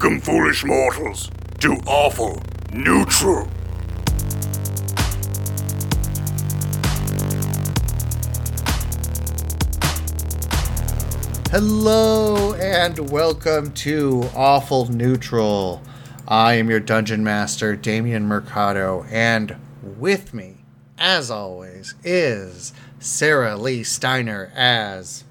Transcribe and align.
Welcome, 0.00 0.20
foolish 0.20 0.64
mortals, 0.64 1.28
to 1.58 1.72
Awful 1.84 2.40
Neutral. 2.72 3.48
Hello 11.50 12.54
and 12.54 13.10
welcome 13.10 13.72
to 13.72 14.30
Awful 14.36 14.86
Neutral. 14.86 15.82
I 16.28 16.52
am 16.52 16.70
your 16.70 16.78
dungeon 16.78 17.24
master, 17.24 17.74
Damian 17.74 18.24
Mercado, 18.24 19.04
and 19.10 19.56
with 19.82 20.32
me, 20.32 20.58
as 20.96 21.28
always, 21.28 21.96
is 22.04 22.72
Sarah 23.00 23.56
Lee 23.56 23.82
Steiner 23.82 24.52
as. 24.54 25.24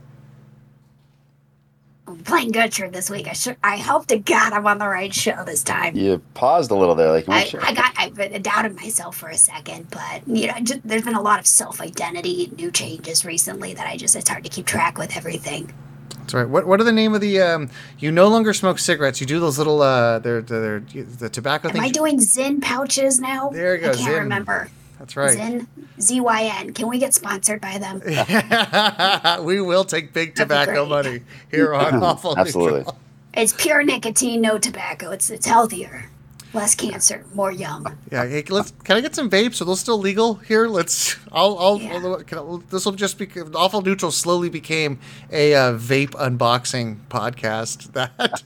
I'm 2.08 2.20
playing 2.20 2.52
Gertrude 2.54 2.94
this 2.94 3.10
week. 3.10 3.28
I 3.28 3.34
should. 3.34 3.58
I 3.64 3.78
hope 3.78 4.06
to 4.08 4.18
God 4.18 4.54
I'm 4.54 4.66
on 4.66 4.78
the 4.78 4.88
right 4.88 5.14
show 5.14 5.44
this 5.46 5.62
time. 5.62 5.96
You 5.96 6.22
paused 6.36 6.72
a 6.72 6.76
little 6.76 6.96
there, 6.96 7.12
like 7.12 7.28
I, 7.28 7.44
sure. 7.44 7.60
I 7.64 7.74
got. 7.74 7.94
I 7.98 8.10
doubted 8.40 8.76
myself 8.78 9.18
for 9.18 9.28
a 9.28 9.38
second, 9.38 9.88
but 9.92 10.26
you 10.26 10.48
know, 10.48 10.54
just, 10.62 10.80
there's 10.88 11.04
been 11.04 11.16
a 11.16 11.22
lot 11.22 11.40
of 11.40 11.46
self-identity, 11.46 12.54
new 12.58 12.72
changes 12.72 13.26
recently 13.26 13.74
that 13.74 13.86
I 13.86 13.98
just. 13.98 14.16
It's 14.16 14.30
hard 14.30 14.46
to 14.46 14.50
keep 14.50 14.66
track 14.66 14.98
with 14.98 15.18
everything. 15.18 15.74
That's 16.20 16.34
right. 16.34 16.48
What 16.48 16.66
What 16.66 16.80
are 16.80 16.86
the 16.86 16.94
name 16.94 17.14
of 17.14 17.20
the? 17.20 17.42
Um, 17.42 17.70
you 18.00 18.12
no 18.12 18.30
longer 18.30 18.54
smoke 18.54 18.80
cigarettes. 18.80 19.20
You 19.20 19.28
do 19.28 19.40
those 19.42 19.58
little. 19.58 19.82
Uh, 19.82 20.20
they're, 20.20 20.42
they're, 20.42 20.80
they're 20.80 21.04
the 21.04 21.30
tobacco 21.30 21.68
Am 21.68 21.74
things. 21.74 21.86
I 21.86 21.90
doing 21.90 22.20
Zyn 22.20 22.62
pouches 22.62 23.20
now? 23.20 23.50
There 23.50 23.76
you 23.76 23.82
go, 23.82 23.92
I 23.92 23.96
can't 23.96 24.08
Zyn. 24.08 24.20
remember. 24.20 24.70
That's 25.00 25.16
right. 25.16 25.38
Zyn, 25.38 25.68
Z 26.02 26.22
Y 26.22 26.52
N. 26.60 26.74
Can 26.74 26.88
we 26.88 26.98
get 27.00 27.14
sponsored 27.14 27.62
by 27.62 27.78
them? 27.78 28.02
we 29.46 29.62
will 29.62 29.84
take 29.86 30.14
big 30.14 30.36
tobacco 30.36 30.86
money 30.86 31.22
here 31.52 31.74
on 31.74 32.02
Awful 32.04 32.38
Absolutely. 32.38 32.80
Neutral. 32.80 32.98
It's 33.34 33.54
pure 33.54 33.84
nicotine, 33.84 34.42
no 34.42 34.58
tobacco. 34.58 35.12
It's 35.12 35.30
it's 35.30 35.46
healthier, 35.46 36.10
less 36.54 36.74
cancer, 36.74 37.24
more 37.36 37.52
young. 37.52 37.86
Yeah, 38.12 38.26
hey, 38.28 38.44
let's. 38.50 38.72
Can 38.84 38.98
I 38.98 39.02
get 39.02 39.14
some 39.14 39.30
vapes? 39.30 39.62
Are 39.62 39.66
those 39.66 39.80
still 39.80 40.00
legal 40.00 40.36
here? 40.36 40.68
Let's. 40.68 41.16
I'll. 41.32 41.58
I'll. 41.60 41.80
Yeah. 41.80 41.94
I'll- 42.04 42.24
can 42.24 42.40
I- 42.40 42.58
this 42.72 42.84
will 42.86 42.94
just 42.94 43.20
be. 43.20 43.28
Awful 43.54 43.84
Neutral 43.84 44.12
slowly 44.12 44.50
became 44.50 45.00
a 45.32 45.54
uh, 45.54 45.74
vape 45.74 46.12
unboxing 46.12 46.98
podcast 47.10 47.92
that 47.94 48.42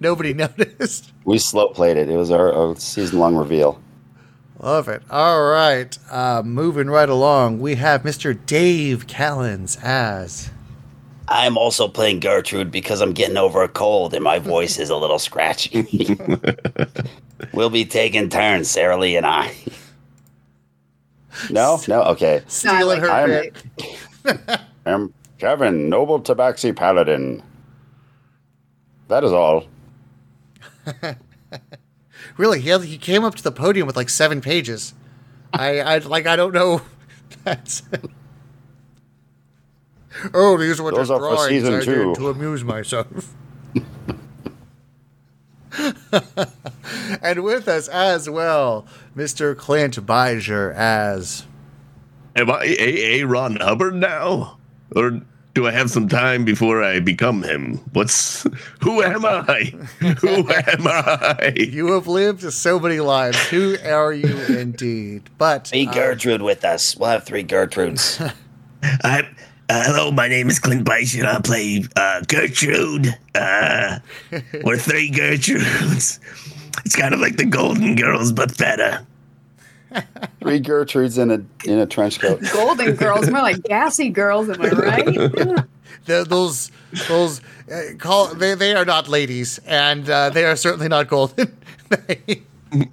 nobody 0.00 0.34
noticed. 0.44 1.12
we 1.24 1.38
slow 1.38 1.68
played 1.68 1.96
it. 1.96 2.08
It 2.08 2.16
was 2.16 2.32
our, 2.32 2.52
our 2.52 2.74
season 2.74 3.20
long 3.20 3.36
reveal. 3.36 3.80
Love 4.60 4.88
it. 4.88 5.02
All 5.10 5.42
right, 5.44 5.96
uh, 6.10 6.42
moving 6.44 6.88
right 6.88 7.08
along, 7.08 7.60
we 7.60 7.74
have 7.74 8.02
Mr. 8.02 8.38
Dave 8.46 9.06
Callens 9.06 9.82
as. 9.82 10.50
I'm 11.28 11.56
also 11.58 11.88
playing 11.88 12.20
Gertrude 12.20 12.70
because 12.70 13.00
I'm 13.00 13.12
getting 13.12 13.36
over 13.36 13.62
a 13.62 13.68
cold 13.68 14.14
and 14.14 14.22
my 14.22 14.38
voice 14.38 14.78
is 14.78 14.90
a 14.90 14.96
little 14.96 15.18
scratchy. 15.18 16.18
we'll 17.52 17.70
be 17.70 17.84
taking 17.84 18.28
turns, 18.28 18.70
Sarah 18.70 18.98
Lee 18.98 19.16
and 19.16 19.26
I. 19.26 19.54
No, 21.50 21.80
no, 21.88 22.02
okay. 22.04 22.42
Stealing 22.46 23.00
her 23.00 23.10
I'm- 23.10 23.28
bit. 24.24 24.60
I'm 24.86 25.12
Kevin, 25.38 25.88
noble 25.88 26.20
tabaxi 26.20 26.76
paladin. 26.76 27.42
That 29.08 29.24
is 29.24 29.32
all. 29.32 29.64
Really, 32.36 32.60
he, 32.60 32.70
had- 32.70 32.84
he 32.84 32.98
came 32.98 33.24
up 33.24 33.34
to 33.36 33.42
the 33.42 33.52
podium 33.52 33.86
with 33.86 33.96
like 33.96 34.08
seven 34.08 34.40
pages. 34.40 34.94
I, 35.52 35.80
I 35.80 35.98
like. 35.98 36.26
I 36.26 36.36
don't 36.36 36.52
know. 36.52 36.82
That's. 37.44 37.82
oh, 40.34 40.56
these 40.56 40.80
were 40.80 40.90
Those 40.90 41.08
just 41.08 41.10
are 41.12 41.20
for 41.20 41.36
drawings 41.36 41.48
season 41.48 41.74
I 41.74 41.80
did 41.80 42.14
to 42.16 42.28
amuse 42.28 42.64
myself. 42.64 43.34
and 47.22 47.42
with 47.42 47.66
us 47.68 47.88
as 47.88 48.28
well, 48.30 48.86
Mr. 49.16 49.56
Clint 49.56 50.04
Beiser 50.06 50.74
as. 50.74 51.46
Am 52.36 52.50
I 52.50 52.64
A. 52.64 53.20
A. 53.20 53.26
Ron 53.26 53.56
Hubbard 53.56 53.94
now? 53.94 54.58
Or 54.96 55.20
do 55.54 55.68
I 55.68 55.70
have 55.70 55.90
some 55.90 56.08
time 56.08 56.44
before 56.44 56.82
I 56.82 57.00
become 57.00 57.42
him? 57.42 57.76
What's 57.92 58.44
who 58.80 59.02
am 59.02 59.24
I? 59.24 59.72
who 60.20 60.48
am 60.50 60.86
I? 60.86 61.54
You 61.56 61.92
have 61.92 62.08
lived 62.08 62.42
so 62.52 62.78
many 62.78 63.00
lives. 63.00 63.38
Who 63.48 63.76
are 63.84 64.12
you 64.12 64.36
indeed? 64.48 65.30
But 65.38 65.70
Be 65.72 65.86
uh, 65.86 65.92
Gertrude 65.92 66.42
with 66.42 66.64
us. 66.64 66.96
We'll 66.96 67.10
have 67.10 67.24
three 67.24 67.44
Gertrudes. 67.44 68.20
I, 68.82 69.20
uh, 69.68 69.84
hello, 69.84 70.10
my 70.10 70.28
name 70.28 70.48
is 70.50 70.58
Clint 70.58 70.84
Bison. 70.84 71.24
I 71.24 71.40
play 71.40 71.84
uh, 71.96 72.22
Gertrude. 72.26 73.16
Uh, 73.34 74.00
we're 74.64 74.76
three 74.76 75.10
Gertrudes. 75.10 76.18
It's 76.84 76.96
kind 76.96 77.14
of 77.14 77.20
like 77.20 77.36
the 77.36 77.46
Golden 77.46 77.94
Girls, 77.94 78.32
but 78.32 78.58
better. 78.58 79.06
Three 80.40 80.60
Gertrudes 80.60 81.18
in 81.18 81.30
a 81.30 81.70
in 81.70 81.78
a 81.78 81.86
trench 81.86 82.20
coat. 82.20 82.40
Golden 82.52 82.94
girls, 82.96 83.30
more 83.30 83.40
like 83.42 83.62
gassy 83.62 84.10
girls, 84.10 84.48
am 84.50 84.60
I 84.60 84.68
right? 84.70 85.04
the, 86.04 86.24
those 86.24 86.70
those 87.08 87.40
uh, 87.72 87.94
call 87.98 88.34
they 88.34 88.54
they 88.54 88.74
are 88.74 88.84
not 88.84 89.08
ladies, 89.08 89.58
and 89.66 90.08
uh, 90.08 90.30
they 90.30 90.44
are 90.44 90.56
certainly 90.56 90.88
not 90.88 91.08
golden. 91.08 91.56
They- 91.88 92.42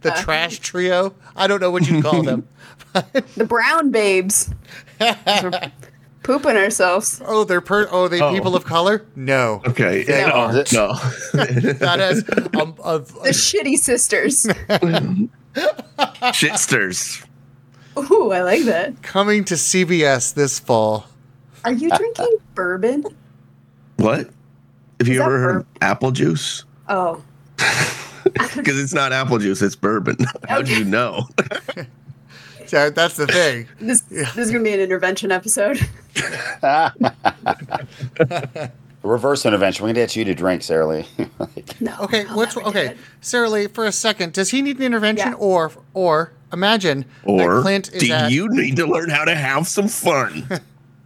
the 0.00 0.10
trash 0.22 0.58
trio. 0.60 1.14
I 1.36 1.46
don't 1.46 1.60
know 1.60 1.70
what 1.70 1.88
you'd 1.88 2.02
call 2.02 2.22
them. 2.22 2.48
the 2.92 3.44
brown 3.46 3.90
babes. 3.90 4.50
Pooping 6.22 6.56
ourselves. 6.56 7.22
Oh, 7.24 7.44
they're 7.44 7.60
per. 7.60 7.88
Oh, 7.90 8.06
they 8.08 8.20
Oh. 8.20 8.32
people 8.34 8.54
of 8.54 8.64
color? 8.64 9.06
No. 9.16 9.62
Okay. 9.66 10.02
They 10.02 10.26
no, 10.26 10.32
are. 10.32 10.52
no. 10.52 10.94
That 11.32 11.98
is 12.00 12.18
um, 12.60 12.74
a, 12.84 12.98
The 12.98 13.30
shitty 13.30 13.76
sisters. 13.78 14.46
Shitsters. 15.54 17.24
Ooh, 17.98 18.30
I 18.32 18.42
like 18.42 18.62
that. 18.64 19.02
coming 19.02 19.44
to 19.44 19.54
CBS 19.54 20.32
this 20.34 20.58
fall. 20.58 21.06
Are 21.64 21.72
you 21.72 21.90
drinking 21.90 22.36
bourbon? 22.54 23.04
What? 23.96 24.30
Have 25.00 25.08
you 25.08 25.14
Is 25.14 25.18
that 25.18 25.24
ever 25.24 25.38
heard 25.38 25.52
bur- 25.54 25.58
of 25.60 25.66
apple 25.80 26.10
juice? 26.12 26.64
Oh, 26.88 27.22
Because 28.56 28.78
it's 28.78 28.92
not 28.92 29.12
apple 29.12 29.38
juice, 29.38 29.62
it's 29.62 29.74
bourbon. 29.74 30.16
How 30.48 30.62
do 30.62 30.76
you 30.76 30.84
know? 30.84 31.28
So 32.66 32.90
that's 32.90 33.16
the 33.16 33.26
thing. 33.26 33.66
this, 33.80 34.02
this 34.02 34.36
is 34.36 34.50
going 34.50 34.62
to 34.62 34.68
be 34.68 34.74
an 34.74 34.80
intervention 34.80 35.32
episode. 35.32 35.78
Reverse 39.02 39.46
intervention. 39.46 39.84
We're 39.84 39.90
gonna 39.90 40.00
get 40.00 40.16
you 40.16 40.24
to 40.24 40.34
drink, 40.34 40.62
Sarah 40.62 40.86
Lee. 40.86 41.06
No. 41.80 41.94
Okay, 42.00 42.24
I'll 42.26 42.36
what's 42.36 42.56
okay, 42.56 42.86
it. 42.88 42.98
Sarah 43.20 43.48
Lee? 43.48 43.68
For 43.68 43.84
a 43.86 43.92
second, 43.92 44.32
does 44.32 44.50
he 44.50 44.62
need 44.62 44.78
an 44.78 44.82
intervention, 44.82 45.28
Yeah. 45.28 45.34
or 45.34 45.70
or 45.94 46.32
imagine 46.52 47.04
that 47.24 47.30
Or 47.30 47.60
Clint 47.62 47.92
is 47.92 48.02
do 48.02 48.12
at, 48.12 48.32
you 48.32 48.48
need 48.48 48.74
to 48.76 48.86
learn 48.86 49.10
how 49.10 49.24
to 49.24 49.34
have 49.36 49.68
some 49.68 49.86
fun? 49.86 50.48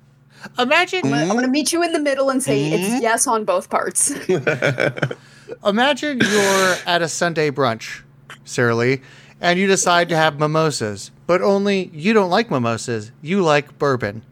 imagine 0.59 1.13
I'm 1.13 1.29
going 1.29 1.43
to 1.43 1.49
meet 1.49 1.73
you 1.73 1.83
in 1.83 1.93
the 1.93 1.99
middle 2.01 2.31
and 2.31 2.43
say 2.43 2.71
Mm-hmm. 2.71 2.95
it's 2.95 3.03
yes 3.03 3.27
on 3.27 3.45
both 3.45 3.69
parts. 3.69 4.11
Imagine 5.67 6.21
you're 6.21 6.77
at 6.87 7.03
a 7.03 7.09
Sunday 7.09 7.51
brunch, 7.51 8.01
Sarah 8.45 8.75
Lee, 8.75 9.01
and 9.41 9.59
you 9.59 9.67
decide 9.67 10.09
to 10.09 10.17
have 10.17 10.39
mimosas, 10.39 11.11
but 11.27 11.43
only 11.43 11.91
you 11.93 12.13
don't 12.15 12.31
like 12.31 12.51
mimosas, 12.51 13.13
you 13.21 13.43
like 13.43 13.79
bourbon. 13.79 14.23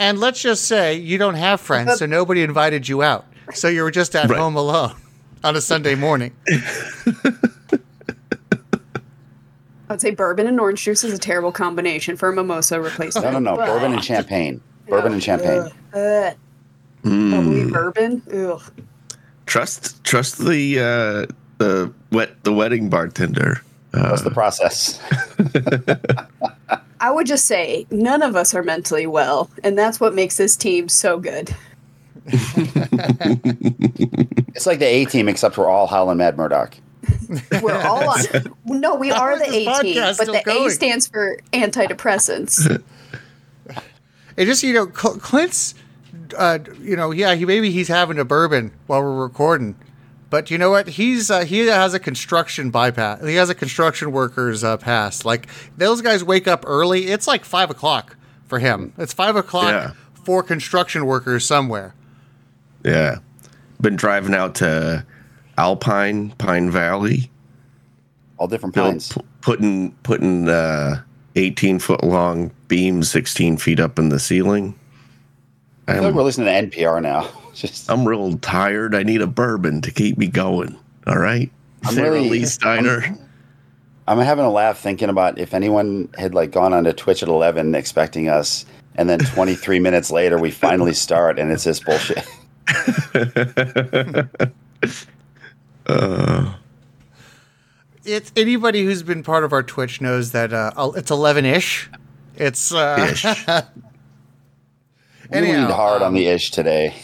And 0.00 0.18
let's 0.18 0.40
just 0.40 0.64
say 0.64 0.94
you 0.94 1.18
don't 1.18 1.34
have 1.34 1.60
friends, 1.60 1.98
so 1.98 2.06
nobody 2.06 2.42
invited 2.42 2.88
you 2.88 3.02
out. 3.02 3.26
So 3.52 3.68
you 3.68 3.82
were 3.82 3.90
just 3.90 4.16
at 4.16 4.30
Right. 4.30 4.38
home 4.38 4.56
alone 4.56 4.94
on 5.44 5.56
a 5.56 5.60
Sunday 5.60 5.94
morning. 5.94 6.32
I 9.90 9.90
would 9.90 10.00
say 10.00 10.12
bourbon 10.12 10.46
and 10.46 10.58
orange 10.58 10.82
juice 10.84 11.04
is 11.04 11.12
a 11.12 11.18
terrible 11.18 11.52
combination 11.52 12.16
for 12.16 12.30
a 12.30 12.34
mimosa 12.34 12.80
replacement. 12.80 13.30
no, 13.30 13.38
no, 13.38 13.56
no. 13.56 13.66
Bourbon 13.66 13.92
and 13.92 14.02
champagne. 14.02 14.62
Bourbon 14.88 15.12
and 15.12 15.22
champagne. 15.22 15.68
Ugh. 15.92 16.34
Bubbly 17.02 17.70
bourbon. 17.70 18.22
Ugh. 18.32 18.62
trust 19.44 20.02
trust 20.04 20.38
the 20.38 20.78
uh, 20.78 21.26
the 21.58 21.92
wet 22.10 22.42
the 22.44 22.54
wedding 22.54 22.88
bartender. 22.88 23.60
Uh, 23.92 24.08
What's 24.08 24.22
the 24.22 24.30
process? 24.30 24.98
I 27.00 27.10
would 27.10 27.26
just 27.26 27.46
say 27.46 27.86
none 27.90 28.22
of 28.22 28.36
us 28.36 28.54
are 28.54 28.62
mentally 28.62 29.06
well, 29.06 29.50
and 29.64 29.76
that's 29.76 29.98
what 29.98 30.14
makes 30.14 30.36
this 30.36 30.56
team 30.56 30.88
so 30.88 31.18
good. 31.18 31.54
It's 34.60 34.66
like 34.66 34.78
the 34.78 34.84
A 34.84 35.06
team, 35.06 35.26
except 35.26 35.56
we're 35.56 35.70
all 35.70 35.86
Howlin' 35.86 36.18
Mad 36.18 36.36
Murdock. 36.36 36.76
We're 37.62 37.80
all 37.80 38.10
on. 38.10 38.18
No, 38.66 38.94
we 38.94 39.08
How 39.08 39.22
are 39.22 39.38
the 39.38 39.46
A 39.46 39.80
team, 39.80 40.02
but 40.18 40.26
the 40.26 40.42
going? 40.44 40.66
A 40.66 40.70
stands 40.70 41.06
for 41.06 41.38
antidepressants. 41.52 42.82
It 44.36 44.46
just, 44.46 44.62
you 44.62 44.72
know, 44.72 44.86
Clint's, 44.86 45.74
uh, 46.36 46.60
you 46.80 46.96
know, 46.96 47.10
yeah, 47.10 47.34
he 47.34 47.44
maybe 47.44 47.70
he's 47.70 47.88
having 47.88 48.18
a 48.18 48.24
bourbon 48.24 48.72
while 48.86 49.02
we're 49.02 49.22
recording, 49.22 49.74
but 50.30 50.50
you 50.50 50.56
know 50.58 50.70
what? 50.70 50.88
He's 50.88 51.30
uh, 51.30 51.44
he 51.44 51.66
has 51.66 51.92
a 51.92 51.98
construction 52.00 52.70
bypass. 52.70 53.22
He 53.22 53.34
has 53.34 53.50
a 53.50 53.54
construction 53.54 54.12
worker's 54.12 54.64
uh, 54.64 54.76
pass. 54.78 55.24
Like 55.24 55.48
those 55.76 56.00
guys 56.00 56.24
wake 56.24 56.46
up 56.48 56.64
early. 56.66 57.08
It's 57.08 57.26
like 57.26 57.44
five 57.44 57.68
o'clock 57.70 58.16
for 58.46 58.58
him. 58.58 58.92
It's 58.96 59.12
five 59.12 59.36
o'clock 59.36 59.64
Yeah. 59.70 59.90
for 60.24 60.42
construction 60.42 61.04
workers 61.06 61.44
somewhere. 61.44 61.94
yeah, 62.84 63.18
been 63.80 63.96
driving 63.96 64.34
out 64.34 64.54
to 64.56 65.04
Alpine, 65.58 66.30
Pine 66.38 66.70
Valley. 66.70 67.30
All 68.38 68.46
different 68.46 68.74
You 68.76 68.82
pines. 68.82 69.12
pu- 69.12 69.24
putting 69.42 69.92
putting 70.02 70.48
uh, 70.48 71.02
18 71.36 71.78
foot 71.78 72.02
long 72.02 72.50
beams 72.68 73.10
16 73.10 73.58
feet 73.58 73.78
up 73.80 73.98
in 73.98 74.08
the 74.08 74.18
ceiling. 74.18 74.74
I 75.88 75.94
feel 75.94 76.04
like 76.04 76.14
we're 76.14 76.22
listening 76.22 76.70
to 76.70 76.78
NPR 76.78 77.02
now. 77.02 77.28
Just 77.60 77.90
I'm 77.90 78.08
real 78.08 78.38
tired. 78.38 78.94
I 78.94 79.02
need 79.02 79.20
a 79.20 79.26
bourbon 79.26 79.82
to 79.82 79.90
keep 79.90 80.16
me 80.16 80.26
going. 80.28 80.78
All 81.06 81.18
right. 81.18 81.50
I'm 81.84 81.94
Sarah 81.94 82.12
really- 82.12 82.30
Lee 82.30 82.44
Steiner. 82.46 83.04
I'm 84.08 84.18
having 84.18 84.44
a 84.46 84.50
laugh 84.50 84.78
thinking 84.80 85.08
about 85.10 85.38
if 85.38 85.52
anyone 85.54 86.08
had 86.18 86.34
like 86.34 86.50
gone 86.50 86.72
onto 86.72 86.92
Twitch 86.92 87.22
at 87.22 87.28
11 87.28 87.74
expecting 87.74 88.28
us, 88.28 88.64
and 88.96 89.08
then 89.10 89.18
23 89.20 89.78
minutes 89.86 90.10
later 90.10 90.38
we 90.38 90.50
finally 90.50 90.94
start 90.94 91.38
and 91.38 91.52
it's 91.52 91.64
this 91.64 91.80
bullshit. 91.80 92.26
uh, 95.86 96.54
It's 98.04 98.32
anybody 98.36 98.84
who's 98.84 99.02
been 99.02 99.22
part 99.22 99.44
of 99.44 99.52
our 99.52 99.62
Twitch 99.62 100.00
knows 100.00 100.32
that 100.32 100.52
uh, 100.52 100.72
it's 100.96 101.10
eleven 101.10 101.44
ish. 101.44 101.90
It's 102.36 102.72
uh, 102.72 103.10
Ish. 103.12 103.24
We 105.30 105.36
Anyhow, 105.36 105.58
leaned 105.60 105.72
hard 105.72 106.02
on 106.02 106.08
um, 106.08 106.14
the 106.14 106.26
ish 106.26 106.50
today. 106.50 106.94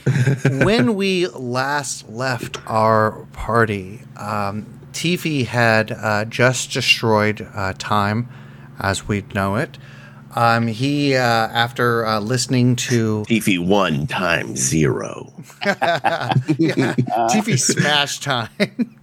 when 0.64 0.94
we 0.94 1.26
last 1.28 2.08
left 2.08 2.58
our 2.66 3.26
party, 3.32 4.02
um, 4.16 4.80
Tiffy 4.92 5.46
had 5.46 5.92
uh, 5.92 6.24
just 6.26 6.72
destroyed 6.72 7.48
uh, 7.54 7.72
time 7.78 8.28
as 8.78 9.08
we 9.08 9.24
know 9.34 9.56
it. 9.56 9.78
Um, 10.34 10.66
he, 10.66 11.14
uh, 11.14 11.20
after 11.20 12.06
uh, 12.06 12.20
listening 12.20 12.76
to 12.76 13.24
Tiffy 13.28 13.58
one 13.58 14.06
times 14.06 14.60
zero. 14.60 15.30
Tiffy 17.30 17.58
smash 17.58 18.18
time 18.20 18.96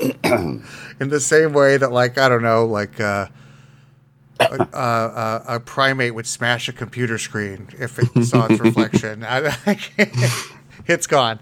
in 0.00 1.08
the 1.08 1.20
same 1.20 1.52
way 1.52 1.76
that, 1.76 1.92
like, 1.92 2.18
I 2.18 2.28
don't 2.28 2.42
know, 2.42 2.66
like 2.66 2.98
uh, 3.00 3.28
a, 4.40 4.68
a, 4.72 5.44
a 5.56 5.60
primate 5.60 6.14
would 6.14 6.26
smash 6.26 6.68
a 6.68 6.72
computer 6.72 7.18
screen 7.18 7.68
if 7.78 7.98
it 7.98 8.24
saw 8.24 8.46
its 8.46 8.60
reflection. 8.60 9.24
I- 9.28 9.56
it's 10.86 11.06
gone. 11.06 11.40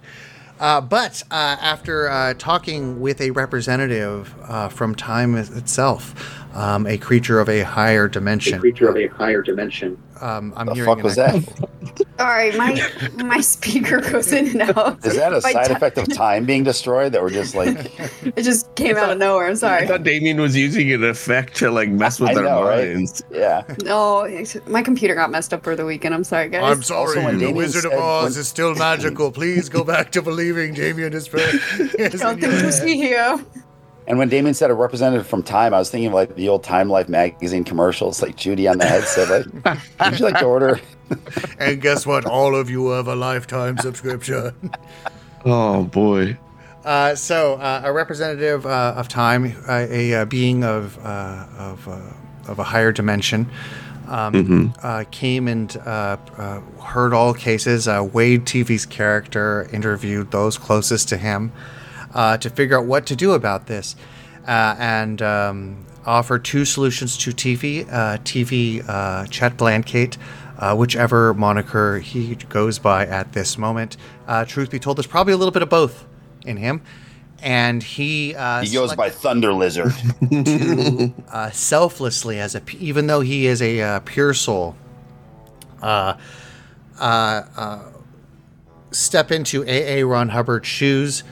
Uh, 0.60 0.80
but 0.80 1.22
uh, 1.30 1.34
after 1.60 2.08
uh, 2.08 2.34
talking 2.34 3.00
with 3.00 3.20
a 3.20 3.30
representative 3.32 4.34
uh, 4.42 4.68
from 4.68 4.94
time 4.94 5.34
itself, 5.36 6.14
um, 6.54 6.86
a 6.86 6.96
creature 6.96 7.40
of 7.40 7.48
a 7.48 7.62
higher 7.62 8.08
dimension, 8.08 8.54
A 8.54 8.60
creature 8.60 8.88
of 8.88 8.96
a 8.96 9.08
higher 9.08 9.42
dimension. 9.42 9.98
um, 10.20 10.52
I'm 10.56 10.66
the 10.66 10.74
hearing 10.74 10.94
fuck 10.94 11.02
was 11.04 11.18
echo. 11.18 11.40
that? 11.40 11.68
All 12.18 12.26
right, 12.26 12.56
my 12.56 12.80
my 13.24 13.40
speaker 13.40 14.00
goes 14.00 14.32
in 14.32 14.60
and 14.60 14.70
out. 14.76 15.04
Is 15.04 15.16
that 15.16 15.32
a 15.32 15.40
My 15.42 15.52
side 15.52 15.66
ti- 15.66 15.72
effect 15.74 15.98
of 15.98 16.08
time 16.14 16.44
being 16.46 16.62
destroyed 16.64 17.12
that 17.12 17.20
we're 17.22 17.30
just 17.30 17.54
like, 17.54 17.76
It 18.36 18.42
just 18.42 18.72
came 18.76 18.96
out 18.96 19.10
of 19.10 19.18
nowhere. 19.18 19.46
I'm 19.46 19.52
I 19.52 19.54
sorry. 19.54 19.86
thought 19.88 20.02
Damien 20.04 20.40
was 20.40 20.56
using 20.56 20.90
an 20.92 21.04
effect 21.04 21.56
to 21.56 21.70
like 21.70 21.88
mess 21.90 22.20
with 22.20 22.30
I 22.30 22.34
our 22.36 22.42
know, 22.42 22.62
right? 22.64 22.94
minds. 22.94 23.22
yeah. 23.32 23.62
No, 23.82 24.24
it's- 24.24 24.56
my 24.68 24.82
computer 24.82 25.14
got 25.14 25.30
messed 25.30 25.52
up 25.52 25.62
for 25.64 25.74
the 25.76 25.84
weekend. 25.84 26.14
I'm 26.14 26.24
sorry, 26.24 26.48
guys. 26.48 26.62
I'm 26.64 26.82
sorry, 26.82 27.08
Also, 27.08 27.24
when 27.24 27.34
the 27.38 27.46
Damien 27.46 27.56
Wizard 27.56 27.84
of 27.84 27.90
said 27.92 28.00
Oz 28.00 28.30
when- 28.32 28.40
is 28.40 28.48
still 28.48 28.74
magical. 28.76 29.30
Please 29.32 29.68
go 29.68 29.82
back 29.84 30.10
to 30.12 30.22
believing 30.22 30.72
Damien 30.74 31.12
is. 31.12 31.28
is 31.34 32.20
Don't 32.20 32.34
in 32.34 32.40
think 32.40 32.52
your 32.52 32.62
to 32.62 32.72
see 32.72 32.96
here. 32.96 33.44
And 34.06 34.18
when 34.18 34.28
Damien 34.28 34.54
said 34.54 34.70
a 34.70 34.74
representative 34.74 35.26
from 35.26 35.42
Time, 35.42 35.72
I 35.72 35.78
was 35.78 35.90
thinking 35.90 36.08
of 36.08 36.14
like 36.14 36.34
the 36.34 36.48
old 36.48 36.62
Time 36.62 36.88
Life 36.88 37.08
magazine 37.08 37.64
commercials, 37.64 38.20
like 38.20 38.36
Judy 38.36 38.68
on 38.68 38.78
the 38.78 38.86
headset, 38.86 39.30
like, 39.30 39.78
would 40.00 40.18
you 40.18 40.24
like 40.26 40.38
to 40.38 40.44
order? 40.44 40.80
And 41.58 41.82
guess 41.82 42.06
what? 42.06 42.24
All 42.24 42.56
of 42.56 42.70
you 42.70 42.88
have 42.88 43.08
a 43.08 43.14
lifetime 43.14 43.78
subscription. 43.78 44.54
Oh 45.46 45.84
boy. 45.84 46.38
Uh, 46.86 47.14
so, 47.14 47.56
uh, 47.56 47.82
a 47.84 47.92
representative 47.92 48.64
uh, 48.64 48.94
of 48.96 49.08
time, 49.08 49.54
uh, 49.68 49.86
a, 49.90 50.14
uh 50.14 50.24
being 50.24 50.64
of 50.64 50.98
uh, 51.04 51.46
of 51.58 51.86
uh, 51.86 52.00
of 52.48 52.58
a 52.58 52.64
higher 52.64 52.92
dimension, 52.92 53.50
um, 54.08 54.74
uh, 54.82 55.04
came 55.10 55.48
and 55.48 55.76
uh, 55.78 56.16
uh, 56.36 56.60
heard 56.82 57.12
all 57.12 57.34
cases. 57.34 57.88
Uh, 57.88 58.06
Wade 58.12 58.44
TV's 58.44 58.86
character 58.86 59.68
interviewed 59.72 60.30
those 60.30 60.58
closest 60.58 61.08
to 61.10 61.16
him 61.16 61.52
uh, 62.14 62.36
to 62.38 62.48
figure 62.50 62.78
out 62.78 62.86
what 62.86 63.06
to 63.06 63.16
do 63.16 63.32
about 63.32 63.66
this, 63.66 63.96
uh, 64.46 64.76
and 64.78 65.20
um, 65.20 65.84
offered 66.06 66.44
two 66.44 66.64
solutions 66.64 67.18
to 67.18 67.30
TV. 67.32 67.86
Uh, 67.90 68.18
TV 68.18 68.82
uh, 68.88 69.26
Chet 69.26 69.56
Blancate. 69.56 70.16
Uh, 70.56 70.72
whichever 70.72 71.34
moniker 71.34 71.98
he 71.98 72.36
goes 72.48 72.78
by 72.78 73.04
at 73.04 73.32
this 73.32 73.58
moment. 73.58 73.96
Uh, 74.28 74.44
truth 74.44 74.70
be 74.70 74.78
told, 74.78 74.96
there's 74.96 75.06
probably 75.06 75.32
a 75.32 75.36
little 75.36 75.50
bit 75.50 75.62
of 75.62 75.68
both 75.68 76.06
in 76.46 76.56
him. 76.56 76.80
And 77.42 77.82
he 77.82 78.34
uh, 78.34 78.62
He 78.62 78.72
goes 78.72 78.94
by 78.94 79.10
Thunder 79.10 79.52
Lizard. 79.52 79.92
uh, 81.28 81.50
selflessly 81.50 82.38
as 82.38 82.54
a 82.54 82.62
even 82.78 83.08
though 83.08 83.20
he 83.20 83.46
is 83.46 83.60
a 83.60 83.80
uh, 83.82 84.00
pure 84.00 84.32
soul 84.32 84.76
uh, 85.82 86.16
uh, 86.98 87.42
uh, 87.56 87.82
step 88.92 89.30
into 89.30 89.64
aa 89.68 90.08
ron 90.08 90.30
hubbard's 90.30 90.66
shoes 90.68 91.22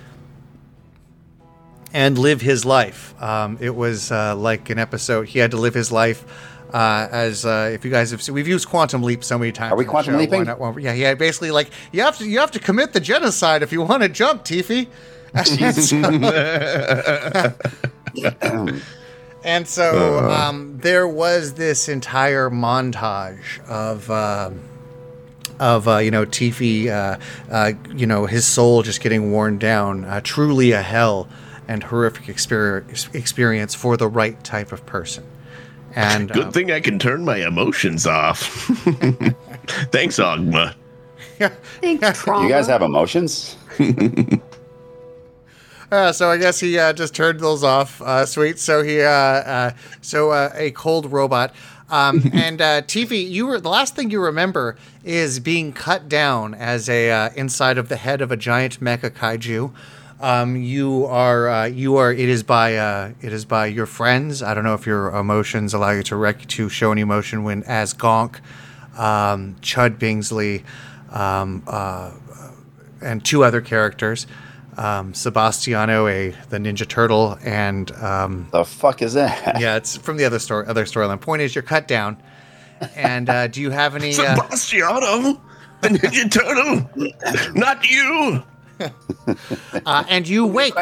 and 1.93 2.19
live 2.19 2.41
his 2.41 2.65
life 2.65 3.15
um, 3.23 3.59
it 3.61 3.75
was 3.75 4.11
uh, 4.11 4.35
like 4.37 4.71
an 4.71 4.79
episode 4.79 5.29
he 5.29 5.39
had 5.39 5.51
to 5.51 5.57
live 5.57 5.75
his 5.75 5.93
life 5.93 6.25
uh, 6.73 7.07
as 7.11 7.45
uh, 7.45 7.69
if 7.71 7.85
you 7.85 7.91
guys 7.91 8.13
have 8.13 8.23
seen, 8.23 8.35
we've 8.35 8.49
used 8.49 8.67
quantum 8.67 9.03
leap 9.03 9.23
so 9.23 9.39
many 9.39 9.53
times. 9.53 9.75
Are 9.75 9.77
we 9.77 9.85
quantum 9.85 10.15
show. 10.15 10.17
Why 10.17 10.25
leaping? 10.25 10.45
not- 10.45 10.59
why- 10.59 10.75
yeah, 10.79 10.95
yeah. 10.95 11.13
Basically, 11.13 11.51
like 11.51 11.69
you 11.93 12.01
have 12.01 12.17
to 12.17 12.27
you 12.27 12.39
have 12.39 12.51
to 12.53 12.59
commit 12.59 12.95
the 12.95 13.01
genocide 13.01 13.63
if 13.63 13.73
you 13.73 13.83
want 13.83 14.03
to 14.03 14.09
jump, 14.09 14.43
Tiffy. 14.43 14.89
And 19.45 19.67
so 19.67 20.21
um, 20.31 20.79
there 20.79 21.09
was 21.09 21.55
this 21.55 21.89
entire 21.89 22.51
montage 22.51 23.61
of. 23.69 24.11
Um, 24.11 24.61
of 25.61 25.87
uh, 25.87 25.99
you 25.99 26.11
know 26.11 26.25
Tiffy, 26.25 26.89
uh, 26.89 27.19
uh, 27.51 27.73
you 27.95 28.07
know 28.07 28.27
his 28.27 28.45
soul 28.45 28.83
just 28.83 29.01
getting 29.01 29.31
worn 29.31 29.59
down. 29.59 30.05
Uh, 30.05 30.21
truly 30.25 30.73
a 30.73 30.83
hell 30.83 31.29
and 31.73 31.83
horrific 31.83 32.29
experience 32.29 33.09
experience 33.15 33.75
for 33.75 33.97
the 33.97 34.09
right 34.09 34.43
type 34.45 34.73
of 34.73 34.85
person. 34.85 35.25
And 35.95 36.31
Good 36.31 36.47
um, 36.47 36.53
thing 36.53 36.71
I 36.71 36.81
can 36.81 36.99
turn 36.99 37.25
my 37.25 37.39
emotions 37.47 38.07
off. 38.07 38.41
Thanks, 39.91 40.19
Ogma. 40.19 40.75
Thanks, 41.39 42.23
trauma. 42.23 42.45
You 42.45 42.51
guys 42.51 42.67
have 42.69 42.83
emotions? 42.83 43.57
Uh, 45.93 46.11
so 46.11 46.31
I 46.31 46.39
guess 46.39 46.59
he 46.59 46.79
uh, 46.79 46.95
just 46.95 47.15
turned 47.15 47.41
those 47.41 47.63
off. 47.63 48.01
Uh, 48.01 48.25
sweet. 48.25 48.59
So 48.59 48.83
he, 48.83 49.03
uh, 49.03 49.11
uh, 49.11 49.73
so 50.01 50.31
uh, 50.31 50.51
a 50.55 50.71
cold 50.71 51.13
robot. 51.13 51.55
Um, 51.91 52.31
and 52.33 52.63
uh, 52.63 52.81
TV, 52.81 53.29
you 53.29 53.47
were 53.47 53.61
the 53.61 53.69
last 53.69 53.95
thing 53.95 54.11
you 54.11 54.23
remember 54.23 54.79
is 55.05 55.39
being 55.39 55.75
cut 55.75 56.09
down 56.09 56.55
as 56.55 56.89
a 56.89 57.11
uh, 57.11 57.31
inside 57.37 57.77
of 57.77 57.91
the 57.91 57.97
head 57.97 58.23
of 58.23 58.33
a 58.33 58.39
giant 58.39 58.81
mecha 58.81 59.11
kaiju. 59.11 59.71
Um, 60.23 60.55
you 60.57 61.07
are, 61.07 61.49
uh, 61.49 61.65
you 61.65 61.97
are. 61.97 62.13
It 62.13 62.29
is 62.29 62.45
by, 62.45 62.77
uh, 62.77 63.13
it 63.21 63.33
is 63.33 63.45
by 63.45 63.67
your 63.67 63.87
friends. 63.87 64.41
I 64.43 64.55
don't 64.55 64.63
know 64.63 64.75
if 64.75 64.87
your 64.87 65.09
emotions 65.17 65.75
allow 65.75 65.91
you 65.91 66.05
to 66.05 66.17
rec- 66.17 66.47
to 66.47 66.69
show 66.69 66.93
any 66.93 67.01
emotion 67.01 67.43
when 67.43 67.65
as 67.65 67.93
Gonk, 67.93 68.37
um, 68.97 69.57
Chud 69.63 69.99
Bingsley, 69.99 70.63
um, 71.13 71.65
uh, 71.67 72.13
and 73.01 73.25
two 73.25 73.43
other 73.43 73.61
characters, 73.61 74.29
um, 74.77 75.13
Sebastiano, 75.13 76.07
a 76.07 76.31
the 76.51 76.59
Ninja 76.59 76.87
Turtle, 76.89 77.37
and 77.43 77.91
um, 77.97 78.47
The 78.53 78.65
fuck 78.65 79.03
is 79.03 79.15
that? 79.15 79.61
yeah, 79.61 79.75
it's 79.75 79.97
from 79.97 80.19
the 80.19 80.25
other 80.25 80.39
story. 80.39 80.67
Other 80.69 80.85
storyline. 80.85 81.21
Point 81.21 81.43
is, 81.43 81.53
you're 81.57 81.63
cut 81.63 81.89
down. 81.89 82.17
And 82.95 83.29
uh, 83.29 83.49
do 83.49 83.61
you 83.61 83.71
have 83.71 83.97
any? 83.97 84.11
Uh, 84.11 84.37
Sebastiano, 84.37 85.41
the 85.81 85.89
Ninja 85.89 86.31
Turtle, 86.31 87.55
not 87.55 87.89
you. 87.91 88.45
uh, 89.87 90.05
and 90.09 90.27
you 90.29 90.47
wake. 90.47 90.75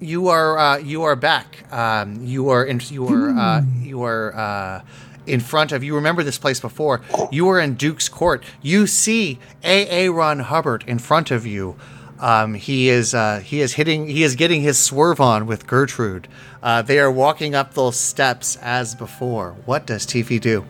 You 0.00 0.28
are 0.28 0.58
uh, 0.58 0.78
you 0.78 1.02
are 1.02 1.16
back. 1.16 1.70
Um, 1.72 2.24
you 2.24 2.50
are 2.50 2.64
in, 2.64 2.80
you 2.88 3.06
are 3.08 3.30
uh, 3.30 3.62
you 3.80 4.02
are 4.04 4.34
uh, 4.34 4.82
in 5.26 5.40
front 5.40 5.72
of. 5.72 5.82
You 5.82 5.94
remember 5.96 6.22
this 6.22 6.38
place 6.38 6.60
before. 6.60 7.00
You 7.30 7.48
are 7.48 7.60
in 7.60 7.74
Duke's 7.74 8.08
Court. 8.08 8.44
You 8.62 8.86
see 8.86 9.38
A. 9.64 10.06
A. 10.06 10.12
Ron 10.12 10.40
Hubbard 10.40 10.84
in 10.86 10.98
front 10.98 11.30
of 11.30 11.46
you. 11.46 11.76
Um, 12.20 12.54
he 12.54 12.88
is 12.88 13.14
uh, 13.14 13.40
he 13.40 13.60
is 13.60 13.74
hitting. 13.74 14.08
He 14.08 14.22
is 14.22 14.34
getting 14.34 14.62
his 14.62 14.78
swerve 14.78 15.20
on 15.20 15.46
with 15.46 15.66
Gertrude. 15.66 16.28
Uh, 16.62 16.82
they 16.82 16.98
are 16.98 17.10
walking 17.10 17.54
up 17.54 17.74
those 17.74 17.98
steps 17.98 18.56
as 18.56 18.94
before. 18.94 19.56
What 19.64 19.86
does 19.86 20.06
Tiffy 20.06 20.40
do? 20.40 20.64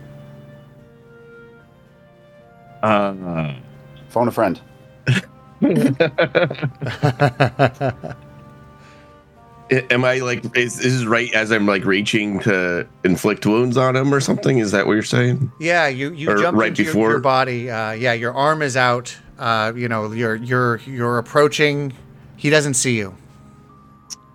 Uh, 2.83 3.55
Phone 4.09 4.29
a 4.29 4.31
friend. 4.31 4.61
Am 9.71 10.03
I 10.03 10.19
like 10.21 10.43
is 10.57 10.77
this 10.79 10.87
is 10.87 11.05
right 11.05 11.31
as 11.35 11.53
I'm 11.53 11.67
like 11.67 11.85
reaching 11.85 12.41
to 12.41 12.89
inflict 13.05 13.45
wounds 13.45 13.77
on 13.77 13.97
him 13.97 14.15
or 14.15 14.21
something? 14.21 14.59
Is 14.59 14.71
that 14.73 14.87
what 14.87 14.95
you're 14.95 15.03
saying? 15.03 15.53
Yeah, 15.61 15.89
you 15.89 16.11
you 16.13 16.31
Or 16.31 16.37
jump 16.37 16.57
right 16.57 16.69
into 16.71 16.85
your, 16.85 16.93
before- 16.95 17.11
your 17.11 17.21
body. 17.21 17.71
Uh, 17.71 17.91
yeah, 17.93 18.15
your 18.15 18.33
arm 18.33 18.63
is 18.63 18.79
out. 18.79 19.15
Uh, 19.39 19.73
you 19.77 19.87
know, 19.87 20.11
you're 20.13 20.37
you're 20.37 20.77
you're 20.87 21.19
approaching. 21.19 21.93
He 22.37 22.49
doesn't 22.49 22.75
see 22.75 22.97
you. 22.97 23.15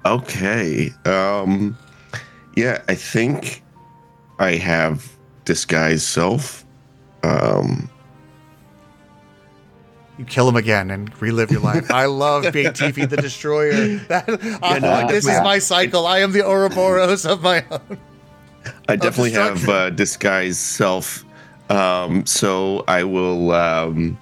Okay. 0.06 0.92
Um 1.06 1.76
yeah, 2.56 2.84
I 2.88 2.94
think 2.94 3.64
I 4.38 4.52
have 4.58 5.12
disguise 5.46 6.06
self. 6.06 6.64
Um 7.24 7.90
You 10.24 10.30
kill 10.30 10.48
him 10.48 10.56
again 10.56 10.90
and 10.90 11.12
relive 11.22 11.52
your 11.52 11.60
life. 11.60 11.92
I 11.92 12.06
love 12.06 12.54
being 12.54 12.68
Tiffy 12.72 13.10
the 13.10 13.18
Destroyer. 13.18 14.00
That, 14.08 14.30
I- 14.64 14.80
no, 14.80 14.90
I 14.90 15.12
this 15.12 15.26
is 15.28 15.42
my 15.42 15.60
cycle. 15.60 16.08
I 16.08 16.20
am 16.20 16.32
the 16.32 16.44
Ouroboros 16.48 17.26
of 17.26 17.42
my 17.44 17.66
own. 17.70 17.98
I 18.88 18.96
definitely 18.96 19.32
have 19.32 19.68
uh, 19.68 19.90
disguise 19.90 20.58
self. 20.58 21.26
Um 21.70 22.26
so 22.26 22.86
I 22.88 23.04
will 23.04 23.52
um 23.52 24.18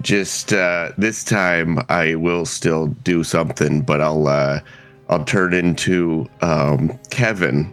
just 0.00 0.52
uh 0.52 0.92
this 0.96 1.24
time 1.24 1.80
I 1.88 2.14
will 2.14 2.44
still 2.46 2.86
do 3.02 3.24
something, 3.24 3.80
but 3.82 4.00
I'll 4.00 4.28
uh 4.28 4.60
I'll 5.08 5.24
turn 5.24 5.54
into 5.54 6.28
um 6.40 6.96
Kevin 7.10 7.72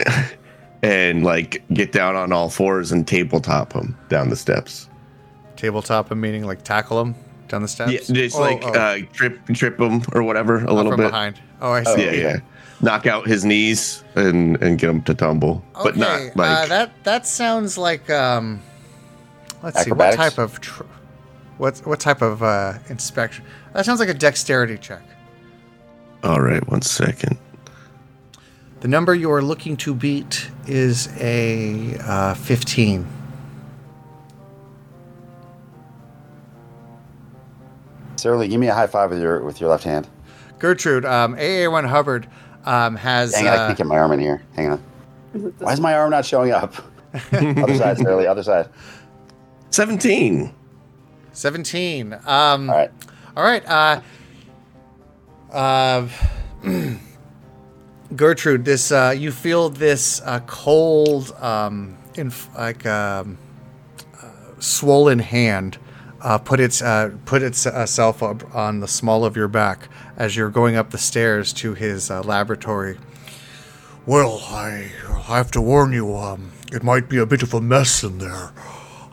and 0.82 1.22
like 1.22 1.62
get 1.74 1.92
down 1.92 2.16
on 2.16 2.32
all 2.32 2.48
fours 2.48 2.92
and 2.92 3.06
tabletop 3.06 3.74
him 3.74 3.94
down 4.08 4.30
the 4.30 4.36
steps. 4.36 4.88
Tabletop 5.56 6.10
him, 6.12 6.20
meaning 6.20 6.44
like 6.44 6.62
tackle 6.62 7.00
him 7.00 7.14
down 7.48 7.62
the 7.62 7.68
steps. 7.68 7.92
Yeah, 7.92 8.00
just 8.14 8.36
Oh, 8.36 8.40
like 8.40 8.62
oh, 8.64 8.72
uh 8.72 8.98
trip 9.12 9.44
trip 9.54 9.78
him 9.80 10.02
or 10.12 10.22
whatever 10.22 10.58
a 10.64 10.66
oh, 10.68 10.74
little 10.74 10.92
from 10.92 11.00
bit. 11.00 11.06
behind. 11.10 11.40
Oh, 11.60 11.72
I 11.72 11.82
see. 11.84 12.04
Yeah, 12.04 12.12
yeah. 12.12 12.36
Knock 12.82 13.06
out 13.06 13.26
his 13.26 13.44
knees 13.44 14.04
and 14.14 14.60
and 14.62 14.78
get 14.78 14.90
him 14.90 15.02
to 15.02 15.14
tumble, 15.14 15.64
but 15.82 15.96
not 15.96 16.20
like 16.36 16.50
uh, 16.50 16.66
that. 16.66 17.04
That 17.04 17.26
sounds 17.26 17.78
like 17.78 18.08
um. 18.10 18.60
Let's 19.62 19.78
Acrobatics? 19.78 20.16
see 20.16 20.20
what 20.22 20.30
type 20.30 20.38
of 20.38 20.60
tr- 20.60 20.82
what 21.56 21.78
what 21.78 21.98
type 22.00 22.20
of 22.22 22.42
uh, 22.42 22.74
inspection. 22.90 23.44
That 23.72 23.86
sounds 23.86 24.00
like 24.00 24.10
a 24.10 24.14
dexterity 24.14 24.76
check. 24.76 25.02
All 26.22 26.40
right, 26.40 26.66
one 26.70 26.82
second. 26.82 27.38
The 28.80 28.88
number 28.88 29.14
you 29.14 29.30
are 29.32 29.42
looking 29.42 29.76
to 29.78 29.94
beat 29.94 30.50
is 30.66 31.08
a 31.18 31.96
uh, 32.00 32.34
15. 32.34 33.06
Sarah 38.26 38.48
give 38.48 38.58
me 38.58 38.66
a 38.66 38.74
high 38.74 38.88
five 38.88 39.10
with 39.10 39.22
your 39.22 39.40
with 39.42 39.60
your 39.60 39.70
left 39.70 39.84
hand. 39.84 40.08
Gertrude, 40.58 41.04
um, 41.04 41.36
A. 41.38 41.62
A. 41.62 41.70
Ron 41.70 41.84
Hubbard 41.84 42.26
um, 42.64 42.96
has. 42.96 43.30
Dang 43.30 43.46
it, 43.46 43.50
I 43.50 43.54
uh, 43.54 43.66
can't 43.68 43.78
get 43.78 43.86
my 43.86 43.98
arm 43.98 44.10
in 44.10 44.18
here. 44.18 44.42
Hang 44.56 44.72
on. 44.72 44.78
Why 45.60 45.72
is 45.72 45.80
my 45.80 45.94
arm 45.94 46.10
not 46.10 46.26
showing 46.26 46.50
up? 46.50 46.74
other 47.32 47.76
side, 47.76 47.98
Sarah 47.98 48.16
Lee, 48.16 48.26
other 48.26 48.42
side. 48.42 48.68
Seventeen. 49.70 50.52
17. 51.34 52.14
Um, 52.26 52.68
All 52.68 52.76
right. 52.76 52.90
All 53.36 53.44
right. 53.44 53.64
Uh, 53.64 54.00
uh, 55.52 56.08
Gertrude, 58.16 58.64
this 58.64 58.90
uh, 58.90 59.14
you 59.16 59.30
feel 59.30 59.68
this 59.68 60.20
uh, 60.22 60.40
cold, 60.48 61.30
um, 61.38 61.96
inf- 62.16 62.48
like 62.56 62.84
um, 62.86 63.38
uh, 64.20 64.30
swollen 64.58 65.20
hand 65.20 65.78
uh, 66.26 66.38
put 66.38 66.58
its 66.58 66.82
uh, 66.82 67.12
put 67.24 67.40
itself 67.40 68.20
up 68.20 68.52
on 68.52 68.80
the 68.80 68.88
small 68.88 69.24
of 69.24 69.36
your 69.36 69.46
back 69.46 69.88
as 70.16 70.34
you're 70.34 70.50
going 70.50 70.74
up 70.74 70.90
the 70.90 70.98
stairs 70.98 71.52
to 71.52 71.72
his 71.74 72.10
uh, 72.10 72.20
laboratory. 72.22 72.98
Well, 74.06 74.40
I, 74.48 74.90
I 75.08 75.36
have 75.36 75.52
to 75.52 75.60
warn 75.60 75.92
you, 75.92 76.16
um, 76.16 76.50
it 76.72 76.82
might 76.82 77.08
be 77.08 77.18
a 77.18 77.26
bit 77.26 77.44
of 77.44 77.54
a 77.54 77.60
mess 77.60 78.02
in 78.02 78.18
there. 78.18 78.52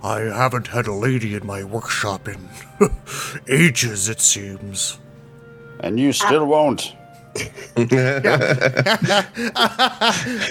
I 0.04 0.22
haven't 0.22 0.68
had 0.68 0.88
a 0.88 0.94
lady 0.94 1.36
in 1.36 1.46
my 1.46 1.64
workshop 1.64 2.28
in 2.28 2.50
ages, 3.48 4.10
it 4.10 4.20
seems. 4.20 4.98
And 5.82 6.00
you 6.00 6.14
still 6.14 6.46
won't. 6.46 6.96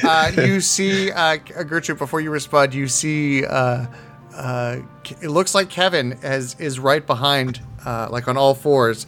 uh, 0.05 0.33
you 0.37 0.61
see 0.61 1.11
uh, 1.11 1.37
Gertrude 1.37 1.99
before 1.99 2.21
you 2.21 2.31
respond. 2.31 2.73
You 2.73 2.87
see 2.87 3.45
uh, 3.45 3.87
uh, 4.35 4.81
it 5.21 5.29
looks 5.29 5.55
like 5.55 5.69
Kevin 5.69 6.13
has 6.23 6.57
is 6.59 6.79
right 6.79 7.07
behind, 7.07 7.61
uh, 7.85 8.09
like 8.11 8.29
on 8.29 8.37
all 8.37 8.55
fours, 8.55 9.07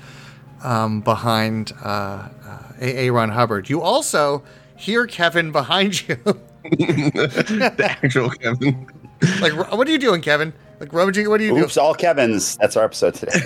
um, 0.63 1.01
behind 1.01 1.73
uh, 1.83 2.29
uh, 2.47 2.73
A. 2.81 3.11
Ron 3.11 3.31
Hubbard. 3.31 3.69
You 3.69 3.83
also 3.83 4.43
hear 4.77 5.07
Kevin 5.07 5.53
behind 5.53 6.07
you. 6.09 6.17
the 6.65 7.99
actual 8.03 8.31
Kevin. 8.31 8.87
like, 9.41 9.53
what 9.53 9.87
are 9.87 9.91
you 9.91 9.99
doing, 9.99 10.23
Kevin? 10.23 10.53
Like 10.81 10.93
rummaging. 10.93 11.29
What 11.29 11.41
are 11.41 11.45
you 11.45 11.51
doing? 11.51 11.63
Oops, 11.63 11.77
all 11.77 11.95
Kevin's. 11.95 12.57
That's 12.57 12.77
our 12.77 12.85
episode 12.85 13.15
today. 13.15 13.33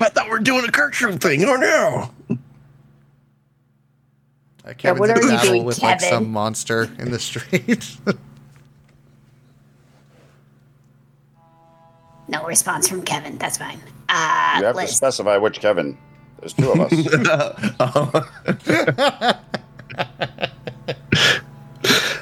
I 0.00 0.08
thought 0.08 0.24
we 0.24 0.30
were 0.30 0.38
doing 0.38 0.64
a 0.64 0.70
Gertrude 0.70 1.20
thing. 1.20 1.44
Oh 1.44 1.56
no! 1.56 2.10
doing? 2.28 2.38
Uh, 4.64 4.72
Kevin's 4.74 5.00
what 5.00 5.10
in 5.10 5.18
are 5.18 5.22
you 5.22 5.28
battle 5.28 5.52
doing, 5.52 5.64
with 5.64 5.82
like 5.82 6.00
some 6.00 6.30
monster 6.30 6.84
in 6.98 7.10
the 7.10 7.18
street. 7.18 7.96
No 12.28 12.44
response 12.46 12.88
from 12.88 13.02
Kevin. 13.02 13.36
That's 13.38 13.58
fine. 13.58 13.78
Uh, 14.08 14.56
You 14.60 14.64
have 14.66 14.76
to 14.76 14.86
specify 14.88 15.36
which 15.36 15.60
Kevin. 15.60 15.98
There's 16.40 16.52
two 16.54 16.70
of 16.72 16.80
us. 16.80 16.92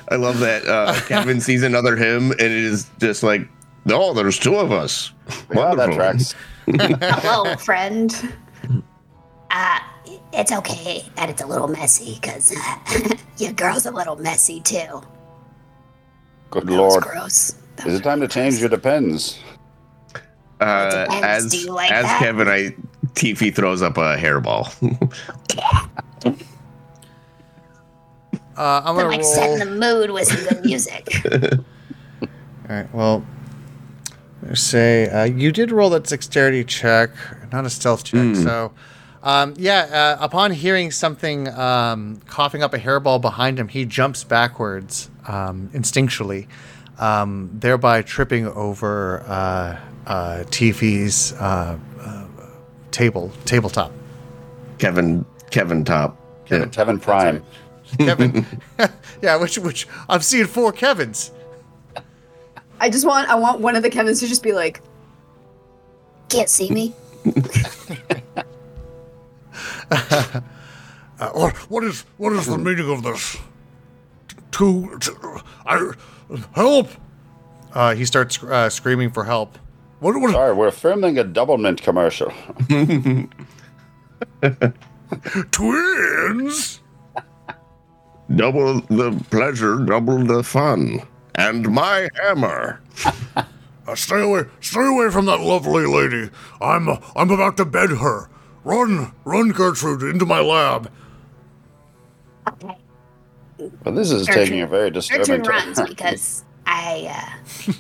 I 0.09 0.17
love 0.17 0.41
that 0.41 0.67
uh, 0.67 0.95
Kevin 1.07 1.41
sees 1.41 1.63
another 1.63 1.97
him 1.97 2.33
and 2.33 2.41
it 2.41 2.51
is 2.53 2.91
just 3.01 3.23
like, 3.23 3.43
no, 3.85 4.13
there's 4.13 4.39
two 4.39 4.57
of 4.57 4.71
us. 4.73 5.13
yeah, 5.29 5.35
that 5.75 5.87
Wonderful. 5.89 5.95
tracks. 5.95 6.35
Hello, 6.67 7.57
friend. 7.57 8.15
Uh, 9.51 9.79
it's 10.33 10.53
okay 10.53 11.05
that 11.17 11.31
it's 11.31 11.43
a 11.43 11.47
little 11.47 11.69
messy 11.69 12.19
because 12.21 12.55
uh, 12.57 13.15
your 13.39 13.53
girl's 13.53 13.87
a 13.87 13.91
little 13.91 14.17
messy 14.17 14.61
too. 14.61 15.03
Good 16.51 16.67
That 16.67 16.73
was 16.73 16.79
lord. 16.95 17.05
gross. 17.05 17.53
That 17.77 17.87
Is 17.87 17.93
was 17.93 18.01
it 18.01 18.05
time 18.05 18.21
to 18.21 18.29
change 18.29 18.59
your 18.61 18.69
depends? 18.69 19.39
Uh, 20.63 21.07
as 21.23 21.67
like 21.69 21.91
as 21.91 22.05
that? 22.05 22.19
Kevin, 22.21 22.49
I 22.49 22.75
Tiffy 23.15 23.55
throws 23.55 23.83
up 23.83 23.97
a 23.97 24.17
hairball. 24.17 24.69
Uh, 28.55 28.83
I'm 28.85 28.89
I'm 28.89 28.97
gonna 28.97 29.09
like 29.09 29.21
roll. 29.23 29.35
setting 29.35 29.59
the 29.59 29.67
mood 29.67 30.11
with 30.11 30.29
some 30.29 30.45
good 30.47 30.65
music. 30.65 31.25
All 32.23 32.29
right. 32.69 32.95
Well, 32.95 33.25
let's 34.43 34.61
say 34.61 35.09
uh, 35.09 35.25
you 35.25 35.53
did 35.53 35.71
roll 35.71 35.91
that 35.91 36.05
dexterity 36.05 36.63
check, 36.65 37.11
not 37.51 37.65
a 37.65 37.71
stealth 37.71 38.05
check. 38.05 38.37
So, 38.37 38.73
um, 39.23 39.55
yeah. 39.57 40.17
Uh, 40.21 40.25
upon 40.25 40.51
hearing 40.51 40.91
something 40.91 41.49
um, 41.49 42.21
coughing 42.27 42.63
up 42.63 42.75
a 42.75 42.79
hairball 42.79 43.21
behind 43.21 43.59
him, 43.59 43.69
he 43.69 43.87
jumps 43.87 44.23
backwards 44.23 45.11
um, 45.27 45.71
instinctually, 45.73 46.47
um, 46.99 47.51
thereby 47.55 48.03
tripping 48.03 48.47
over 48.49 49.25
uh, 50.07 50.45
uh, 50.45 51.39
uh, 51.41 51.41
uh, 51.41 52.27
table 52.91 53.33
tabletop. 53.45 53.93
Kevin 54.79 55.25
Kevin 55.51 55.85
Top. 55.85 56.17
Kevin, 56.47 56.71
Kevin 56.71 56.99
Prime. 56.99 57.45
Kevin. 57.99 58.47
yeah, 59.23 59.37
which 59.37 59.59
which 59.59 59.87
I've 60.09 60.25
seen 60.25 60.47
four 60.47 60.73
Kevins. 60.73 61.31
I 62.81 62.91
just 62.91 63.07
want 63.07 63.29
I 63.29 63.35
want 63.37 63.61
one 63.61 63.77
of 63.77 63.83
the 63.83 63.91
Kevins 63.91 64.21
to 64.21 64.27
just 64.27 64.43
be 64.43 64.53
like, 64.53 64.81
Can't 66.29 66.49
see 66.49 66.71
me. 66.71 66.95
Uh, 71.23 71.31
what, 71.35 71.57
what 71.71 71.85
is 71.85 72.05
what 72.17 72.33
is 72.33 72.47
the 72.47 72.59
meaning 72.59 72.91
of 72.91 73.05
this? 73.05 73.37
To, 74.53 74.99
to 74.99 75.41
I, 75.65 75.93
help! 76.53 76.89
Uh, 77.73 77.95
he 77.95 78.05
starts 78.05 78.43
uh, 78.43 78.69
screaming 78.69 79.13
for 79.13 79.23
help. 79.23 79.57
What, 80.03 80.21
what, 80.21 80.33
Sorry, 80.33 80.53
we're 80.53 80.73
filming 80.73 81.17
a 81.17 81.25
Doublemint 81.25 81.81
commercial. 81.81 82.33
twins? 85.53 86.81
Double 88.35 88.81
the 88.81 89.25
pleasure, 89.31 89.77
double 89.79 90.25
the 90.25 90.43
fun. 90.43 91.03
And 91.37 91.71
my 91.71 92.09
hammer. 92.21 92.81
Uh, 93.87 93.95
stay 93.95 94.21
away! 94.23 94.43
Stay 94.61 94.85
away 94.85 95.09
from 95.11 95.27
that 95.27 95.39
lovely 95.41 95.87
lady. 95.87 96.31
I'm 96.61 96.89
uh, 96.89 96.97
I'm 97.15 97.31
about 97.31 97.57
to 97.59 97.65
bed 97.65 97.91
her. 97.91 98.29
Run, 98.65 99.13
run, 99.25 99.51
Gertrude, 99.51 100.03
into 100.03 100.27
my 100.27 100.41
lab. 100.41 100.91
Okay. 102.49 102.77
But 103.85 103.95
this 103.95 104.11
is 104.11 104.27
Gertrude- 104.27 104.47
taking 104.47 104.61
a 104.63 104.67
very 104.67 104.91
disturbing 104.91 105.43
Gertrude 105.43 105.45
turn. 105.45 105.55
runs 105.75 105.81
because 105.89 106.45
I 106.67 107.09
uh, 107.69 107.73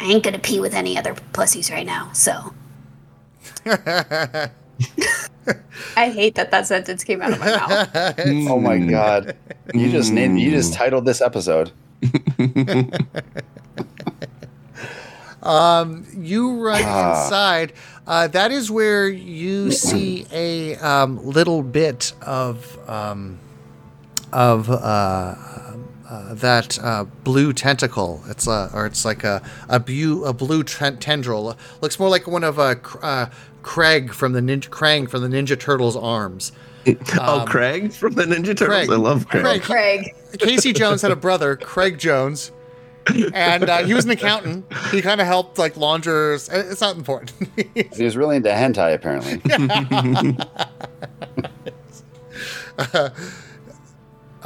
I 0.00 0.04
ain't 0.04 0.22
gonna 0.22 0.38
pee 0.38 0.60
with 0.60 0.74
any 0.74 0.96
other 0.98 1.14
pussies 1.32 1.70
right 1.70 1.86
now. 1.86 2.10
So 2.12 2.54
I 5.96 6.10
hate 6.10 6.34
that 6.36 6.50
that 6.50 6.66
sentence 6.66 7.02
came 7.04 7.20
out 7.22 7.32
of 7.32 7.40
my 7.40 7.46
mouth. 7.56 7.88
oh 8.50 8.60
my 8.60 8.78
god. 8.78 9.36
You 9.74 9.90
just 9.90 10.12
named 10.12 10.38
you 10.40 10.50
just 10.50 10.72
titled 10.74 11.04
this 11.04 11.20
episode. 11.20 11.72
um, 15.42 16.06
You 16.16 16.60
run 16.64 16.82
Ah. 16.84 17.24
inside. 17.24 17.72
Uh, 18.06 18.26
that 18.28 18.50
is 18.52 18.70
where 18.70 19.08
you 19.08 19.70
see 19.72 20.26
a 20.32 20.76
um, 20.76 21.18
little 21.26 21.62
bit 21.62 22.12
of 22.22 22.78
um, 22.88 23.38
of 24.32 24.70
uh, 24.70 25.34
uh, 26.08 26.34
that 26.34 26.78
uh, 26.82 27.04
blue 27.24 27.52
tentacle. 27.52 28.22
It's 28.28 28.46
a, 28.46 28.70
or 28.74 28.86
it's 28.86 29.04
like 29.04 29.24
a 29.24 29.42
a, 29.68 29.78
bu- 29.80 30.24
a 30.24 30.32
blue 30.32 30.62
ten- 30.64 30.96
tendril. 30.98 31.56
Looks 31.80 31.98
more 31.98 32.08
like 32.08 32.26
one 32.26 32.44
of 32.44 32.58
a 32.58 32.80
uh, 33.02 33.26
Craig 33.62 34.12
from 34.14 34.32
the 34.32 34.40
ninja 34.40 34.68
Krang 34.68 35.08
from 35.10 35.22
the 35.22 35.28
Ninja 35.28 35.58
Turtles 35.58 35.96
arms. 35.96 36.52
oh, 37.20 37.44
Craig 37.46 37.92
from 37.92 38.14
the 38.14 38.24
Ninja 38.24 38.56
Turtles. 38.56 38.86
Craig. 38.86 38.90
I 38.90 38.96
love 38.96 39.28
Craig. 39.28 39.42
Craig. 39.62 39.62
Craig. 39.62 40.14
Casey 40.38 40.72
Jones 40.72 41.02
had 41.02 41.10
a 41.10 41.16
brother, 41.16 41.56
Craig 41.56 41.98
Jones, 41.98 42.52
and 43.34 43.68
uh, 43.68 43.78
he 43.84 43.92
was 43.94 44.04
an 44.06 44.10
accountant. 44.12 44.64
He 44.90 45.02
kind 45.02 45.20
of 45.20 45.26
helped 45.26 45.58
like 45.58 45.76
launderers. 45.76 46.48
uh, 46.48 46.64
It's 46.70 46.80
not 46.80 46.96
important. 46.96 47.32
He 47.94 48.04
was 48.04 48.16
really 48.16 48.36
into 48.36 48.48
hentai, 48.50 48.94
apparently. 48.94 49.40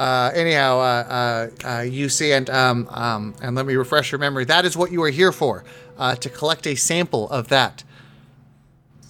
uh, 0.03 0.31
anyhow, 0.35 0.79
uh, 0.79 1.49
uh, 1.63 1.67
uh, 1.77 1.81
you 1.81 2.09
see, 2.09 2.33
and 2.33 2.49
um, 2.49 2.89
um, 2.91 3.33
and 3.41 3.55
let 3.55 3.65
me 3.65 3.75
refresh 3.75 4.11
your 4.11 4.19
memory. 4.19 4.43
That 4.43 4.65
is 4.65 4.75
what 4.75 4.91
you 4.91 5.01
are 5.03 5.09
here 5.09 5.31
for, 5.31 5.63
uh, 5.97 6.15
to 6.15 6.29
collect 6.29 6.67
a 6.67 6.75
sample 6.75 7.29
of 7.29 7.47
that. 7.47 7.85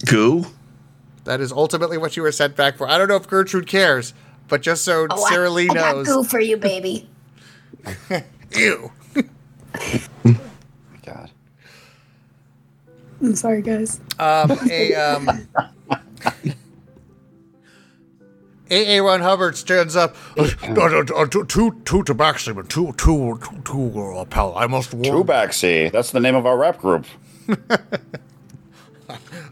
Goo. 0.06 0.46
That 1.24 1.40
is 1.40 1.50
ultimately 1.50 1.98
what 1.98 2.16
you 2.16 2.22
were 2.22 2.30
sent 2.30 2.54
back 2.54 2.76
for. 2.76 2.88
I 2.88 2.96
don't 2.96 3.08
know 3.08 3.16
if 3.16 3.26
Gertrude 3.26 3.66
cares, 3.66 4.14
but 4.46 4.62
just 4.62 4.84
so 4.84 5.08
Oh, 5.10 5.28
Sarah 5.28 5.50
Lee 5.50 5.68
I 5.68 5.74
got 5.74 5.96
knows. 5.96 6.06
goo 6.06 6.22
for 6.22 6.38
you, 6.38 6.56
baby. 6.58 7.08
Ew. 8.56 8.92
God. 11.04 11.30
I'm 13.20 13.34
sorry, 13.34 13.62
guys. 13.62 13.98
Um, 14.20 14.52
a 14.70 14.94
um, 14.94 15.48
A. 18.70 18.96
A. 18.96 19.02
Ron 19.02 19.20
Hubbard 19.20 19.56
stands 19.56 19.94
up. 19.94 20.16
Uh, 20.38 20.48
uh, 20.62 21.04
uh, 21.14 21.26
two, 21.26 21.44
two, 21.44 21.82
two 21.84 22.02
tabaxi, 22.02 22.54
two, 22.68 22.92
two, 22.96 23.38
two, 23.42 23.62
two, 23.64 24.00
uh, 24.00 24.24
pal. 24.24 24.56
I 24.56 24.66
must 24.66 24.94
warn. 24.94 25.26
Tubaxi. 25.26 25.92
That's 25.92 26.12
the 26.12 26.20
name 26.20 26.34
of 26.34 26.46
our 26.46 26.56
rap 26.56 26.78
group. 26.78 27.04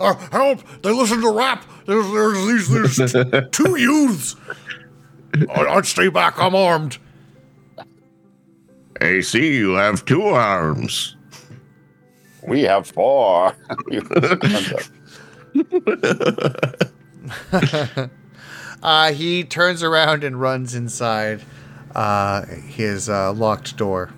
Uh, 0.00 0.14
help! 0.32 0.58
They 0.82 0.90
listen 0.90 1.20
to 1.20 1.30
rap. 1.30 1.64
There's, 1.86 2.10
there's 2.10 2.68
these, 2.68 2.96
there's 2.96 3.12
t- 3.30 3.40
two 3.52 3.78
youths. 3.78 4.34
I, 5.50 5.66
I'd 5.66 5.86
stay 5.86 6.08
back. 6.08 6.36
I'm 6.38 6.54
armed. 6.56 6.98
I 9.00 9.20
see 9.20 9.54
you 9.56 9.74
have 9.74 10.04
two 10.04 10.22
arms. 10.22 11.14
We 12.46 12.62
have 12.62 12.88
four. 12.88 13.54
Uh, 18.82 19.12
he 19.12 19.44
turns 19.44 19.82
around 19.82 20.24
and 20.24 20.40
runs 20.40 20.74
inside 20.74 21.42
uh, 21.94 22.44
his 22.46 23.08
uh, 23.08 23.32
locked 23.32 23.76
door. 23.76 24.12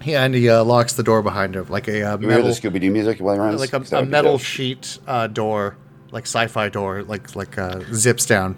He, 0.00 0.14
and 0.14 0.34
he 0.34 0.48
uh, 0.48 0.64
locks 0.64 0.94
the 0.94 1.02
door 1.02 1.22
behind 1.22 1.54
him, 1.54 1.66
like 1.68 1.86
a 1.86 2.02
uh, 2.02 2.16
you 2.18 2.28
hear 2.28 2.38
the 2.38 2.44
metal, 2.48 2.50
Scooby 2.70 2.80
Doo 2.80 2.90
music 2.90 3.18
while 3.20 3.34
he 3.34 3.40
runs? 3.40 3.60
like 3.60 3.72
a, 3.74 3.80
'Cause 3.80 3.90
that 3.90 4.02
a 4.04 4.06
metal 4.06 4.32
dope. 4.38 4.40
sheet 4.40 4.98
uh, 5.06 5.26
door, 5.26 5.76
like 6.10 6.24
sci-fi 6.24 6.70
door, 6.70 7.02
like 7.02 7.36
like 7.36 7.58
uh, 7.58 7.80
zips 7.92 8.24
down. 8.24 8.56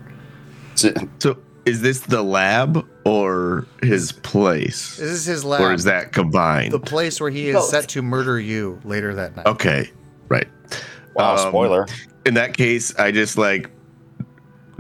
So, 0.77 1.37
is 1.67 1.81
this 1.83 2.01
the 2.01 2.23
lab 2.23 2.87
or 3.05 3.67
his 3.83 4.13
place? 4.13 4.97
This 4.99 5.11
is 5.11 5.25
his 5.27 5.45
lab, 5.45 5.61
Or 5.63 5.73
is 5.73 5.83
that 5.85 6.13
combined? 6.13 6.73
the 6.73 6.79
place 6.81 7.21
where 7.21 7.31
he 7.31 7.49
is 7.49 7.57
Both. 7.57 7.65
set 7.71 7.89
to 7.91 8.03
murder 8.03 8.39
you 8.39 8.81
later 8.85 9.13
that 9.17 9.35
night. 9.37 9.47
Okay, 9.47 9.91
right. 10.29 10.47
Wow, 11.15 11.33
Um, 11.33 11.39
spoiler. 11.51 11.87
In 12.25 12.35
that 12.35 12.57
case, 12.57 12.95
I 12.99 13.11
just 13.11 13.37
like, 13.37 13.69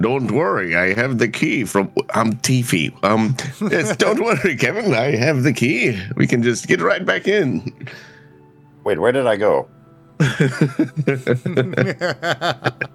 don't 0.02 0.30
worry, 0.30 0.76
I 0.76 0.94
have 0.94 1.18
the 1.18 1.28
key 1.28 1.64
from. 1.64 1.92
I'm 2.14 2.34
Tiffy. 2.34 2.92
Um, 3.04 3.36
yes, 3.70 3.96
don't 3.96 4.22
worry, 4.22 4.56
Kevin, 4.56 4.94
I 4.94 5.16
have 5.16 5.42
the 5.42 5.52
key. 5.52 6.00
We 6.16 6.26
can 6.26 6.42
just 6.42 6.66
get 6.66 6.80
right 6.80 7.04
back 7.04 7.26
in. 7.26 7.72
Wait, 8.84 8.98
where 8.98 9.12
did 9.12 9.26
I 9.26 9.36
go? 9.36 9.68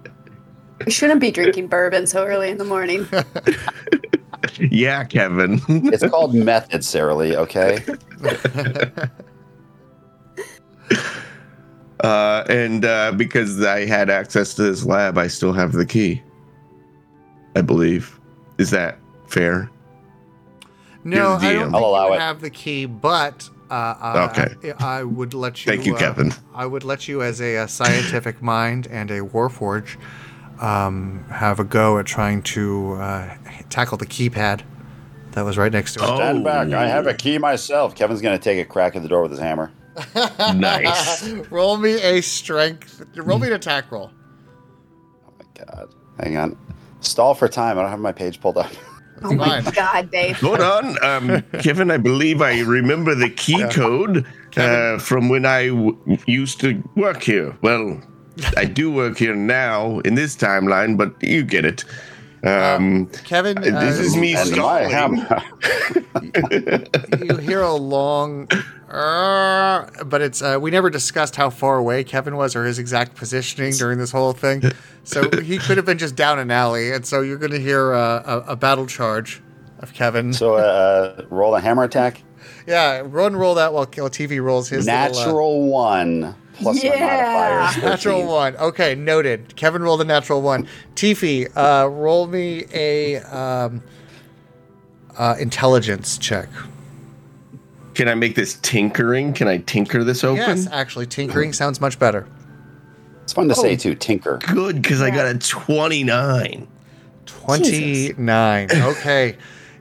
We 0.85 0.91
shouldn't 0.91 1.21
be 1.21 1.31
drinking 1.31 1.67
bourbon 1.67 2.07
so 2.07 2.25
early 2.25 2.49
in 2.49 2.57
the 2.57 2.65
morning. 2.65 3.07
Yeah, 4.59 5.03
Kevin. 5.03 5.61
It's 5.67 6.07
called 6.07 6.33
method, 6.33 6.83
Sarah 6.83 7.13
Lee, 7.13 7.35
okay? 7.35 7.83
uh, 12.03 12.43
and 12.49 12.85
uh, 12.85 13.11
because 13.11 13.63
I 13.63 13.85
had 13.85 14.09
access 14.09 14.55
to 14.55 14.63
this 14.63 14.83
lab, 14.83 15.17
I 15.17 15.27
still 15.27 15.53
have 15.53 15.73
the 15.73 15.85
key. 15.85 16.21
I 17.57 17.61
believe. 17.61 18.19
Is 18.59 18.69
that 18.69 18.99
fair? 19.25 19.69
No, 21.03 21.33
I 21.33 21.53
don't 21.53 21.61
think 21.63 21.75
I'll 21.75 21.85
allow 21.85 22.07
you 22.09 22.13
it. 22.13 22.19
have 22.19 22.41
the 22.41 22.51
key, 22.51 22.85
but 22.85 23.49
uh, 23.71 23.73
uh, 23.73 24.29
Okay. 24.31 24.73
I, 24.79 24.99
I 24.99 25.03
would 25.03 25.33
let 25.33 25.65
you. 25.65 25.71
Thank 25.71 25.85
you, 25.87 25.95
uh, 25.95 25.99
Kevin. 25.99 26.33
I 26.53 26.67
would 26.67 26.83
let 26.83 27.07
you, 27.07 27.23
as 27.23 27.41
a, 27.41 27.57
uh 27.57 27.67
scientific 27.67 28.41
mind 28.55 28.87
and 28.91 29.09
a 29.09 29.21
warforge, 29.21 29.97
um, 30.61 31.25
have 31.29 31.59
a 31.59 31.63
go 31.63 31.97
at 31.97 32.05
trying 32.05 32.43
to 32.43 32.93
uh, 32.93 33.35
tackle 33.69 33.97
the 33.97 34.05
keypad 34.05 34.61
that 35.31 35.43
was 35.43 35.57
right 35.57 35.71
next 35.71 35.93
to 35.93 36.03
it. 36.03 36.07
Oh. 36.07 36.15
Stand 36.17 36.43
back. 36.43 36.71
I 36.71 36.87
have 36.87 37.07
a 37.07 37.13
key 37.13 37.39
myself. 37.39 37.95
Kevin's 37.95 38.21
going 38.21 38.37
to 38.37 38.43
take 38.43 38.59
a 38.63 38.69
crack 38.69 38.95
at 38.95 39.01
the 39.01 39.09
door 39.09 39.23
with 39.23 39.31
his 39.31 39.39
hammer. 39.39 39.71
Nice. 40.55 41.23
roll 41.49 41.77
me 41.77 41.93
a 42.03 42.21
strength. 42.21 43.03
Roll 43.15 43.39
me 43.39 43.47
an 43.47 43.53
attack 43.53 43.91
roll. 43.91 44.11
Oh 45.27 45.33
my 45.39 45.65
God. 45.65 45.89
Hang 46.19 46.37
on. 46.37 46.57
Stall 47.07 47.33
for 47.33 47.47
time. 47.47 47.77
I 47.77 47.81
don't 47.81 47.89
have 47.91 47.99
my 47.99 48.11
page 48.11 48.39
pulled 48.41 48.57
up. 48.57 48.71
Oh 49.23 49.33
my 49.33 49.61
Fine. 49.61 49.73
god, 49.73 50.11
babe. 50.11 50.35
Hold 50.35 50.59
on, 50.61 51.03
um, 51.03 51.41
Kevin. 51.63 51.89
I 51.89 51.97
believe 51.97 52.39
I 52.39 52.59
remember 52.59 53.15
the 53.15 53.31
key 53.31 53.65
code 53.71 54.27
uh, 54.55 54.99
from 54.99 55.27
when 55.27 55.43
I 55.43 55.69
w- 55.69 55.97
used 56.27 56.59
to 56.59 56.83
work 56.95 57.23
here. 57.23 57.57
Well, 57.63 57.99
I 58.57 58.65
do 58.65 58.91
work 58.93 59.17
here 59.17 59.33
now 59.35 60.01
in 60.01 60.13
this 60.13 60.35
timeline, 60.35 60.97
but 60.99 61.15
you 61.23 61.43
get 61.43 61.65
it. 61.65 61.83
Um, 62.43 63.07
Kevin, 63.25 63.57
uh, 63.57 63.79
this 63.79 63.99
is 63.99 64.15
me 64.15 64.35
And 64.35 64.51
my 64.55 64.87
stalling. 64.87 65.25
you 67.25 67.37
hear 67.37 67.61
a 67.61 67.73
long, 67.73 68.47
"Arr," 68.89 69.89
but 70.05 70.21
it's 70.21 70.41
uh, 70.41 70.57
we 70.61 70.69
never 70.71 70.89
discussed 70.89 71.35
how 71.35 71.49
far 71.49 71.77
away 71.77 72.03
Kevin 72.03 72.35
was 72.35 72.55
or 72.55 72.65
his 72.65 72.79
exact 72.79 73.15
positioning 73.15 73.73
during 73.73 73.97
this 73.97 74.11
whole 74.11 74.33
thing. 74.33 74.61
So 75.03 75.29
he 75.41 75.57
could 75.57 75.77
have 75.77 75.85
been 75.85 75.97
just 75.97 76.15
down 76.15 76.37
an 76.39 76.51
alley, 76.51 76.91
and 76.91 77.05
so 77.05 77.21
you're 77.21 77.37
going 77.37 77.51
to 77.51 77.59
hear 77.59 77.93
uh, 77.93 78.43
a, 78.47 78.51
a 78.51 78.55
battle 78.55 78.85
charge 78.85 79.41
of 79.79 79.93
Kevin. 79.93 80.33
so 80.33 80.55
uh, 80.55 81.25
roll 81.29 81.55
a 81.55 81.59
hammer 81.61 81.83
attack. 81.83 82.21
yeah, 82.67 83.01
run 83.05 83.35
roll 83.35 83.55
that 83.55 83.73
while, 83.73 83.85
while 83.85 84.09
TV 84.09 84.41
rolls 84.41 84.69
his 84.69 84.85
little, 84.85 84.99
uh, 85.01 85.07
Natural 85.07 85.67
one 85.69 86.35
plus 86.57 86.83
my 86.83 86.89
Yeah. 86.89 86.99
modifiers. 86.99 87.83
natural 87.83 88.17
13. 88.21 88.27
one. 88.27 88.55
Okay, 88.57 88.95
noted. 88.95 89.55
Kevin 89.55 89.81
rolled 89.81 90.01
a 90.01 90.05
natural 90.05 90.41
one. 90.41 90.67
Tiffy, 90.95 91.47
uh, 91.55 91.87
roll 91.87 92.27
me 92.27 92.65
a 92.73 93.17
um, 93.21 93.81
uh, 95.17 95.35
intelligence 95.39 96.17
check. 96.17 96.49
Can 97.93 98.07
I 98.07 98.13
make 98.15 98.35
this 98.35 98.55
tinkering? 98.61 99.33
Can 99.33 99.47
I 99.47 99.57
tinker 99.57 100.03
this 100.03 100.23
open? 100.23 100.37
Yes, 100.37 100.67
actually, 100.71 101.07
tinkering 101.07 101.51
sounds 101.53 101.81
much 101.81 101.97
better. 101.97 102.27
It's 103.23 103.33
fun 103.33 103.49
to 103.49 103.55
say 103.55 103.75
too. 103.75 103.95
Tinker. 103.95 104.37
Good, 104.53 104.81
because 104.81 105.01
I 105.01 105.09
got 105.09 105.25
a 105.25 105.37
twenty-nine. 105.37 106.67
29. 107.25 108.69
Okay. 108.71 109.35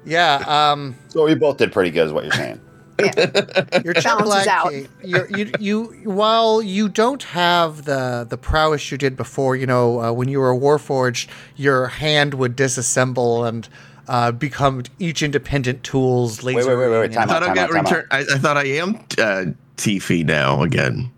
Yeah, 0.04 0.36
um, 0.72 0.96
So 1.08 1.24
we 1.24 1.34
both 1.34 1.56
did 1.56 1.72
pretty 1.72 1.90
good, 1.90 2.06
is 2.06 2.12
what 2.12 2.24
you're 2.24 2.32
saying. 2.32 2.60
your 3.84 3.94
check 3.94 4.04
Balances 4.04 4.24
black 4.24 4.46
out. 4.48 4.70
key- 4.70 4.86
you're, 5.04 5.28
you 5.36 5.52
you 5.58 5.84
while 6.04 6.62
you 6.62 6.88
don't 6.88 7.22
have 7.24 7.84
the 7.84 8.26
the 8.28 8.38
prowess 8.38 8.90
you 8.90 8.98
did 8.98 9.16
before, 9.16 9.56
you 9.56 9.66
know, 9.66 10.00
uh, 10.00 10.12
when 10.12 10.28
you 10.28 10.38
were 10.40 10.50
a 10.50 10.58
warforged, 10.58 11.28
your 11.56 11.86
hand 11.88 12.34
would 12.34 12.56
disassemble 12.56 13.46
and 13.46 13.68
uh, 14.08 14.32
become 14.32 14.82
each 14.98 15.22
independent 15.22 15.82
tools. 15.84 16.42
wait, 16.42 16.56
wait, 16.56 16.66
wait, 16.66 16.76
wait, 16.76 16.88
wait. 16.90 17.12
time 17.12 17.28
I 17.28 17.34
out. 17.34 17.42
thought 17.42 17.50
I 17.50 17.54
got 17.54 17.68
time 17.70 17.76
out. 17.78 17.90
return. 17.90 18.06
I, 18.10 18.18
I 18.20 18.38
thought 18.38 18.56
I 18.56 18.64
am 18.66 18.94
uh, 19.18 19.44
Tiffy 19.76 20.24
now 20.24 20.62
again. 20.62 21.10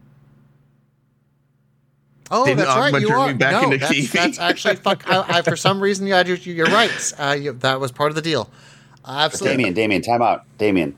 Oh, 2.30 2.44
Didn't 2.44 2.58
that's 2.58 2.76
right. 2.76 2.92
Ogma 2.92 3.00
You 3.00 3.08
turn 3.08 3.18
are. 3.18 3.34
back 3.34 3.52
no, 3.52 3.70
into 3.72 3.78
that's, 3.78 4.12
that's 4.12 4.38
actually 4.38 4.76
fuck. 4.84 5.08
I, 5.08 5.38
I, 5.38 5.42
for 5.42 5.56
some 5.56 5.80
reason, 5.80 6.06
yeah, 6.06 6.22
you're, 6.26 6.36
you're 6.36 6.66
right. 6.66 7.12
Uh, 7.18 7.36
you, 7.40 7.52
that 7.54 7.80
was 7.80 7.90
part 7.90 8.10
of 8.10 8.16
the 8.16 8.22
deal. 8.22 8.50
Absolutely. 9.06 9.56
Damien, 9.56 9.74
Damien, 9.74 10.02
time 10.02 10.20
out. 10.20 10.44
Damien, 10.58 10.94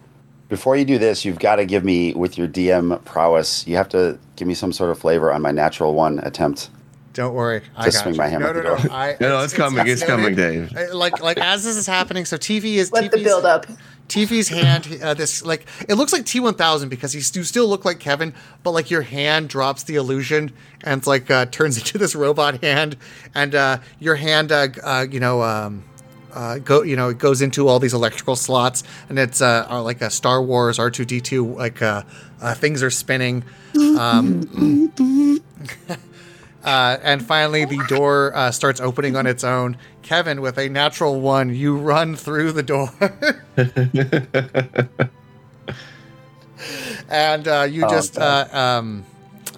before 0.51 0.77
you 0.77 0.85
do 0.85 0.99
this, 0.99 1.25
you've 1.25 1.39
got 1.39 1.57
to 1.57 1.65
give 1.65 1.85
me, 1.85 2.13
with 2.13 2.37
your 2.37 2.49
DM 2.49 3.03
prowess, 3.05 3.67
you 3.67 3.77
have 3.77 3.89
to 3.91 4.19
give 4.37 4.47
me 4.47 4.55
some 4.55 4.73
sort 4.73 4.91
of 4.91 4.99
flavor 4.99 5.33
on 5.33 5.41
my 5.41 5.53
natural 5.53 5.95
one 5.95 6.19
attempt. 6.19 6.69
Don't 7.13 7.35
worry. 7.35 7.63
I 7.77 7.85
Just 7.85 7.99
got 7.99 8.03
swing 8.03 8.15
you. 8.15 8.19
my 8.19 8.29
hammer 8.29 8.53
No, 8.53 8.61
no, 8.61 8.75
at 8.77 8.85
no. 8.85 8.91
I, 8.95 9.17
No, 9.21 9.29
no, 9.31 9.45
it's 9.45 9.55
coming. 9.55 9.87
It's 9.87 10.05
coming, 10.05 10.35
Dave. 10.35 10.77
Uh, 10.77 10.95
Like, 10.95 11.21
like 11.21 11.39
as 11.39 11.65
this 11.65 11.77
is 11.77 11.87
happening, 11.87 12.25
so 12.25 12.37
TV 12.37 12.75
is 12.75 12.93
Let 12.93 13.11
the 13.11 13.17
TV's 13.17 13.25
build 13.25 13.45
up. 13.47 13.67
Tiffy's 14.11 14.49
hand, 14.49 14.99
uh, 15.01 15.15
this 15.15 15.45
like 15.45 15.67
it 15.89 15.95
looks 15.95 16.13
like 16.13 16.25
T1000 16.25 16.89
because 16.89 17.13
he 17.13 17.19
you 17.19 17.45
still 17.45 17.69
look 17.69 17.85
like 17.85 18.01
Kevin, 18.01 18.35
but 18.65 18.73
like 18.73 18.91
your 18.91 19.03
hand 19.03 19.49
drops 19.49 19.85
the 19.85 19.95
illusion 19.95 20.53
and 20.83 20.99
it's 20.99 21.07
like 21.07 21.31
uh, 21.31 21.47
turns 21.47 21.79
into 21.79 21.97
this 21.97 22.17
robot 22.17 22.61
hand, 22.61 22.97
and 23.37 23.55
uh, 23.55 23.79
your 24.01 24.17
hand, 24.17 24.51
uh, 24.51 24.67
uh, 24.83 25.07
you 25.09 25.21
know, 25.21 25.43
um, 25.43 25.85
uh, 26.33 26.59
go 26.59 26.83
you 26.83 26.97
know 26.97 27.09
it 27.09 27.19
goes 27.19 27.43
into 27.43 27.69
all 27.69 27.79
these 27.79 27.95
electrical 27.95 28.37
slots, 28.37 28.83
and 29.09 29.19
it's 29.19 29.41
uh, 29.41 29.67
uh, 29.71 29.83
like 29.83 30.01
a 30.01 30.11
Star 30.11 30.43
Wars 30.43 30.79
R2D2 30.79 31.57
like 31.57 31.83
uh, 31.83 32.03
uh, 32.41 32.55
things 32.55 32.83
are 32.83 32.91
spinning. 32.91 33.45
Um, 33.77 34.91
uh, 36.65 36.99
and 37.03 37.25
finally, 37.25 37.65
the 37.65 37.83
door 37.89 38.35
uh, 38.35 38.51
starts 38.51 38.81
opening 38.81 39.17
on 39.17 39.27
its 39.27 39.45
own. 39.45 39.77
Kevin, 40.03 40.41
with 40.41 40.59
a 40.59 40.69
natural 40.69 41.21
one, 41.21 41.55
you 41.55 41.77
run 41.77 42.17
through 42.17 42.53
the 42.53 42.63
door. 42.63 42.91
and 47.09 47.47
uh, 47.47 47.67
you 47.71 47.83
just, 47.83 48.19
uh, 48.19 48.47
um, 48.51 49.05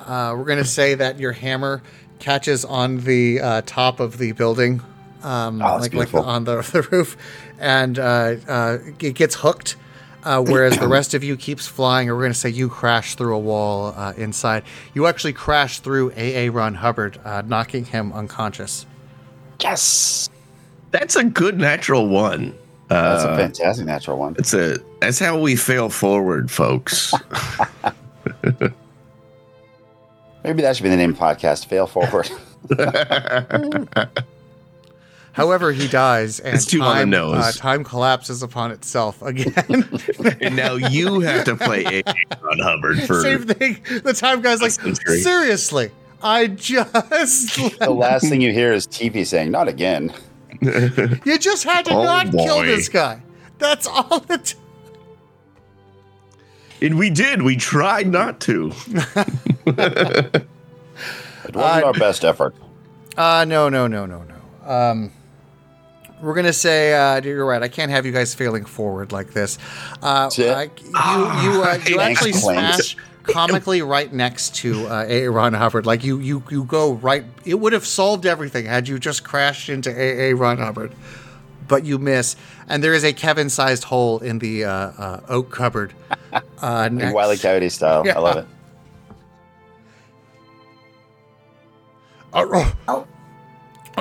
uh, 0.01 0.35
we're 0.37 0.45
going 0.45 0.59
to 0.59 0.65
say 0.65 0.95
that 0.95 1.19
your 1.19 1.33
hammer 1.33 1.83
catches 2.19 2.65
on 2.65 2.99
the 2.99 3.41
uh, 3.41 3.63
top 3.65 4.01
of 4.01 4.19
the 4.19 4.33
building, 4.33 4.83
um, 5.23 5.61
Oh, 5.63 5.75
like, 5.77 5.81
like 5.81 5.91
beautiful. 5.93 6.25
on 6.25 6.45
the, 6.45 6.57
the 6.73 6.83
roof, 6.91 7.17
and 7.59 7.99
uh, 7.99 8.37
uh, 8.49 8.79
it 9.01 9.15
gets 9.15 9.35
hooked. 9.37 9.77
Uh, 10.25 10.41
whereas 10.41 10.79
the 10.79 10.87
rest 10.99 11.15
of 11.15 11.25
you 11.25 11.37
keeps 11.37 11.67
flying, 11.67 12.09
or 12.09 12.15
we're 12.15 12.23
going 12.23 12.33
to 12.33 12.39
say 12.39 12.49
you 12.49 12.69
crash 12.69 13.17
through 13.17 13.35
a 13.35 13.39
wall 13.41 13.93
uh, 13.97 14.13
inside. 14.17 14.63
You 14.95 15.07
actually 15.09 15.33
crash 15.33 15.81
through 15.81 16.13
A.A. 16.17 16.49
Ron 16.51 16.75
Hubbard, 16.75 17.19
uh, 17.25 17.43
knocking 17.45 17.85
him 17.85 18.13
unconscious. 18.13 18.87
Yes. 19.61 20.31
That's 20.93 21.17
a 21.17 21.25
good 21.25 21.59
natural 21.59 22.07
one. 22.09 22.57
That's 22.89 23.25
a 23.25 23.31
Uh, 23.31 23.37
fantastic 23.37 23.87
natural 23.87 24.17
one. 24.19 24.37
It's 24.39 24.53
a 24.55 24.77
that's 25.01 25.19
how 25.19 25.41
we 25.41 25.57
fail 25.57 25.89
forward, 25.89 26.51
folks. 26.51 27.13
Maybe 30.45 30.63
that 30.63 30.77
should 30.77 30.83
be 30.83 30.89
the 30.91 30.97
name 30.97 31.11
of 31.11 31.19
the 31.19 31.23
podcast. 31.25 31.67
Fail 31.67 31.87
forward. 31.87 32.31
However, 35.33 35.73
he 35.73 35.89
dies, 35.89 36.41
and 36.41 36.55
It's 36.55 36.67
too 36.67 36.83
on 36.83 36.89
the 36.89 37.01
time, 37.01 37.11
nose. 37.11 37.37
Uh, 37.39 37.53
time 37.57 37.85
collapses 37.85 38.43
upon 38.43 38.71
itself 38.71 39.23
again. 39.23 39.89
and 40.41 40.55
now 40.55 40.75
you 40.75 41.21
have 41.21 41.45
to 41.47 41.57
play 41.57 41.85
A. 41.87 42.03
Ron 42.43 42.59
Hubbard 42.59 43.03
for 43.05 43.23
Same 43.23 43.45
thing. 43.45 43.83
The 44.03 44.13
time 44.13 44.43
guy's 44.43 44.61
like, 44.61 44.73
century. 44.73 45.21
seriously, 45.21 45.91
I 46.23 46.49
just, 46.49 47.57
the 47.79 47.91
last 47.91 48.29
thing 48.29 48.43
you 48.43 48.53
hear 48.53 48.73
is 48.73 48.87
TV 48.87 49.27
saying, 49.27 49.51
"Not 49.51 49.69
again." 49.69 50.13
you 50.61 51.39
just 51.39 51.65
had 51.65 51.87
to 51.87 51.95
Oh, 51.95 52.05
not 52.05 52.31
kill 52.31 52.63
this 52.63 52.89
guy. 52.91 53.23
That's 53.59 53.87
all 53.87 54.25
it. 54.29 54.55
And 56.83 56.99
we 56.99 57.11
did. 57.11 57.43
We 57.43 57.57
tried 57.57 58.07
not 58.07 58.39
to. 58.41 58.73
It 59.67 60.45
wasn't 61.55 61.85
our 61.85 61.93
best 61.95 62.25
effort. 62.25 62.55
Uh, 63.17 63.45
no, 63.49 63.69
no, 63.69 63.87
no, 63.87 64.07
no, 64.07 64.23
no. 64.25 64.71
Um, 64.71 65.13
we're 66.23 66.35
gonna 66.35 66.53
say 66.53 66.95
uh, 66.95 67.21
you're 67.23 67.45
right. 67.45 67.63
I 67.63 67.69
can't 67.69 67.91
have 67.91 68.07
you 68.07 68.13
guys 68.13 68.35
failing 68.35 68.65
forward 68.65 69.13
like 69.13 69.33
this. 69.33 69.59
Uh, 70.01 70.25
That's 70.25 70.39
it. 70.39 70.51
I- 70.57 70.71
you 71.43 71.53
you 71.53 71.63
uh, 71.63 71.79
you 71.87 72.01
actually 72.01 72.33
smash 72.33 72.97
comically 73.25 73.83
right 73.83 74.13
next 74.13 74.55
to 74.57 74.87
uh, 74.87 75.05
A. 75.09 75.29
Ron 75.29 75.53
Hubbard. 75.53 75.85
Like 75.85 76.03
you 76.05 76.19
you 76.19 76.43
you 76.51 76.65
go 76.65 76.93
right. 76.95 77.25
It 77.45 77.55
would 77.61 77.73
have 77.73 77.87
solved 77.87 78.25
everything 78.25 78.67
had 78.67 78.89
you 78.89 78.99
just 78.99 79.25
crashed 79.25 79.69
into 79.69 79.91
A. 79.91 80.31
A. 80.31 80.35
Ron 80.35 80.59
Hubbard, 80.59 80.93
but 81.69 81.85
you 81.85 81.99
miss. 81.99 82.37
And 82.69 82.83
there 82.83 82.95
is 82.95 83.05
a 83.05 83.13
Kevin-sized 83.13 83.85
hole 83.85 84.19
in 84.21 84.39
the 84.39 84.65
uh, 84.65 84.71
uh, 84.73 85.21
oak 85.29 85.51
cupboard. 85.51 85.93
Uh, 86.61 86.89
next. 86.93 87.13
Wiley 87.15 87.37
Coyote 87.37 87.69
style. 87.69 88.05
I 88.09 88.19
love 88.19 88.37
it. 88.39 88.47
Uh, 92.33 92.39
uh, 92.53 92.73
Oh. 92.89 93.07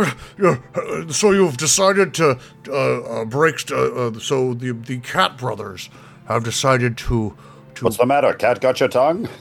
Uh, 0.03 0.13
yeah, 0.39 1.07
so 1.09 1.31
you've 1.31 1.57
decided 1.57 2.13
to 2.15 2.39
uh, 2.67 2.73
uh, 2.73 3.25
break. 3.25 3.71
Uh, 3.71 3.75
uh, 3.75 4.19
so 4.19 4.53
the 4.53 4.71
the 4.73 4.99
Cat 4.99 5.37
brothers 5.37 5.89
have 6.27 6.43
decided 6.43 6.97
to 6.97 7.35
to 7.75 7.85
What's 7.85 7.97
the 7.97 8.05
matter? 8.05 8.33
Cat 8.33 8.61
got 8.61 8.79
your 8.79 8.89
tongue? 8.89 9.27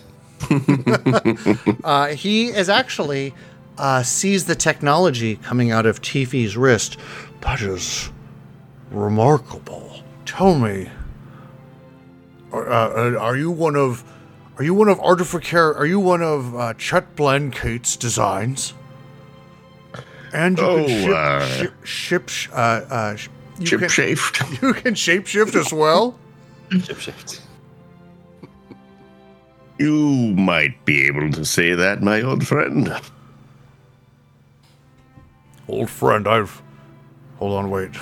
Uh, 1.85 2.09
he 2.09 2.49
is 2.49 2.68
actually 2.68 3.35
uh, 3.79 4.03
sees 4.03 4.44
the 4.44 4.55
technology 4.55 5.37
coming 5.37 5.70
out 5.70 5.87
of 5.87 6.01
Tiffy's 6.03 6.57
wrist. 6.57 6.96
That 7.40 7.61
is 7.62 8.11
remarkable. 8.90 10.03
Tell 10.27 10.55
me, 10.59 10.90
are, 12.53 13.16
are 13.16 13.37
you 13.37 13.51
one 13.51 13.77
of, 13.77 14.05
are 14.59 14.64
you 14.64 14.75
one 14.75 14.88
of 14.88 15.01
Artificer? 15.01 15.75
Are 15.75 15.87
you 15.87 15.99
one 16.01 16.23
of 16.23 16.55
uh, 16.55 16.75
Chet 16.75 17.16
Blancate's 17.16 17.96
designs? 17.96 18.75
And 20.33 20.59
you 20.59 20.64
Oh, 20.64 20.77
can 20.87 20.88
ship, 20.88 21.14
uh, 21.14 21.47
ship, 21.49 21.75
ship 21.85 22.29
sh- 22.29 22.49
uh, 22.53 22.55
uh, 22.55 23.16
sh- 23.16 23.29
you 23.59 23.66
Chip 23.66 23.81
can, 23.81 23.88
shaped. 23.88 24.43
You 24.62 24.73
can 24.75 24.95
shapeshift 24.95 25.55
as 25.55 25.73
well. 25.73 26.19
Ship 26.71 26.99
shift. 26.99 27.43
You 29.79 30.35
might 30.37 30.85
be 30.85 31.07
able 31.07 31.31
to 31.33 31.45
say 31.45 31.75
that, 31.75 32.03
my 32.03 32.21
old 32.23 32.47
friend. 32.47 32.93
Old 35.69 35.88
friend, 35.90 36.27
I've. 36.29 36.62
Hold 37.38 37.53
on, 37.55 37.71
wait. 37.71 37.93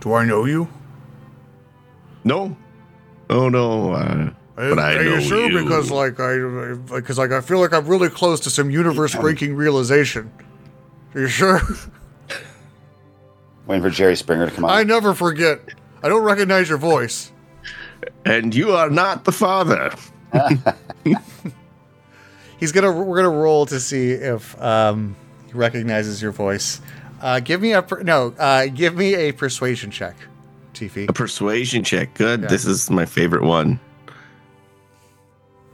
Do 0.00 0.12
I 0.14 0.24
know 0.24 0.44
you? 0.44 0.68
No. 2.24 2.56
Oh 3.30 3.48
no. 3.48 3.92
Uh, 3.92 4.30
but 4.56 4.78
I 4.78 4.96
are 4.96 5.04
know 5.04 5.14
you 5.14 5.20
sure? 5.22 5.50
you. 5.50 5.62
Because 5.62 5.90
like 5.90 6.20
I, 6.20 6.74
because 6.94 7.18
like 7.18 7.32
I 7.32 7.40
feel 7.40 7.58
like 7.60 7.72
I'm 7.72 7.86
really 7.86 8.10
close 8.10 8.40
to 8.40 8.50
some 8.50 8.70
universe-breaking 8.70 9.54
realization. 9.56 10.30
Are 11.14 11.20
you 11.20 11.28
sure? 11.28 11.60
Waiting 13.66 13.82
for 13.82 13.90
Jerry 13.90 14.16
Springer 14.16 14.46
to 14.46 14.52
come 14.52 14.64
out. 14.64 14.70
I 14.70 14.82
never 14.82 15.14
forget. 15.14 15.60
I 16.02 16.08
don't 16.08 16.22
recognize 16.22 16.68
your 16.68 16.78
voice. 16.78 17.30
and 18.24 18.54
you 18.54 18.72
are 18.72 18.90
not 18.90 19.24
the 19.24 19.32
father. 19.32 19.94
He's 22.58 22.72
gonna. 22.72 22.90
We're 22.92 23.16
gonna 23.16 23.28
roll 23.36 23.66
to 23.66 23.78
see 23.80 24.12
if 24.12 24.60
um, 24.60 25.14
he 25.46 25.52
recognizes 25.52 26.22
your 26.22 26.32
voice. 26.32 26.80
Uh, 27.20 27.40
give 27.40 27.60
me 27.60 27.72
a 27.72 27.82
per- 27.82 28.02
no. 28.02 28.34
Uh, 28.38 28.66
give 28.66 28.96
me 28.96 29.14
a 29.14 29.32
persuasion 29.32 29.90
check, 29.90 30.16
Tiffy. 30.72 31.08
A 31.08 31.12
persuasion 31.12 31.82
check. 31.84 32.14
Good. 32.14 32.42
Yeah. 32.42 32.48
This 32.48 32.64
is 32.64 32.88
my 32.90 33.04
favorite 33.04 33.42
one. 33.42 33.78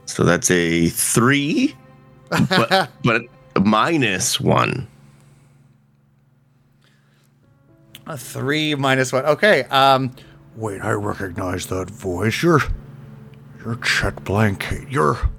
So 0.05 0.23
that's 0.23 0.49
a 0.51 0.89
three, 0.89 1.75
but 2.29 2.89
but 3.03 3.21
minus 3.63 4.39
one. 4.39 4.87
A 8.09 8.17
three 8.17 8.73
minus 8.73 9.13
one. 9.13 9.23
Okay. 9.25 9.63
Um, 9.65 10.15
Wait, 10.55 10.81
I 10.81 10.91
recognize 10.91 11.67
that 11.67 11.91
voice. 11.91 12.41
You're, 12.41 12.61
you're 13.63 13.75
Chet 13.75 14.23
Blancate. 14.23 14.89
You're. 14.89 15.29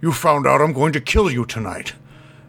You 0.00 0.12
found 0.12 0.46
out 0.46 0.60
I'm 0.60 0.72
going 0.72 0.92
to 0.92 1.00
kill 1.00 1.28
you 1.30 1.44
tonight, 1.44 1.94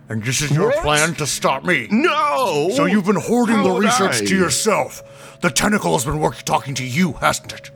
and 0.08 0.24
this 0.24 0.40
is 0.42 0.52
your 0.52 0.68
What? 0.68 0.84
plan 0.84 1.16
to 1.16 1.26
stop 1.26 1.64
me. 1.66 1.88
No. 1.90 2.70
So 2.76 2.86
you've 2.86 3.06
been 3.06 3.16
hoarding 3.20 3.56
How 3.56 3.74
the 3.74 3.80
research 3.80 4.22
I? 4.22 4.26
to 4.26 4.38
yourself. 4.38 5.40
The 5.42 5.50
tentacle 5.50 5.94
has 5.94 6.06
been 6.06 6.20
working, 6.20 6.46
talking 6.46 6.76
to 6.76 6.86
you, 6.86 7.14
hasn't 7.14 7.54
it? 7.54 7.72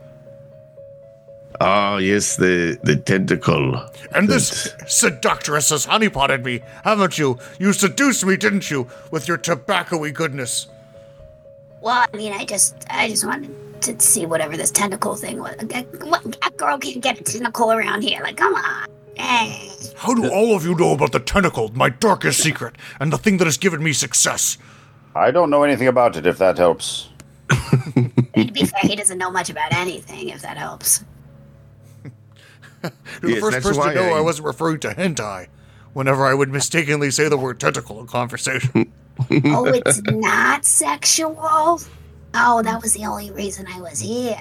Ah, 1.59 1.97
yes, 1.97 2.35
the 2.35 2.79
the 2.83 2.95
tentacle. 2.95 3.83
And 4.13 4.29
this 4.29 4.75
seductress 4.85 5.71
has 5.71 5.87
honeypotted 5.87 6.43
me, 6.45 6.61
haven't 6.83 7.17
you? 7.17 7.39
You 7.57 7.73
seduced 7.73 8.23
me, 8.25 8.37
didn't 8.37 8.69
you, 8.69 8.87
with 9.11 9.27
your 9.27 9.37
tobacco-y 9.37 10.11
goodness? 10.11 10.67
Well, 11.81 12.05
I 12.13 12.17
mean, 12.17 12.33
I 12.33 12.45
just, 12.45 12.75
I 12.89 13.07
just 13.09 13.25
wanted 13.25 13.55
to 13.83 13.99
see 13.99 14.25
whatever 14.25 14.57
this 14.57 14.71
tentacle 14.71 15.15
thing 15.15 15.39
was. 15.39 15.55
A, 15.59 15.83
what- 16.05 16.37
a 16.45 16.51
girl 16.51 16.77
can't 16.77 17.01
get 17.01 17.19
a 17.19 17.23
tentacle 17.23 17.71
around 17.71 18.01
here. 18.01 18.21
Like, 18.21 18.37
come 18.37 18.53
on. 18.55 18.87
Hey. 19.15 19.69
How 19.97 20.13
do 20.13 20.29
all 20.31 20.55
of 20.55 20.63
you 20.65 20.75
know 20.75 20.93
about 20.93 21.11
the 21.11 21.19
tentacle, 21.19 21.69
my 21.73 21.89
darkest 21.89 22.41
secret, 22.41 22.75
and 22.99 23.11
the 23.11 23.17
thing 23.17 23.37
that 23.37 23.45
has 23.45 23.57
given 23.57 23.83
me 23.83 23.93
success? 23.93 24.57
I 25.15 25.31
don't 25.31 25.49
know 25.49 25.63
anything 25.63 25.87
about 25.87 26.15
it, 26.15 26.25
if 26.25 26.37
that 26.37 26.57
helps. 26.57 27.09
To 28.39 28.53
be 28.53 28.63
fair, 28.63 28.79
he 28.83 28.95
doesn't 28.95 29.17
know 29.17 29.29
much 29.31 29.49
about 29.49 29.73
anything, 29.73 30.29
if 30.29 30.41
that 30.43 30.55
helps. 30.55 31.03
You're 32.01 32.91
the 33.21 33.29
Yes, 33.31 33.39
first 33.41 33.61
person 33.61 33.83
to 33.89 33.93
know 33.95 34.13
I... 34.13 34.19
I- 34.19 34.21
wasn't 34.21 34.45
referring 34.47 34.79
to 34.81 34.89
hentai 34.89 35.47
whenever 35.91 36.25
I 36.25 36.33
would 36.33 36.49
mistakenly 36.49 37.11
say 37.11 37.27
the 37.27 37.37
word 37.37 37.59
tentacle 37.59 37.99
in 37.99 38.07
conversation. 38.07 38.93
Oh, 39.45 39.65
it's 39.65 40.01
not 40.03 40.65
sexual? 40.65 41.81
Oh, 42.33 42.61
that 42.63 42.81
was 42.81 42.93
the 42.93 43.05
only 43.05 43.31
reason 43.31 43.65
I 43.67 43.81
was 43.81 43.99
here. 43.99 44.39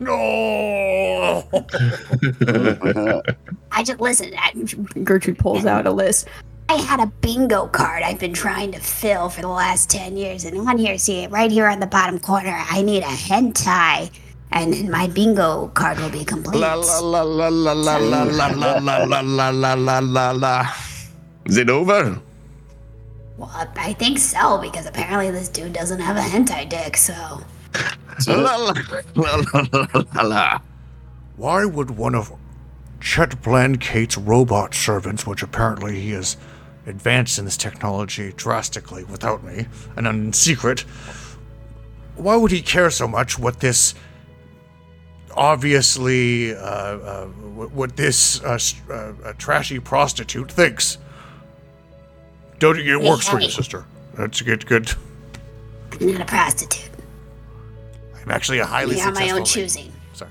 no! 0.00 1.48
I 3.72 3.82
just 3.82 4.00
listen. 4.00 4.32
I, 4.36 4.52
Gertrude 5.04 5.38
pulls 5.38 5.66
out 5.66 5.86
a 5.86 5.90
list. 5.90 6.28
I 6.68 6.72
I 6.72 6.76
had 6.76 7.00
a 7.00 7.06
bingo 7.06 7.66
card 7.66 8.02
I've 8.02 8.18
been 8.18 8.32
trying 8.32 8.72
to 8.72 8.80
fill 8.80 9.28
for 9.28 9.42
the 9.42 9.48
last 9.48 9.90
10 9.90 10.16
years. 10.16 10.46
And 10.46 10.56
on 10.56 10.78
here, 10.78 10.96
see 10.96 11.18
it 11.24 11.30
right 11.30 11.50
here 11.50 11.66
on 11.66 11.80
the 11.80 11.86
bottom 11.86 12.18
corner. 12.18 12.64
I 12.70 12.80
need 12.80 13.02
a 13.02 13.12
hentai. 13.12 14.10
And 14.52 14.72
then 14.72 14.90
my 14.90 15.06
bingo 15.06 15.68
card 15.74 15.98
will 15.98 16.08
be 16.08 16.24
complete. 16.24 16.58
La 16.58 16.72
la 16.72 16.98
la 17.00 17.22
la 17.22 17.48
la 17.48 17.72
la 17.74 17.96
la 17.98 18.22
la 18.22 18.48
la 18.48 18.78
la 18.78 19.04
la 19.04 19.20
la 19.20 19.50
la 19.50 19.74
la 19.74 19.98
la 19.98 20.30
la. 20.30 20.74
Is 21.44 21.58
it 21.58 21.68
over? 21.68 22.18
Well, 23.36 23.50
I 23.76 23.92
think 23.94 24.18
so, 24.18 24.58
because 24.58 24.86
apparently 24.86 25.30
this 25.30 25.48
dude 25.48 25.72
doesn't 25.72 26.00
have 26.00 26.16
a 26.16 26.20
hentai 26.20 26.68
dick, 26.68 26.96
so. 26.96 27.40
La 28.26 28.56
la 28.56 28.74
la 29.14 29.36
la 29.36 29.66
la 29.72 30.04
la 30.14 30.22
la. 30.22 30.60
Why 31.36 31.64
would 31.64 31.90
one 31.92 32.14
of 32.14 32.32
Chet 33.00 33.42
Blancate's 33.42 34.16
robot 34.18 34.74
servants, 34.74 35.26
which 35.26 35.42
apparently 35.42 36.00
he 36.00 36.10
has 36.10 36.36
advanced 36.86 37.38
in 37.38 37.44
this 37.44 37.56
technology 37.56 38.32
drastically 38.36 39.04
without 39.04 39.42
me 39.42 39.66
and 39.96 40.06
in 40.06 40.32
secret, 40.32 40.80
why 42.16 42.36
would 42.36 42.50
he 42.50 42.60
care 42.60 42.90
so 42.90 43.08
much 43.08 43.38
what 43.38 43.60
this 43.60 43.94
obviously 45.34 46.54
uh, 46.54 46.58
uh, 46.58 47.26
what 47.26 47.72
what 47.72 47.96
this 47.96 48.42
uh, 48.44 48.58
uh, 48.90 48.92
uh, 49.24 49.32
trashy 49.38 49.80
prostitute 49.80 50.52
thinks? 50.52 50.98
Don't 52.58 52.78
it 52.78 53.00
works 53.00 53.28
for 53.28 53.40
you, 53.40 53.50
sister? 53.50 53.84
That's 54.14 54.40
good. 54.42 54.66
Good. 54.66 54.92
I'm 56.00 56.12
not 56.12 56.20
a 56.22 56.24
prostitute. 56.24 56.90
I'm 58.22 58.30
actually 58.30 58.60
a 58.60 58.66
highly 58.66 58.96
Me 58.96 59.02
on 59.02 59.14
my 59.14 59.30
own 59.30 59.38
lady. 59.38 59.46
choosing. 59.46 59.92
Sorry. 60.12 60.30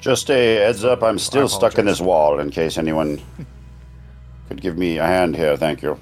Just 0.00 0.30
a 0.30 0.56
heads 0.56 0.84
up, 0.84 1.02
I'm 1.02 1.18
still 1.18 1.48
stuck 1.48 1.78
in 1.78 1.86
this 1.86 2.00
wall 2.00 2.40
in 2.40 2.50
case 2.50 2.76
anyone 2.76 3.22
could 4.48 4.60
give 4.60 4.76
me 4.76 4.98
a 4.98 5.06
hand 5.06 5.34
here. 5.34 5.56
Thank 5.56 5.82
you. 5.82 5.98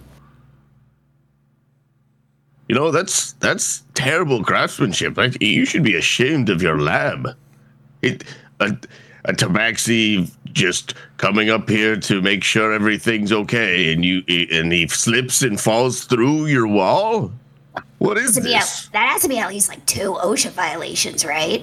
You 2.68 2.77
know 2.77 2.90
that's 2.90 3.33
that's 3.35 3.83
terrible 3.94 4.42
craftsmanship. 4.42 5.16
Like, 5.16 5.40
you 5.42 5.64
should 5.66 5.83
be 5.83 5.94
ashamed 5.94 6.48
of 6.48 6.62
your 6.62 6.81
lab. 6.81 7.37
It 8.01 8.25
a, 8.61 8.77
a 9.24 9.32
tabaxi 9.32 10.30
just 10.52 10.94
coming 11.16 11.48
up 11.50 11.68
here 11.68 11.96
to 11.96 12.20
make 12.20 12.42
sure 12.44 12.72
everything's 12.72 13.32
okay, 13.32 13.92
and 13.92 14.04
you 14.04 14.22
and 14.28 14.72
he 14.72 14.87
slips 14.88 15.42
and 15.42 15.61
falls 15.61 16.04
through 16.04 16.46
your 16.46 16.66
wall. 16.66 17.32
What 17.98 18.18
is 18.18 18.35
To 18.35 18.40
be 18.42 18.54
at, 18.54 18.61
this? 18.62 18.88
that 18.92 19.08
has 19.08 19.22
to 19.22 19.28
be 19.28 19.38
at 19.38 19.48
least 19.48 19.68
like 19.68 19.85
two 19.87 20.14
OSHA 20.22 20.50
violations, 20.50 21.24
right? 21.24 21.62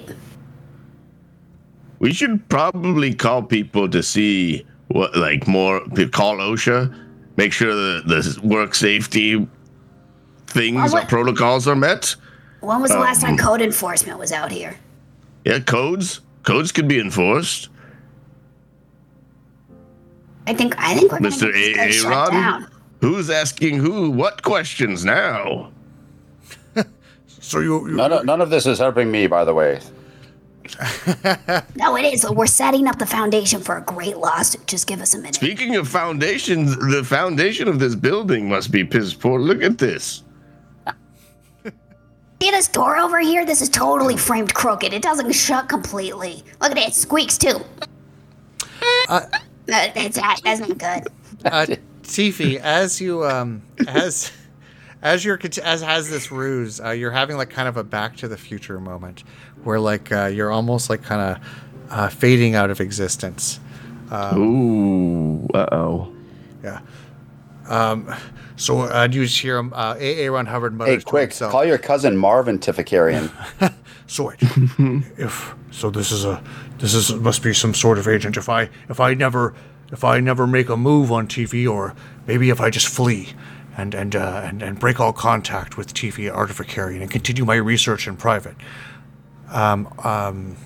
We 1.98 2.12
should 2.12 2.48
probably 2.48 3.12
call 3.14 3.42
people 3.42 3.88
to 3.90 4.02
see 4.02 4.66
what, 4.88 5.14
like, 5.16 5.46
more. 5.46 5.80
Call 6.12 6.38
OSHA, 6.38 6.92
make 7.36 7.52
sure 7.52 7.74
the 7.74 8.02
the 8.06 8.40
work 8.42 8.74
safety 8.74 9.46
things 10.46 10.94
or 10.94 11.02
protocols 11.02 11.68
are 11.68 11.76
met. 11.76 12.16
When 12.60 12.80
was 12.80 12.90
the 12.90 12.98
last 12.98 13.22
Um, 13.22 13.36
time 13.36 13.38
code 13.38 13.60
enforcement 13.60 14.18
was 14.18 14.32
out 14.32 14.50
here? 14.50 14.76
Yeah, 15.44 15.60
codes. 15.60 16.20
Codes 16.42 16.72
could 16.72 16.88
be 16.88 16.98
enforced. 16.98 17.68
I 20.46 20.54
think 20.54 20.74
I 20.78 20.94
think 20.94 21.12
we're 21.12 21.18
gonna 21.18 21.30
Mr. 21.30 21.52
get 21.52 21.52
this 21.52 21.76
place 21.76 22.02
shut 22.02 22.30
down. 22.30 22.70
Who's 23.00 23.30
asking 23.30 23.78
who 23.78 24.10
what 24.10 24.42
questions 24.42 25.04
now? 25.04 25.72
So 27.40 27.60
you, 27.60 27.88
you 27.88 27.96
None 27.96 28.12
of, 28.12 28.24
none 28.24 28.40
of 28.40 28.50
this 28.50 28.66
is 28.66 28.78
helping 28.78 29.10
me, 29.10 29.26
by 29.26 29.44
the 29.44 29.54
way. 29.54 29.80
No, 31.74 31.96
it 31.96 32.04
is. 32.04 32.28
We're 32.30 32.46
setting 32.46 32.86
up 32.86 32.98
the 32.98 33.06
foundation 33.06 33.60
for 33.60 33.78
a 33.78 33.80
great 33.82 34.18
lawsuit. 34.18 34.66
Just 34.66 34.86
give 34.86 35.00
us 35.00 35.14
a 35.14 35.18
minute. 35.18 35.34
Speaking 35.34 35.76
of 35.76 35.88
foundations, 35.88 36.76
the 36.76 37.02
foundation 37.02 37.66
of 37.66 37.78
this 37.78 37.94
building 37.94 38.48
must 38.48 38.70
be 38.70 38.84
piss 38.84 39.14
poor. 39.14 39.40
Look 39.40 39.62
at 39.62 39.78
this. 39.78 40.22
See 42.42 42.50
this 42.50 42.68
door 42.68 42.96
over 42.96 43.20
here? 43.20 43.44
This 43.44 43.60
is 43.60 43.68
totally 43.68 44.16
framed 44.16 44.54
crooked. 44.54 44.94
It 44.94 45.02
doesn't 45.02 45.30
shut 45.32 45.68
completely. 45.68 46.42
Look 46.60 46.70
at 46.70 46.78
it. 46.78 46.88
It 46.88 46.94
squeaks 46.94 47.36
too. 47.36 47.60
Uh, 49.10 49.26
that's 49.66 50.16
that. 50.16 50.40
That's 50.42 50.60
not 50.60 50.78
good. 50.78 51.12
uh, 51.44 51.66
Tiffy, 52.02 52.56
as 52.56 52.98
you 52.98 53.24
um 53.26 53.62
as 53.86 54.32
as 55.02 55.22
you're 55.22 55.36
cont- 55.36 55.58
as 55.58 55.82
has 55.82 56.08
this 56.08 56.32
ruse, 56.32 56.80
uh, 56.80 56.90
you're 56.90 57.10
having 57.10 57.36
like 57.36 57.50
kind 57.50 57.68
of 57.68 57.76
a 57.76 57.84
Back 57.84 58.16
to 58.16 58.28
the 58.28 58.38
Future 58.38 58.80
moment 58.80 59.22
where 59.64 59.78
like 59.78 60.10
uh, 60.10 60.26
you're 60.26 60.50
almost 60.50 60.88
like 60.88 61.02
kind 61.02 61.36
of 61.36 61.46
uh, 61.90 62.08
fading 62.08 62.54
out 62.54 62.70
of 62.70 62.80
existence. 62.80 63.60
Ooh, 64.34 65.46
uh 65.52 65.66
oh. 65.72 66.12
Yeah. 66.64 66.80
Um. 67.68 68.12
So 68.60 68.80
I'd 68.80 69.14
use 69.14 69.36
here. 69.36 69.58
Uh, 69.72 69.96
A. 69.98 70.16
Aaron 70.24 70.44
Hubbard 70.44 70.74
mutters 70.74 70.96
Hey, 70.96 71.00
quick, 71.02 71.30
himself. 71.30 71.52
call 71.52 71.64
your 71.64 71.78
cousin 71.78 72.16
Marvin 72.16 72.58
Tificarian. 72.58 73.30
So 74.06 74.32
if 74.40 75.54
so, 75.70 75.88
this 75.88 76.10
is 76.10 76.24
a 76.24 76.42
this 76.78 76.94
is 76.94 77.14
must 77.14 77.44
be 77.44 77.54
some 77.54 77.72
sort 77.74 77.96
of 77.96 78.08
agent. 78.08 78.36
If 78.36 78.48
I 78.48 78.68
if 78.88 78.98
I 78.98 79.14
never 79.14 79.54
if 79.92 80.02
I 80.02 80.18
never 80.18 80.48
make 80.48 80.68
a 80.68 80.76
move 80.76 81.12
on 81.12 81.28
TV, 81.28 81.70
or 81.70 81.94
maybe 82.26 82.50
if 82.50 82.60
I 82.60 82.70
just 82.70 82.88
flee 82.88 83.28
and 83.76 83.94
and 83.94 84.16
uh, 84.16 84.40
and 84.44 84.62
and 84.62 84.80
break 84.80 84.98
all 84.98 85.12
contact 85.12 85.76
with 85.76 85.94
TV 85.94 86.28
Artificarian 86.28 87.02
and 87.02 87.08
continue 87.08 87.44
my 87.44 87.54
research 87.54 88.08
in 88.08 88.16
private, 88.16 88.56
um, 89.48 90.56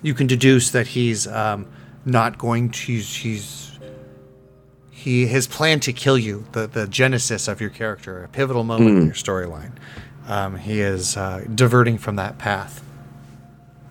you 0.00 0.14
can 0.14 0.26
deduce 0.26 0.70
that 0.70 0.86
he's 0.86 1.26
um, 1.26 1.66
not 2.06 2.38
going 2.38 2.70
to. 2.70 2.78
He's, 2.92 3.14
he's 3.16 3.67
he 5.08 5.26
his 5.26 5.46
plan 5.46 5.80
to 5.80 5.92
kill 5.92 6.18
you, 6.18 6.44
the 6.52 6.66
the 6.66 6.86
genesis 6.86 7.48
of 7.48 7.60
your 7.60 7.70
character, 7.70 8.22
a 8.24 8.28
pivotal 8.28 8.64
moment 8.64 8.90
in 8.98 9.04
your 9.06 9.14
storyline. 9.14 9.72
Um, 10.26 10.56
he 10.58 10.80
is 10.80 11.16
uh, 11.16 11.44
diverting 11.54 11.96
from 11.98 12.16
that 12.16 12.36
path. 12.38 12.82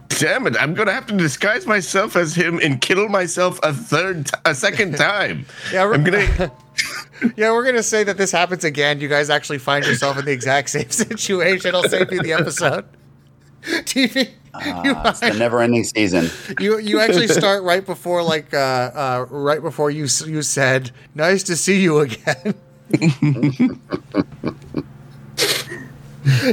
Damn 0.09 0.47
it! 0.47 0.55
I'm 0.59 0.73
gonna 0.73 0.93
have 0.93 1.07
to 1.07 1.17
disguise 1.17 1.65
myself 1.67 2.15
as 2.15 2.35
him 2.35 2.59
and 2.63 2.79
kill 2.81 3.09
myself 3.09 3.59
a 3.63 3.73
third, 3.73 4.27
t- 4.27 4.31
a 4.45 4.53
second 4.55 4.95
time. 5.09 5.45
Yeah, 5.73 5.85
we're- 5.85 5.95
I'm 5.95 6.03
gonna. 6.03 6.51
Yeah, 7.35 7.51
we're 7.51 7.65
gonna 7.65 7.81
say 7.81 8.03
that 8.03 8.17
this 8.17 8.31
happens 8.31 8.63
again. 8.63 8.99
You 8.99 9.07
guys 9.07 9.31
actually 9.31 9.57
find 9.57 9.83
yourself 9.83 10.19
in 10.19 10.25
the 10.25 10.31
exact 10.31 10.69
same 10.69 10.89
situation. 10.91 11.73
I'll 11.73 11.89
save 11.89 12.11
you 12.13 12.21
the 12.21 12.33
episode. 12.33 12.85
TV, 13.63 14.15
you, 14.25 14.95
It's 15.05 15.19
the 15.19 15.33
never-ending 15.33 15.83
season. 15.83 16.29
you 16.59 16.79
you 16.79 16.99
actually 16.99 17.27
start 17.27 17.63
right 17.63 17.85
before 17.85 18.23
like 18.23 18.53
uh, 18.53 18.57
uh, 18.57 19.25
right 19.29 19.61
before 19.61 19.91
you 19.91 20.07
you 20.25 20.41
said 20.41 20.91
nice 21.15 21.43
to 21.43 21.55
see 21.55 21.81
you 21.81 21.99
again. 21.99 22.55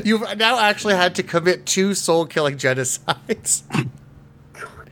You've 0.04 0.36
now 0.36 0.58
actually 0.60 0.94
had 0.94 1.14
to 1.16 1.22
commit 1.22 1.66
two 1.66 1.94
soul 1.94 2.26
killing 2.26 2.56
genocides. 2.56 3.62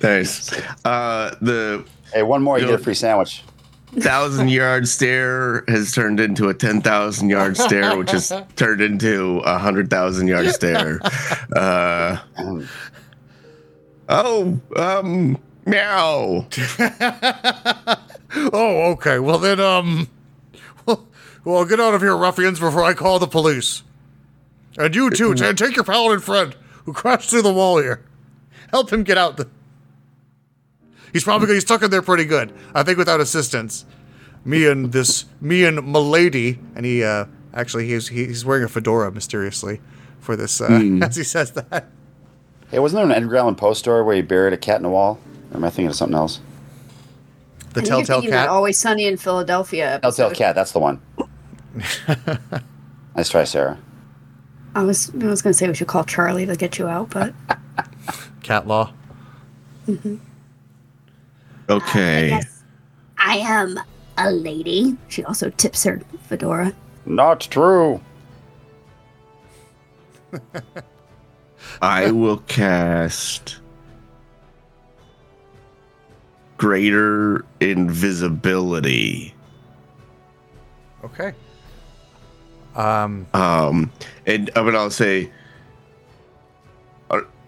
Nice. 0.01 0.53
Uh, 0.85 1.35
the 1.41 1.85
Hey, 2.13 2.23
one 2.23 2.43
more, 2.43 2.59
you 2.59 2.67
Yo. 2.67 2.73
get 2.73 2.81
a 2.81 2.83
free 2.83 2.95
sandwich. 2.95 3.43
Thousand 4.01 4.49
yard 4.51 4.89
stare 4.89 5.65
has 5.69 5.93
turned 5.93 6.21
into 6.21 6.49
a 6.49 6.55
ten 6.55 6.81
thousand 6.81 7.29
yard 7.29 7.57
stare, 7.57 7.97
which 7.97 8.11
has 8.11 8.33
turned 8.57 8.81
into 8.81 9.39
a 9.45 9.59
hundred 9.59 9.91
thousand 9.91 10.29
yard 10.29 10.49
stare. 10.51 11.01
Uh, 11.55 12.19
oh, 14.09 14.59
um, 14.77 15.39
meow. 15.67 16.47
oh 18.53 18.93
okay, 18.93 19.19
well 19.19 19.39
then 19.39 19.61
um, 19.61 20.09
well, 20.87 21.07
well 21.45 21.65
get 21.67 21.79
out 21.79 21.93
of 21.93 22.01
here, 22.01 22.17
ruffians, 22.17 22.59
before 22.59 22.83
I 22.83 22.95
call 22.95 23.19
the 23.19 23.27
police. 23.27 23.83
And 24.79 24.95
you 24.95 25.11
too, 25.11 25.33
and 25.33 25.59
take 25.59 25.77
your 25.77 25.85
paladin 25.85 26.21
friend 26.21 26.57
who 26.87 26.95
crashed 26.95 27.29
through 27.29 27.43
the 27.43 27.53
wall 27.53 27.79
here. 27.79 28.03
Help 28.71 28.91
him 28.91 29.03
get 29.03 29.19
out. 29.19 29.37
The- 29.37 29.49
he's 31.13 31.25
probably 31.25 31.47
gonna 31.47 31.57
be 31.57 31.61
stuck 31.61 31.83
in 31.83 31.91
there 31.91 32.03
pretty 32.03 32.25
good. 32.25 32.53
I 32.75 32.83
think 32.83 32.99
without 32.99 33.21
assistance. 33.21 33.85
Me 34.45 34.67
and 34.67 34.93
this, 34.93 35.25
me 35.41 35.65
and 35.65 35.93
Milady, 35.93 36.59
And 36.75 36.85
he 36.85 37.05
uh, 37.05 37.27
actually 37.55 37.87
he's 37.87 38.09
he's 38.09 38.45
wearing 38.45 38.65
a 38.65 38.69
fedora 38.69 39.13
mysteriously 39.13 39.81
for 40.21 40.35
this 40.37 40.61
uh, 40.61 40.67
Hmm. 40.67 41.03
as 41.05 41.15
he 41.17 41.23
says 41.25 41.53
that. 41.53 41.87
Hey, 42.71 42.79
wasn't 42.79 42.99
there 42.99 43.05
an 43.17 43.23
Edgar 43.25 43.37
Allan 43.37 43.55
Poe 43.55 43.73
story 43.75 44.03
where 44.03 44.17
he 44.17 44.23
buried 44.23 44.53
a 44.53 44.57
cat 44.57 44.81
in 44.81 44.85
a 44.87 44.91
wall? 44.91 45.19
Or 45.53 45.59
am 45.59 45.65
I 45.65 45.71
thinking 45.71 45.89
of 45.89 45.95
something 45.95 46.17
else? 46.17 46.41
The 47.75 47.83
I 47.83 47.85
telltale 47.85 48.23
cat. 48.23 48.49
Always 48.49 48.79
Sunny 48.79 49.07
in 49.07 49.17
Philadelphia. 49.17 49.99
Telltale. 50.03 50.31
Cat, 50.33 50.55
that's 50.55 50.73
the 50.73 50.79
one. 50.79 51.01
nice 53.17 53.29
try, 53.29 53.45
Sarah. 53.45 53.79
I 54.75 54.83
was 54.83 55.13
I 55.21 55.27
was 55.27 55.43
gonna 55.43 55.53
say 55.55 55.69
we 55.69 55.75
should 55.75 55.87
call 55.87 56.05
Charlie 56.05 56.47
to 56.47 56.57
get 56.57 56.79
you 56.79 56.89
out, 56.89 57.11
but 57.11 57.35
Cat 58.43 58.67
law. 58.67 58.93
Okay. 61.69 62.29
Yes, 62.31 62.63
I 63.19 63.39
am 63.39 63.79
a 64.19 64.31
lady. 64.31 64.97
She 65.09 65.25
also 65.25 65.51
tips 65.51 65.85
her 65.85 66.01
fedora. 66.23 66.73
Not 67.07 67.41
true. 67.41 68.01
I 71.83 72.11
will 72.11 72.39
cast 72.39 73.59
greater 76.57 77.45
invisibility 77.61 79.35
Okay. 81.05 81.33
Um, 82.75 83.27
Um, 83.35 83.91
and 84.27 84.51
I 84.57 84.63
mean, 84.63 84.75
I'll 84.75 84.91
say, 84.91 85.31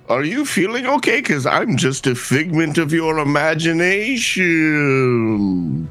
are, 0.09 0.17
are 0.17 0.25
you 0.25 0.45
feeling 0.45 0.87
okay? 0.87 1.21
Because 1.21 1.47
I'm 1.47 1.77
just 1.77 2.07
a 2.07 2.15
figment 2.15 2.79
of 2.79 2.93
your 2.93 3.19
imagination. 3.19 5.91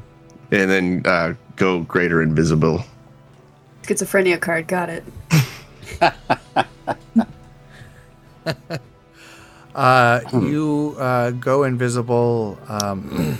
And 0.50 0.70
then 0.70 1.02
uh, 1.04 1.34
go 1.56 1.80
greater 1.80 2.22
invisible. 2.22 2.84
Schizophrenia 3.82 4.40
card, 4.40 4.66
got 4.66 4.88
it. 4.88 5.04
uh, 9.74 10.20
you 10.32 10.96
uh, 10.98 11.30
go 11.32 11.64
invisible. 11.64 12.58
Um, 12.68 13.38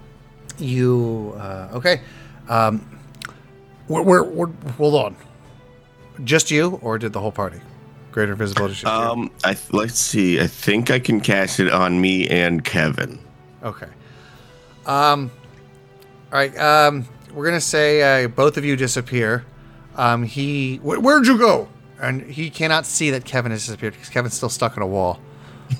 you 0.58 1.34
uh, 1.38 1.68
okay? 1.72 2.02
Um, 2.48 3.00
We're, 3.88 4.02
we're, 4.02 4.24
we're, 4.24 4.50
hold 4.76 4.94
on. 4.94 5.16
just 6.24 6.50
you, 6.50 6.78
or 6.82 6.98
did 6.98 7.12
the 7.12 7.20
whole 7.20 7.32
party? 7.32 7.60
Greater 8.12 8.32
invisibility. 8.32 8.74
Just 8.74 8.84
you? 8.84 8.90
Um, 8.90 9.30
I 9.44 9.56
let's 9.72 9.98
see. 9.98 10.40
I 10.40 10.46
think 10.46 10.90
I 10.90 10.98
can 10.98 11.20
cast 11.20 11.60
it 11.60 11.70
on 11.72 12.00
me 12.00 12.28
and 12.28 12.64
Kevin. 12.64 13.18
Okay. 13.62 13.86
Um. 14.86 15.30
All 16.32 16.38
right. 16.38 16.56
Um. 16.58 17.06
We're 17.32 17.44
gonna 17.46 17.60
say 17.60 18.24
uh, 18.24 18.28
both 18.28 18.56
of 18.56 18.64
you 18.64 18.76
disappear. 18.76 19.44
Um. 19.96 20.24
He 20.24 20.76
Where, 20.78 20.98
where'd 21.00 21.26
you 21.26 21.38
go? 21.38 21.68
and 22.02 22.22
he 22.22 22.48
cannot 22.48 22.86
see 22.86 23.10
that 23.10 23.26
Kevin 23.26 23.52
has 23.52 23.66
disappeared 23.66 23.92
because 23.92 24.08
Kevin's 24.08 24.32
still 24.34 24.48
stuck 24.48 24.74
in 24.76 24.82
a 24.82 24.86
wall. 24.86 25.20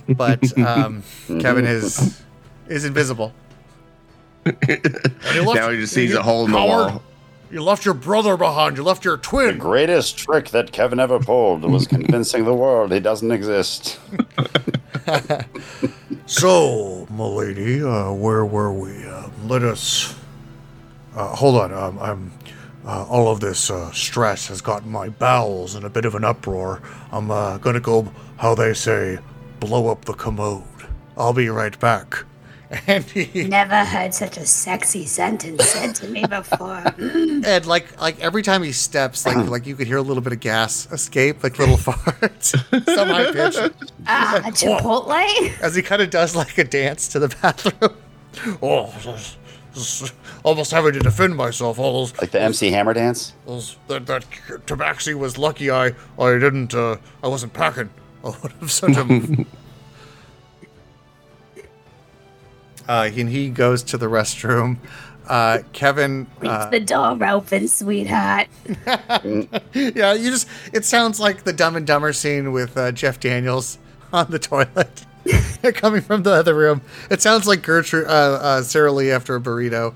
But 0.07 0.57
um, 0.59 1.03
Kevin 1.41 1.65
is 1.67 2.23
is 2.69 2.85
invisible. 2.85 3.33
And 4.45 5.35
you 5.35 5.43
left- 5.43 5.55
Now 5.61 5.71
he 5.71 5.79
just 5.79 5.93
sees 5.93 6.15
a 6.15 6.23
hole 6.23 6.45
in 6.47 6.53
the 6.53 6.59
wall. 6.59 7.03
You 7.51 7.63
left 7.63 7.85
your 7.85 7.95
brother 7.95 8.37
behind. 8.37 8.77
You 8.77 8.83
left 8.85 9.05
your 9.05 9.17
twin. 9.17 9.55
The 9.55 9.61
greatest 9.61 10.17
trick 10.17 10.51
that 10.51 10.73
Kevin 10.73 11.01
ever 11.01 11.19
pulled 11.19 11.63
was 11.65 11.87
convincing 11.89 12.45
the 12.45 12.55
world 12.55 12.93
he 12.93 13.01
doesn't 13.01 13.31
exist. 13.31 13.99
So, 16.31 17.09
milady, 17.11 17.83
uh, 17.83 18.13
where 18.13 18.47
were 18.47 18.73
we? 18.73 19.05
Uh, 19.05 19.29
let 19.47 19.65
us. 19.65 20.15
Uh, 21.13 21.35
hold 21.35 21.57
on. 21.57 21.73
Um, 21.75 21.99
I'm. 21.99 22.33
Uh, 22.87 23.05
all 23.07 23.33
of 23.33 23.41
this 23.41 23.69
uh, 23.69 23.91
stress 23.91 24.47
has 24.47 24.61
gotten 24.61 24.93
my 24.93 25.09
bowels 25.09 25.75
in 25.75 25.85
a 25.85 25.91
bit 25.91 26.05
of 26.05 26.15
an 26.15 26.23
uproar. 26.23 26.83
I'm 27.11 27.33
uh, 27.33 27.59
gonna 27.59 27.81
go, 27.81 28.13
how 28.37 28.55
they 28.55 28.75
say, 28.75 29.19
blow 29.59 29.89
up 29.89 30.05
the 30.05 30.13
commode. 30.15 30.63
I'll 31.17 31.33
be 31.33 31.49
right 31.49 31.79
back. 31.81 32.25
And 32.87 33.03
he 33.05 33.45
Never 33.49 33.85
heard 33.85 34.15
such 34.15 34.37
a 34.37 34.47
sexy 34.47 35.05
sentence 35.05 35.65
said 35.65 35.95
to 35.97 36.09
me 36.09 36.25
before. 36.25 36.85
And 36.99 37.67
like 37.67 38.01
like 38.01 38.21
every 38.21 38.43
time 38.43 38.63
he 38.63 38.71
steps, 38.73 39.27
like 39.27 39.49
like 39.49 39.67
you 39.67 39.75
could 39.75 39.87
hear 39.89 39.97
a 39.97 40.03
little 40.03 40.23
bit 40.23 40.33
of 40.33 40.41
gas 40.41 40.87
escape, 40.93 41.43
like 41.43 41.59
little 41.59 41.77
farts, 41.87 42.55
some 42.95 43.09
high 43.09 43.33
pitch, 43.33 43.57
Ah, 44.07 44.37
a 44.39 44.53
Chipotle? 44.53 45.61
as 45.63 45.75
he 45.75 45.83
kind 45.83 46.01
of 46.01 46.11
does 46.11 46.37
like 46.37 46.57
a 46.59 46.65
dance 46.65 47.09
to 47.09 47.19
the 47.19 47.29
bathroom. 47.43 47.97
Oh, 48.63 48.87
this- 49.05 49.37
this- 49.75 50.13
almost 50.45 50.71
having 50.71 50.93
to 50.93 51.01
defend 51.01 51.37
myself. 51.37 51.79
All 51.79 52.01
those, 52.07 52.19
Like 52.21 52.31
the 52.31 52.41
MC 52.41 52.71
Hammer 52.71 52.93
dance? 52.95 53.33
those 53.47 53.77
that 53.89 54.07
that 54.07 54.25
tabaxi 54.67 55.15
was 55.15 55.37
lucky. 55.39 55.71
I 55.73 55.87
I 56.19 56.39
didn't. 56.39 56.73
Uh, 56.75 56.97
I 57.23 57.27
wasn't 57.29 57.53
packing. 57.53 57.91
I 58.25 58.29
would 58.43 58.53
have 58.61 58.71
sent 58.71 58.95
him. 58.97 59.47
Uh, 62.91 63.09
and 63.17 63.29
he 63.29 63.51
goes 63.51 63.85
to 63.85 63.97
the 63.97 64.07
restroom. 64.07 64.77
Uh, 65.29 65.61
Kevin, 65.73 66.27
uh, 66.43 66.69
Leave 66.71 66.71
the 66.73 66.81
door 66.81 67.17
open, 67.25 67.69
sweetheart. 67.69 68.49
yeah, 69.73 70.13
you 70.13 70.33
just 70.33 70.49
it 70.73 70.85
sounds 70.85 71.21
like 71.21 71.45
the 71.45 71.53
Dumb 71.53 71.77
and 71.77 71.87
Dumber 71.87 72.13
scene 72.13 72.51
with 72.51 72.77
uh, 72.77 72.91
Jeff 72.91 73.21
Daniels 73.21 73.79
on 74.13 74.29
the 74.33 74.41
toilet 74.41 75.07
coming 75.75 76.01
from 76.01 76.25
the 76.25 76.33
other 76.33 76.53
room. 76.53 76.83
It 77.13 77.23
sounds 77.23 77.47
like 77.47 77.63
Gertrude, 77.63 78.09
uh, 78.09 78.11
uh, 78.11 78.63
Sarah 78.63 78.91
Lee 78.91 79.13
after 79.13 79.37
a 79.37 79.41
burrito. 79.41 79.95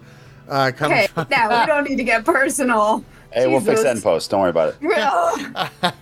Uh, 0.48 0.70
coming 0.70 0.98
Okay, 0.98 1.06
from, 1.08 1.26
now 1.30 1.62
we 1.62 1.66
don't 1.66 1.88
need 1.88 1.96
to 1.96 2.04
get 2.04 2.24
personal. 2.24 3.04
Hey, 3.32 3.48
we'll 3.48 3.60
fix 3.60 3.82
that 3.82 3.96
in 3.96 4.02
post. 4.02 4.30
Don't 4.30 4.40
worry 4.40 4.50
about 4.50 4.76
it. 4.80 5.94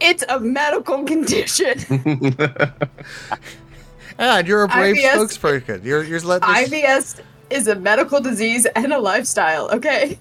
It's 0.00 0.24
a 0.28 0.40
medical 0.40 1.04
condition. 1.04 1.78
Yeah, 4.18 4.38
and 4.38 4.48
you're 4.48 4.62
a 4.62 4.68
brave 4.68 4.96
IBS 4.96 5.14
spokesperson. 5.14 5.84
You're 5.84 6.02
you're 6.04 6.20
letting 6.20 6.48
this, 6.70 6.70
IBS 6.70 7.20
is 7.50 7.68
a 7.68 7.74
medical 7.76 8.20
disease 8.20 8.66
and 8.76 8.92
a 8.92 8.98
lifestyle. 8.98 9.70
Okay. 9.70 10.18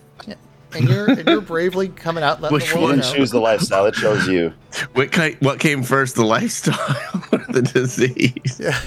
and 0.73 0.89
you're 0.89 1.10
and 1.10 1.27
you're 1.27 1.41
bravely 1.41 1.88
coming 1.89 2.23
out 2.23 2.41
letting 2.41 2.53
Which 2.55 2.69
the 2.69 2.75
You 2.75 2.81
world 2.81 2.95
didn't 2.95 3.12
know. 3.12 3.17
choose 3.17 3.31
the 3.31 3.39
lifestyle, 3.39 3.86
it 3.86 3.93
chose 3.95 4.27
you. 4.27 4.53
What, 4.93 5.12
ki- 5.12 5.38
what 5.39 5.60
came 5.60 5.84
first, 5.84 6.15
the 6.15 6.25
lifestyle 6.25 6.77
or 7.31 7.38
the 7.49 7.62
disease? 7.62 8.60
Yeah. 8.60 8.79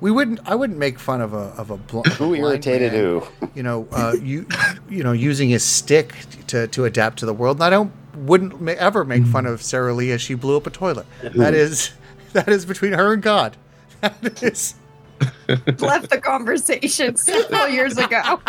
We 0.00 0.12
wouldn't. 0.12 0.38
I 0.46 0.54
wouldn't 0.54 0.78
make 0.78 0.96
fun 1.00 1.20
of 1.20 1.32
a 1.34 1.52
of 1.58 1.72
a 1.72 1.76
bl- 1.76 2.02
Who 2.02 2.34
irritated 2.36 2.92
man, 2.92 3.02
who? 3.02 3.22
You 3.56 3.64
know, 3.64 3.88
uh, 3.90 4.14
you 4.22 4.46
you 4.88 5.02
know, 5.02 5.10
using 5.10 5.48
his 5.48 5.64
stick 5.64 6.14
to 6.46 6.68
to 6.68 6.84
adapt 6.84 7.18
to 7.18 7.26
the 7.26 7.34
world. 7.34 7.56
And 7.56 7.64
I 7.64 7.70
don't 7.70 7.90
wouldn't 8.14 8.60
ma- 8.60 8.72
ever 8.78 9.04
make 9.04 9.24
fun 9.26 9.44
of 9.44 9.60
Sarah 9.60 9.92
Lee 9.94 10.12
as 10.12 10.22
she 10.22 10.34
blew 10.34 10.56
up 10.56 10.68
a 10.68 10.70
toilet. 10.70 11.04
That 11.34 11.52
is 11.52 11.90
that 12.32 12.48
is 12.48 12.64
between 12.64 12.92
her 12.92 13.12
and 13.12 13.20
God. 13.20 13.56
That 14.00 14.42
is. 14.42 14.74
Left 15.48 16.10
the 16.10 16.20
conversation 16.22 17.16
several 17.16 17.68
years 17.68 17.98
ago. 17.98 18.40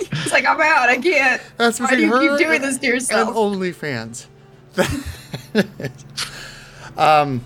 It's 0.00 0.32
like 0.32 0.46
I'm 0.46 0.60
out. 0.60 0.88
I 0.88 0.98
can't. 0.98 1.40
That's 1.56 1.78
Why 1.78 1.94
do 1.94 2.02
you 2.02 2.18
keep 2.18 2.38
doing 2.38 2.62
this 2.62 2.78
to 2.78 2.86
and 2.86 2.94
yourself? 2.94 3.36
OnlyFans. 3.36 4.26
um, 6.96 7.44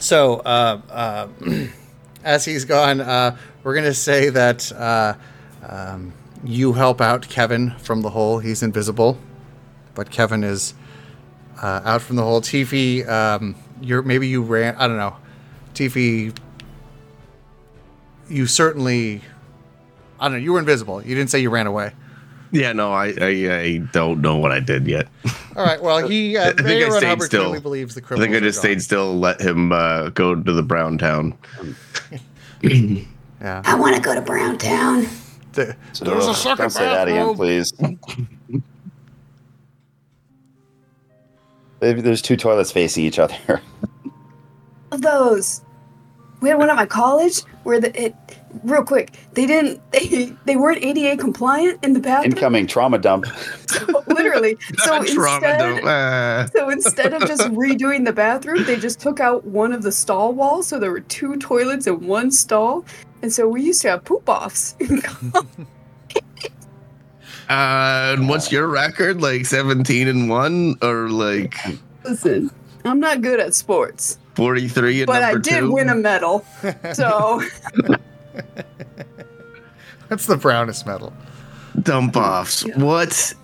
so 0.00 0.36
uh, 0.36 0.80
uh, 0.90 1.28
as 2.24 2.44
he's 2.44 2.64
gone, 2.64 3.00
uh, 3.00 3.36
we're 3.62 3.74
gonna 3.74 3.94
say 3.94 4.28
that 4.30 4.70
uh, 4.72 5.14
um, 5.66 6.12
you 6.44 6.74
help 6.74 7.00
out 7.00 7.28
Kevin 7.28 7.70
from 7.78 8.02
the 8.02 8.10
hole. 8.10 8.38
He's 8.38 8.62
invisible, 8.62 9.18
but 9.94 10.10
Kevin 10.10 10.44
is 10.44 10.74
uh, 11.62 11.80
out 11.84 12.02
from 12.02 12.16
the 12.16 12.22
hole. 12.22 12.40
Tiffy, 12.40 13.08
um, 13.08 13.54
you're 13.80 14.02
maybe 14.02 14.28
you 14.28 14.42
ran. 14.42 14.74
I 14.76 14.86
don't 14.86 14.96
know. 14.96 15.16
Tiffy, 15.74 16.36
you 18.28 18.46
certainly. 18.46 19.22
I 20.18 20.24
don't 20.24 20.32
know. 20.32 20.38
You 20.38 20.52
were 20.52 20.58
invisible. 20.58 21.02
You 21.02 21.14
didn't 21.14 21.30
say 21.30 21.40
you 21.40 21.50
ran 21.50 21.66
away. 21.66 21.92
Yeah, 22.52 22.72
no, 22.72 22.92
I, 22.92 23.12
I 23.20 23.26
I 23.60 23.76
don't 23.92 24.20
know 24.20 24.36
what 24.36 24.52
I 24.52 24.60
did 24.60 24.86
yet. 24.86 25.08
All 25.56 25.64
right. 25.64 25.82
Well, 25.82 26.06
he 26.08 26.36
uh, 26.38 26.46
think 26.52 26.60
I 26.60 26.64
Mayor 26.64 26.88
Ron 26.88 26.98
stayed 26.98 27.08
Hubbard 27.08 27.26
still. 27.26 27.60
believes 27.60 27.94
the 27.94 28.02
I 28.04 28.16
think 28.16 28.32
I 28.34 28.36
are 28.38 28.40
just 28.40 28.60
stayed 28.60 28.80
still, 28.80 29.18
let 29.18 29.40
him 29.40 29.72
uh, 29.72 30.08
go 30.10 30.34
to 30.34 30.52
the 30.52 30.62
brown 30.62 30.98
town. 30.98 31.34
Yeah. 33.38 33.60
I 33.64 33.74
want 33.74 33.94
to 33.94 34.00
go 34.00 34.14
to 34.14 34.22
Browntown. 34.22 35.06
The- 35.52 35.76
There's 36.00 36.26
a 36.26 36.30
Ugh, 36.30 36.34
second 36.34 36.56
Don't 36.58 36.70
say 36.70 36.84
that 36.86 37.06
again, 37.06 37.34
please. 37.34 37.72
there's 41.80 42.22
two 42.22 42.36
toilets 42.36 42.70
facing 42.72 43.04
each 43.04 43.18
other. 43.18 43.36
of 44.92 45.02
those. 45.02 45.62
We 46.40 46.50
had 46.50 46.58
one 46.58 46.68
at 46.68 46.76
my 46.76 46.86
college 46.86 47.40
where 47.62 47.80
the 47.80 48.04
it 48.04 48.14
real 48.62 48.84
quick 48.84 49.12
they 49.32 49.46
didn't 49.46 49.80
they 49.92 50.32
they 50.44 50.56
weren't 50.56 50.82
ADA 50.82 51.20
compliant 51.20 51.82
in 51.84 51.92
the 51.92 52.00
bathroom. 52.00 52.32
Incoming 52.32 52.66
trauma 52.66 52.98
dump. 52.98 53.26
Literally. 54.06 54.56
So 54.78 55.02
Trauma 55.04 55.48
instead, 55.48 55.58
dump. 55.58 55.84
Ah. 55.84 56.48
so 56.54 56.68
instead 56.68 57.14
of 57.14 57.26
just 57.26 57.42
redoing 57.42 58.04
the 58.04 58.12
bathroom, 58.12 58.64
they 58.64 58.78
just 58.78 59.00
took 59.00 59.20
out 59.20 59.44
one 59.44 59.72
of 59.72 59.82
the 59.82 59.92
stall 59.92 60.32
walls. 60.32 60.66
So 60.66 60.78
there 60.78 60.90
were 60.90 61.00
two 61.00 61.36
toilets 61.36 61.86
in 61.86 62.06
one 62.06 62.30
stall, 62.30 62.84
and 63.22 63.32
so 63.32 63.48
we 63.48 63.62
used 63.62 63.82
to 63.82 63.90
have 63.90 64.04
poop 64.04 64.28
offs. 64.28 64.76
Uh, 67.48 68.14
and 68.18 68.28
what's 68.28 68.50
your 68.50 68.66
record? 68.66 69.20
Like 69.22 69.46
17 69.46 70.08
and 70.08 70.28
1 70.28 70.76
or 70.82 71.08
like 71.10 71.54
Listen, 72.04 72.50
I'm 72.84 72.98
not 73.00 73.20
good 73.22 73.38
at 73.40 73.54
sports, 73.54 74.18
43 74.34 75.02
and 75.02 75.06
but 75.06 75.22
I 75.22 75.34
did 75.34 75.60
two? 75.60 75.72
win 75.72 75.88
a 75.88 75.94
medal. 75.94 76.44
So 76.94 77.42
That's 80.08 80.26
the 80.26 80.36
brownest 80.36 80.86
medal. 80.86 81.12
Dump 81.82 82.16
offs. 82.16 82.64
What? 82.76 83.34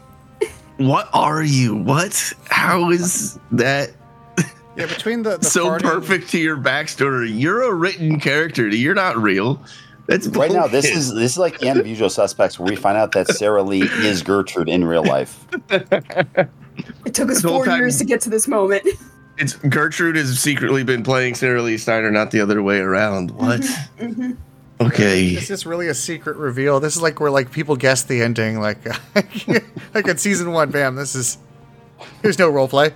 What 0.79 1.09
are 1.13 1.43
you? 1.43 1.77
What? 1.77 2.33
How 2.51 2.91
is 2.91 3.39
that 3.53 3.91
Yeah, 4.77 4.87
between 4.87 5.23
the, 5.23 5.37
the 5.39 5.45
so 5.45 5.67
farting- 5.67 5.83
perfect 5.83 6.31
to 6.31 6.39
your 6.39 6.57
backstory? 6.57 7.31
You're 7.33 7.63
a 7.63 7.75
written 7.75 8.19
character. 8.21 8.69
You're 8.69 8.95
not 8.95 9.17
real. 9.21 9.63
That's 10.07 10.27
Right 10.29 10.51
now, 10.51 10.67
this 10.67 10.85
is 10.85 11.15
this 11.15 11.33
is 11.33 11.39
like 11.39 11.59
the 11.61 11.69
end 11.69 11.79
of 11.79 11.87
Usual 11.87 12.11
Suspects, 12.11 12.59
where 12.59 12.69
we 12.69 12.77
find 12.77 12.97
out 12.99 13.13
that 13.13 13.29
Sarah 13.29 13.63
Lee 13.63 13.83
is 13.83 14.23
Gertrude 14.23 14.69
in 14.69 14.85
real 14.85 15.05
life. 15.05 15.47
it 15.71 17.15
took 17.15 17.31
us 17.31 17.43
The 17.43 17.49
whole 17.49 17.59
four 17.59 17.67
time- 17.67 17.79
years 17.79 17.99
to 17.99 18.05
get 18.05 18.21
to 18.23 18.31
this 18.31 18.47
moment. 18.49 18.87
It's 19.39 19.55
Gertrude 19.57 20.17
has 20.17 20.39
secretly 20.39 20.85
been 20.85 21.03
playing 21.03 21.37
Sarah 21.37 21.63
Lee 21.63 21.79
Steiner, 21.79 22.11
not 22.11 22.33
the 22.33 22.41
other 22.43 22.63
way 22.63 22.79
around. 22.81 23.31
What? 23.31 23.63
Mhm. 23.99 24.37
Okay. 24.79 25.29
Is 25.29 25.49
this 25.49 25.65
really 25.65 25.89
a 25.89 25.95
secret 25.95 26.37
reveal? 26.37 26.81
This 26.81 26.97
is 26.97 27.03
like 27.03 27.19
where 27.19 27.31
like 27.31 27.51
people 27.51 27.75
guess 27.75 28.03
the 28.03 28.21
ending, 28.23 28.61
like 28.61 28.79
like 29.95 30.07
in 30.07 30.19
season 30.19 30.53
one. 30.53 30.71
Bam! 30.71 30.97
This 30.97 31.15
is 31.15 31.39
there's 32.21 32.39
no 32.39 32.51
role 32.51 32.69
play. 32.69 32.93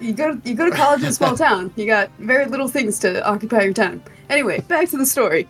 You 0.00 0.12
go 0.12 0.36
to, 0.36 0.48
you 0.48 0.54
go 0.54 0.70
to 0.70 0.74
college 0.74 1.00
in 1.02 1.08
a 1.08 1.12
small 1.12 1.36
town. 1.36 1.72
You 1.74 1.86
got 1.86 2.10
very 2.20 2.46
little 2.46 2.68
things 2.68 3.00
to 3.00 3.26
occupy 3.28 3.62
your 3.62 3.74
time. 3.74 4.04
Anyway, 4.30 4.60
back 4.60 4.88
to 4.90 4.96
the 4.96 5.04
story. 5.04 5.48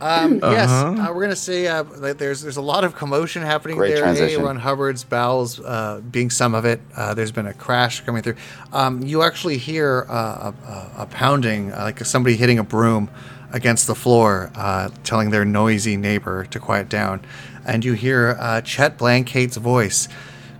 Um, 0.00 0.40
Yes, 0.42 0.68
Uh-huh. 0.70 1.02
uh, 1.10 1.14
we're 1.14 1.22
gonna 1.22 1.36
say 1.36 1.66
uh, 1.66 1.82
that 1.82 2.18
there's 2.18 2.42
there's 2.42 2.56
a 2.58 2.62
lot 2.62 2.84
of 2.84 2.94
commotion 2.94 3.42
happening 3.42 3.76
Great 3.78 3.90
there. 3.94 3.98
transition. 4.02 4.42
A. 4.42 4.44
Ron 4.44 4.56
Hubbard's 4.56 5.04
bowels 5.04 5.58
uh, 5.60 6.00
being 6.10 6.28
some 6.30 6.54
of 6.54 6.64
it. 6.64 6.80
Uh, 6.96 7.14
there's 7.14 7.32
been 7.32 7.46
a 7.46 7.54
crash 7.54 8.02
coming 8.02 8.22
through. 8.22 8.36
Um, 8.72 9.02
you 9.02 9.22
actually 9.22 9.58
hear 9.58 10.06
uh, 10.08 10.52
a, 10.66 10.70
a, 10.70 11.02
a 11.02 11.06
pounding, 11.06 11.72
uh, 11.72 11.78
like 11.84 12.04
somebody 12.04 12.36
hitting 12.36 12.58
a 12.58 12.64
broom 12.64 13.08
against 13.52 13.86
the 13.86 13.94
floor, 13.94 14.50
uh, 14.54 14.90
telling 15.04 15.30
their 15.30 15.44
noisy 15.44 15.96
neighbor 15.96 16.44
to 16.46 16.58
quiet 16.60 16.88
down. 16.88 17.22
And 17.64 17.84
you 17.84 17.94
hear 17.94 18.36
uh, 18.38 18.60
Chet 18.60 18.98
Blancate's 18.98 19.56
voice. 19.56 20.08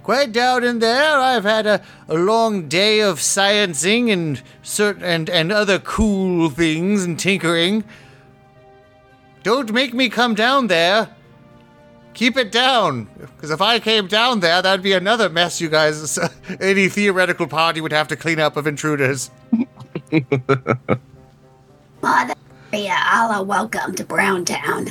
Quiet 0.03 0.32
down 0.32 0.62
in 0.64 0.78
there. 0.78 1.18
I've 1.18 1.43
had 1.45 1.66
a, 1.66 1.82
a 2.09 2.14
long 2.14 2.68
day 2.68 3.01
of 3.01 3.18
sciencing 3.18 4.11
and 4.12 4.41
certain 4.62 5.03
and, 5.03 5.28
and 5.28 5.51
other 5.53 5.78
cool 5.80 6.49
things 6.49 7.05
and 7.05 7.18
tinkering. 7.18 7.82
Don't 9.47 9.72
make 9.72 9.94
me 9.94 10.09
come 10.09 10.34
down 10.34 10.66
there. 10.66 11.09
Keep 12.14 12.36
it 12.36 12.51
down. 12.51 13.05
Because 13.16 13.53
if 13.53 13.62
I 13.62 13.78
came 13.78 14.09
down 14.09 14.40
there, 14.40 14.61
that'd 14.61 14.82
be 14.82 14.92
another 14.92 15.28
mess 15.28 15.61
you 15.61 15.68
guys, 15.68 16.18
any 16.61 16.88
theoretical 16.88 17.47
party 17.47 17.80
would 17.80 17.92
have 17.92 18.09
to 18.09 18.16
clean 18.16 18.40
up 18.40 18.57
of 18.57 18.66
intruders. 18.66 19.30
Mother 22.03 22.34
Maria, 22.72 22.97
Allah, 23.12 23.44
welcome 23.44 23.94
to 23.94 24.05
Browntown. 24.05 24.88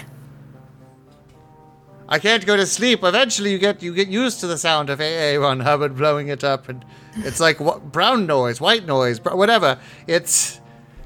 I 2.07 2.17
can't 2.17 2.45
go 2.45 2.55
to 2.55 2.65
sleep. 2.65 3.03
Eventually, 3.03 3.51
you 3.51 3.57
get 3.57 3.83
you 3.83 3.93
get 3.93 4.07
used 4.07 4.39
to 4.39 4.47
the 4.47 4.57
sound 4.57 4.89
of 4.89 5.01
AA 5.01 5.37
Ron 5.37 5.59
Hubbard 5.59 5.97
blowing 5.97 6.29
it 6.29 6.45
up, 6.45 6.69
and 6.69 6.85
it's 7.17 7.41
like 7.41 7.59
brown 7.91 8.25
noise, 8.25 8.61
white 8.61 8.85
noise, 8.85 9.19
whatever. 9.21 9.77
It's 10.07 10.61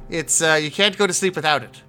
it's 0.08 0.40
uh, 0.40 0.60
you 0.62 0.70
can't 0.70 0.96
go 1.00 1.08
to 1.08 1.14
sleep 1.14 1.36
without 1.36 1.64
it. 1.64 1.82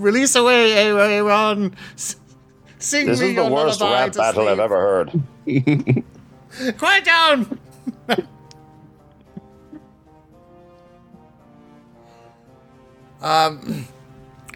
Release 0.00 0.34
away, 0.34 0.90
AA 0.90 1.20
Ron. 1.22 1.74
S- 1.94 2.16
Sing 2.78 3.06
This 3.06 3.20
me 3.20 3.30
is 3.30 3.36
the 3.36 3.46
worst 3.46 3.80
rap 3.82 4.12
to 4.12 4.18
battle 4.18 4.48
I've 4.48 4.58
ever 4.58 4.80
heard. 4.80 5.22
Quiet 6.78 7.04
down. 7.04 7.58
um, 13.22 13.86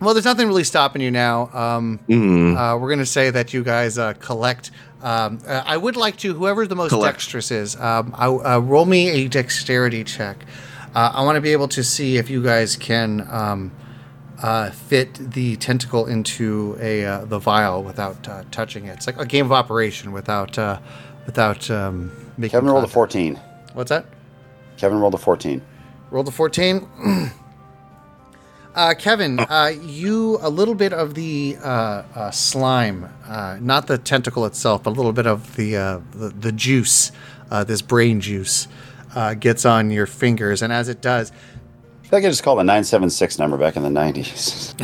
well, 0.00 0.14
there's 0.14 0.24
nothing 0.24 0.48
really 0.48 0.64
stopping 0.64 1.02
you 1.02 1.10
now. 1.10 1.48
Um, 1.52 2.00
Mm. 2.08 2.56
uh, 2.56 2.78
we're 2.78 2.88
gonna 2.90 3.06
say 3.06 3.30
that 3.30 3.52
you 3.52 3.62
guys 3.62 3.98
uh, 3.98 4.14
collect. 4.14 4.70
Um, 5.02 5.38
uh, 5.46 5.62
I 5.66 5.76
would 5.76 5.96
like 5.96 6.16
to, 6.18 6.32
whoever 6.32 6.66
the 6.66 6.74
most 6.74 6.88
Collect. 6.88 7.16
dexterous 7.18 7.50
is, 7.50 7.76
um, 7.76 8.14
I, 8.16 8.26
uh, 8.26 8.58
roll 8.60 8.86
me 8.86 9.10
a 9.10 9.28
dexterity 9.28 10.02
check. 10.02 10.38
Uh, 10.94 11.12
I 11.14 11.22
want 11.24 11.36
to 11.36 11.42
be 11.42 11.52
able 11.52 11.68
to 11.68 11.84
see 11.84 12.16
if 12.16 12.30
you 12.30 12.42
guys 12.42 12.74
can 12.76 13.26
um, 13.30 13.70
uh, 14.44 14.70
fit 14.70 15.14
the 15.14 15.56
tentacle 15.56 16.06
into 16.06 16.76
a 16.78 17.02
uh, 17.02 17.24
the 17.24 17.38
vial 17.38 17.82
without 17.82 18.28
uh, 18.28 18.44
touching 18.50 18.84
it. 18.84 18.92
It's 18.92 19.06
like 19.06 19.18
a 19.18 19.24
game 19.24 19.46
of 19.46 19.52
operation 19.52 20.12
without 20.12 20.58
uh, 20.58 20.80
without 21.24 21.70
um, 21.70 22.12
making. 22.36 22.58
Kevin 22.58 22.70
rolled 22.70 22.84
a 22.84 22.88
14. 22.88 23.40
What's 23.72 23.88
that? 23.88 24.04
Kevin 24.76 25.00
rolled 25.00 25.14
a 25.14 25.18
14. 25.18 25.62
Rolled 26.10 26.28
a 26.28 26.30
14. 26.30 26.86
uh, 28.74 28.94
Kevin, 28.98 29.40
uh, 29.40 29.72
you, 29.80 30.36
a 30.42 30.50
little 30.50 30.74
bit 30.74 30.92
of 30.92 31.14
the 31.14 31.56
uh, 31.62 32.02
uh, 32.14 32.30
slime, 32.30 33.08
uh, 33.26 33.56
not 33.62 33.86
the 33.86 33.96
tentacle 33.96 34.44
itself, 34.44 34.82
but 34.82 34.90
a 34.90 34.96
little 34.96 35.14
bit 35.14 35.26
of 35.26 35.56
the, 35.56 35.76
uh, 35.76 36.00
the, 36.12 36.28
the 36.28 36.52
juice, 36.52 37.12
uh, 37.50 37.64
this 37.64 37.80
brain 37.80 38.20
juice, 38.20 38.68
uh, 39.14 39.32
gets 39.32 39.64
on 39.64 39.90
your 39.90 40.06
fingers. 40.06 40.60
And 40.60 40.70
as 40.70 40.88
it 40.88 41.00
does, 41.00 41.32
I 42.04 42.06
feel 42.06 42.18
like 42.18 42.26
I 42.26 42.28
just 42.28 42.42
called 42.42 42.58
the 42.58 42.64
976 42.64 43.38
number 43.38 43.56
back 43.56 43.76
in 43.76 43.82
the 43.82 43.88
90s. 43.88 44.74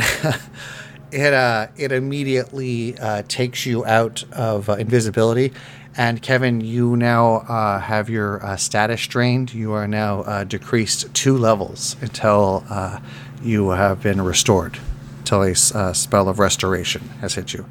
it, 1.11 1.33
uh, 1.33 1.67
it 1.77 1.91
immediately 1.91 2.97
uh, 2.97 3.21
takes 3.27 3.63
you 3.63 3.85
out 3.85 4.23
of 4.31 4.67
uh, 4.67 4.73
invisibility. 4.73 5.53
And 5.95 6.19
Kevin, 6.19 6.61
you 6.61 6.97
now 6.97 7.35
uh, 7.47 7.79
have 7.79 8.09
your 8.09 8.43
uh, 8.43 8.57
status 8.57 9.05
drained. 9.05 9.53
You 9.53 9.71
are 9.73 9.87
now 9.87 10.21
uh, 10.21 10.45
decreased 10.45 11.13
two 11.13 11.37
levels 11.37 11.95
until 12.01 12.63
uh, 12.71 12.99
you 13.43 13.69
have 13.69 14.01
been 14.01 14.21
restored, 14.21 14.79
until 15.19 15.43
a 15.43 15.51
uh, 15.51 15.93
spell 15.93 16.27
of 16.27 16.39
restoration 16.39 17.07
has 17.19 17.35
hit 17.35 17.53
you. 17.53 17.69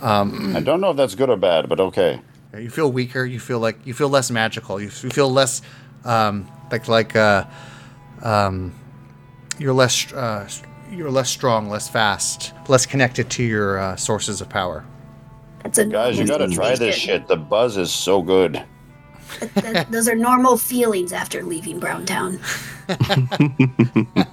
I 0.00 0.60
don't 0.60 0.80
know 0.80 0.90
if 0.90 0.96
that's 0.96 1.16
good 1.16 1.30
or 1.30 1.36
bad, 1.36 1.68
but 1.68 1.80
okay. 1.80 2.20
You 2.56 2.70
feel 2.70 2.92
weaker. 2.92 3.24
You 3.24 3.40
feel 3.40 3.58
like 3.58 3.84
you 3.84 3.92
feel 3.92 4.08
less 4.08 4.30
magical. 4.30 4.80
You, 4.80 4.86
you 5.02 5.10
feel 5.10 5.32
less 5.32 5.62
um, 6.04 6.46
like 6.70 6.86
like 6.86 7.16
uh, 7.16 7.44
um, 8.22 8.72
you're 9.58 9.72
less 9.72 10.12
uh, 10.12 10.48
you're 10.90 11.10
less 11.10 11.30
strong, 11.30 11.68
less 11.68 11.88
fast, 11.88 12.52
less 12.68 12.86
connected 12.86 13.30
to 13.30 13.42
your 13.42 13.78
uh, 13.78 13.96
sources 13.96 14.40
of 14.40 14.48
power. 14.48 14.84
That's 15.62 15.78
a 15.78 15.86
Guys, 15.86 16.18
you 16.18 16.26
gotta 16.26 16.48
try 16.48 16.76
this 16.76 16.94
shit. 16.94 17.26
The 17.26 17.36
buzz 17.36 17.76
is 17.76 17.92
so 17.92 18.22
good. 18.22 18.62
Th- 19.40 19.52
th- 19.54 19.86
those 19.90 20.08
are 20.08 20.14
normal 20.14 20.56
feelings 20.56 21.12
after 21.12 21.42
leaving 21.42 21.80
Browntown. 21.80 22.38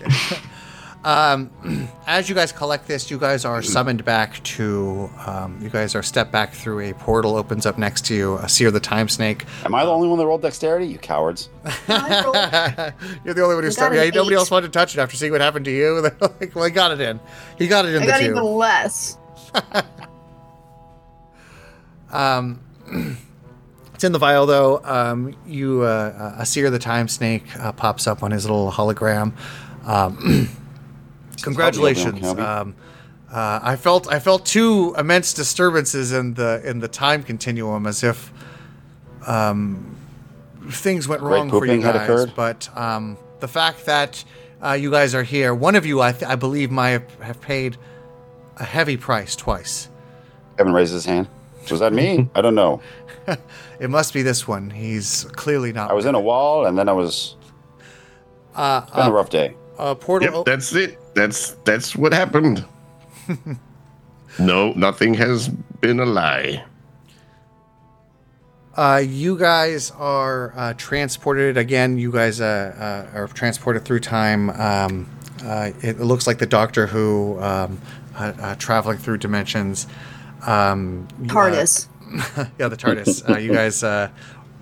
As 2.06 2.28
you 2.28 2.34
guys 2.34 2.52
collect 2.52 2.86
this, 2.86 3.10
you 3.10 3.18
guys 3.18 3.44
are 3.44 3.62
summoned 3.62 4.04
back 4.04 4.42
to. 4.44 5.08
Um, 5.26 5.58
you 5.62 5.70
guys 5.70 5.94
are 5.94 6.02
stepped 6.02 6.30
back 6.30 6.52
through 6.52 6.80
a 6.80 6.92
portal 6.94 7.36
opens 7.36 7.64
up 7.64 7.78
next 7.78 8.04
to 8.06 8.14
you. 8.14 8.34
A 8.36 8.48
seer 8.48 8.70
the 8.70 8.80
time 8.80 9.08
snake. 9.08 9.44
Am 9.64 9.74
I 9.74 9.84
the 9.84 9.90
only 9.90 10.08
one 10.08 10.18
that 10.18 10.26
rolled 10.26 10.42
dexterity? 10.42 10.86
You 10.86 10.98
cowards. 10.98 11.48
You're 11.88 11.90
the 13.34 13.42
only 13.42 13.54
one 13.54 13.62
who 13.62 13.64
You 13.64 13.70
started. 13.70 13.96
got 13.96 14.04
Yeah, 14.04 14.10
nobody 14.14 14.36
else 14.36 14.50
wanted 14.50 14.72
to 14.72 14.78
touch 14.78 14.94
it 14.94 15.00
after 15.00 15.16
seeing 15.16 15.32
what 15.32 15.40
happened 15.40 15.64
to 15.66 15.70
you. 15.70 16.00
They're 16.02 16.16
like, 16.20 16.54
well, 16.54 16.64
he 16.64 16.70
got 16.70 16.92
it 16.92 17.00
in. 17.00 17.18
He 17.58 17.66
got 17.66 17.86
it 17.86 17.94
in 17.94 18.02
I 18.02 18.06
the 18.06 18.12
got 18.12 18.18
two. 18.20 18.24
even 18.26 18.44
less. 18.44 19.16
It's 23.94 24.04
in 24.04 24.12
the 24.12 24.18
vial, 24.18 24.46
though. 24.46 24.80
Um, 24.82 25.36
you, 25.46 25.82
uh, 25.82 26.34
a 26.38 26.46
seer 26.46 26.70
the 26.70 26.78
time 26.78 27.06
snake 27.06 27.44
uh, 27.58 27.70
pops 27.72 28.06
up 28.06 28.22
on 28.22 28.30
his 28.30 28.46
little 28.46 28.72
hologram. 28.72 29.34
Um, 29.84 30.48
congratulations. 31.42 32.20
Help 32.20 32.36
me, 32.38 32.42
help 32.44 32.66
me. 32.66 32.70
Um, 32.70 32.74
uh, 33.32 33.60
I 33.62 33.76
felt 33.76 34.08
I 34.12 34.18
felt 34.18 34.44
two 34.44 34.94
immense 34.98 35.32
disturbances 35.34 36.12
in 36.12 36.34
the 36.34 36.60
in 36.64 36.80
the 36.80 36.88
time 36.88 37.22
continuum, 37.22 37.86
as 37.86 38.02
if 38.02 38.32
um, 39.26 39.96
things 40.70 41.06
went 41.08 41.22
wrong 41.22 41.50
for 41.50 41.66
you 41.66 41.80
guys. 41.80 41.94
occurred? 42.02 42.32
But 42.34 42.68
um, 42.76 43.16
the 43.40 43.48
fact 43.48 43.86
that 43.86 44.24
uh, 44.62 44.72
you 44.72 44.90
guys 44.90 45.14
are 45.14 45.22
here, 45.22 45.54
one 45.54 45.74
of 45.76 45.86
you, 45.86 46.00
I, 46.00 46.12
th- 46.12 46.24
I 46.24 46.34
believe, 46.36 46.70
might 46.70 46.90
have, 46.90 47.14
have 47.20 47.40
paid 47.40 47.76
a 48.56 48.64
heavy 48.64 48.96
price 48.96 49.36
twice. 49.36 49.88
Kevin 50.56 50.72
raised 50.72 50.92
his 50.92 51.04
hand. 51.06 51.28
Was 51.70 51.80
that 51.80 51.92
me? 51.92 52.28
I 52.34 52.40
don't 52.40 52.54
know. 52.54 52.80
It 53.78 53.88
must 53.88 54.12
be 54.12 54.20
this 54.20 54.46
one. 54.46 54.68
He's 54.68 55.24
clearly 55.32 55.72
not. 55.72 55.90
I 55.90 55.94
was 55.94 56.04
in 56.04 56.14
a 56.14 56.20
wall 56.20 56.66
and 56.66 56.76
then 56.76 56.86
I 56.86 56.92
was. 56.92 57.34
Uh, 58.54 58.82
It's 58.86 58.94
been 58.94 59.06
a 59.06 59.10
rough 59.10 59.30
day. 59.30 59.56
A 59.80 59.94
portal. 59.94 60.38
Yep, 60.38 60.46
that's 60.46 60.74
it. 60.74 60.98
That's 61.14 61.52
that's 61.64 61.96
what 61.96 62.12
happened. 62.12 62.64
no, 64.38 64.72
nothing 64.72 65.14
has 65.14 65.48
been 65.48 66.00
a 66.00 66.06
lie. 66.06 66.64
Uh, 68.76 69.02
you 69.04 69.36
guys 69.36 69.90
are 69.92 70.52
uh, 70.56 70.74
transported 70.74 71.56
again. 71.56 71.98
You 71.98 72.12
guys 72.12 72.40
uh, 72.40 73.08
uh, 73.14 73.18
are 73.18 73.26
transported 73.28 73.84
through 73.84 74.00
time. 74.00 74.50
Um, 74.50 75.10
uh, 75.44 75.72
it 75.82 75.98
looks 76.00 76.26
like 76.26 76.38
the 76.38 76.46
Doctor 76.46 76.86
Who 76.86 77.40
um, 77.40 77.80
uh, 78.14 78.32
uh, 78.40 78.54
traveling 78.56 78.98
through 78.98 79.18
dimensions. 79.18 79.86
Um, 80.46 81.08
you, 81.20 81.26
uh, 81.26 81.34
TARDIS. 81.34 81.88
yeah, 82.58 82.68
the 82.68 82.76
TARDIS. 82.76 83.28
uh, 83.28 83.38
you 83.38 83.52
guys 83.52 83.82
uh, 83.82 84.10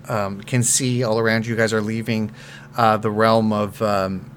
um, 0.07 0.41
can 0.41 0.63
see 0.63 1.03
all 1.03 1.19
around 1.19 1.45
you. 1.45 1.51
You 1.51 1.57
guys 1.57 1.73
are 1.73 1.81
leaving 1.81 2.31
uh, 2.77 2.97
the 2.97 3.11
realm 3.11 3.51
of 3.51 3.81
um, 3.81 4.29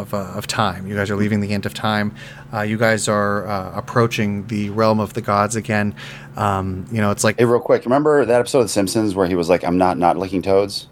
of, 0.00 0.14
uh, 0.14 0.18
of 0.34 0.46
time. 0.46 0.86
You 0.86 0.94
guys 0.96 1.10
are 1.10 1.16
leaving 1.16 1.40
the 1.40 1.52
end 1.52 1.66
of 1.66 1.74
time. 1.74 2.14
Uh, 2.52 2.62
you 2.62 2.76
guys 2.78 3.08
are 3.08 3.46
uh, 3.46 3.72
approaching 3.76 4.46
the 4.46 4.70
realm 4.70 5.00
of 5.00 5.12
the 5.14 5.20
gods 5.20 5.54
again. 5.56 5.94
Um, 6.36 6.86
you 6.90 7.00
know, 7.00 7.10
it's 7.10 7.24
like 7.24 7.38
Hey, 7.38 7.44
real 7.44 7.60
quick, 7.60 7.84
remember 7.84 8.24
that 8.24 8.40
episode 8.40 8.58
of 8.60 8.64
The 8.66 8.68
Simpsons 8.70 9.14
where 9.14 9.26
he 9.26 9.34
was 9.34 9.48
like, 9.48 9.64
I'm 9.64 9.78
not 9.78 9.98
not 9.98 10.16
licking 10.16 10.42
toads? 10.42 10.88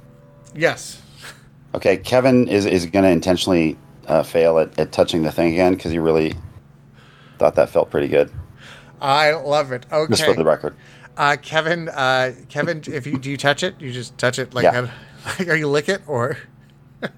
yes, 0.54 1.00
Okay, 1.72 1.96
Kevin 1.98 2.48
is, 2.48 2.66
is 2.66 2.86
going 2.86 3.04
to 3.04 3.10
intentionally 3.10 3.78
uh, 4.08 4.24
fail 4.24 4.58
at, 4.58 4.76
at 4.78 4.90
touching 4.90 5.22
the 5.22 5.30
thing 5.30 5.52
again 5.52 5.74
because 5.74 5.92
he 5.92 6.00
really 6.00 6.34
thought 7.38 7.54
that 7.54 7.70
felt 7.70 7.90
pretty 7.90 8.08
good. 8.08 8.28
I 9.00 9.32
love 9.34 9.70
it. 9.70 9.86
Okay. 9.92 10.10
Just 10.10 10.24
for 10.24 10.34
the 10.34 10.44
record. 10.44 10.74
uh, 11.16 11.36
Kevin. 11.40 11.88
Uh, 11.88 12.32
Kevin, 12.48 12.82
if 12.88 13.06
you 13.06 13.18
do 13.18 13.30
you 13.30 13.36
touch 13.36 13.62
it, 13.62 13.80
you 13.80 13.92
just 13.92 14.18
touch 14.18 14.38
it 14.40 14.52
like 14.52 14.64
Yeah. 14.64 14.90
are 15.46 15.56
you 15.56 15.68
lick 15.68 15.88
it 15.88 16.02
or? 16.08 16.36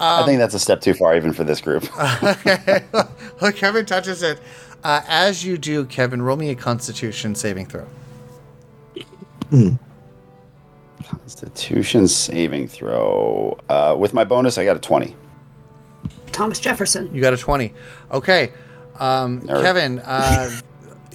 I 0.00 0.24
think 0.24 0.38
that's 0.38 0.54
a 0.54 0.58
step 0.58 0.80
too 0.80 0.94
far 0.94 1.14
even 1.16 1.32
for 1.32 1.44
this 1.44 1.60
group. 1.60 1.86
Well, 3.40 3.52
Kevin 3.52 3.86
touches 3.86 4.22
it. 4.22 4.38
Uh, 4.84 5.00
as 5.08 5.42
you 5.44 5.56
do, 5.56 5.86
Kevin, 5.86 6.20
roll 6.20 6.36
me 6.36 6.50
a 6.50 6.54
Constitution 6.54 7.34
saving 7.34 7.66
throw. 7.66 7.86
Constitution 11.04 12.06
saving 12.06 12.68
throw. 12.68 13.58
Uh, 13.68 13.96
with 13.98 14.12
my 14.12 14.24
bonus, 14.24 14.58
I 14.58 14.64
got 14.64 14.76
a 14.76 14.80
20. 14.80 15.16
Thomas 16.32 16.60
Jefferson. 16.60 17.14
You 17.14 17.20
got 17.20 17.32
a 17.32 17.38
20. 17.38 17.72
Okay. 18.12 18.52
Um, 18.98 19.46
Kevin, 19.46 19.98
uh, 20.04 20.50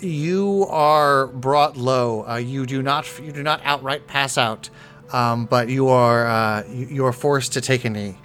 you 0.02 0.66
are 0.70 1.28
brought 1.28 1.78
low. 1.78 2.28
Uh, 2.28 2.36
you 2.38 2.66
do 2.66 2.82
not 2.82 3.20
you 3.20 3.32
do 3.32 3.44
not 3.44 3.62
outright 3.64 4.08
pass 4.08 4.38
out, 4.38 4.70
um, 5.14 5.46
but 5.46 5.70
you 5.70 5.90
are 5.90 6.28
uh, 6.28 6.64
you, 6.68 6.88
you 6.88 7.06
are 7.06 7.14
forced 7.14 7.54
to 7.54 7.62
take 7.62 7.86
a 7.86 7.90
knee. 7.90 8.18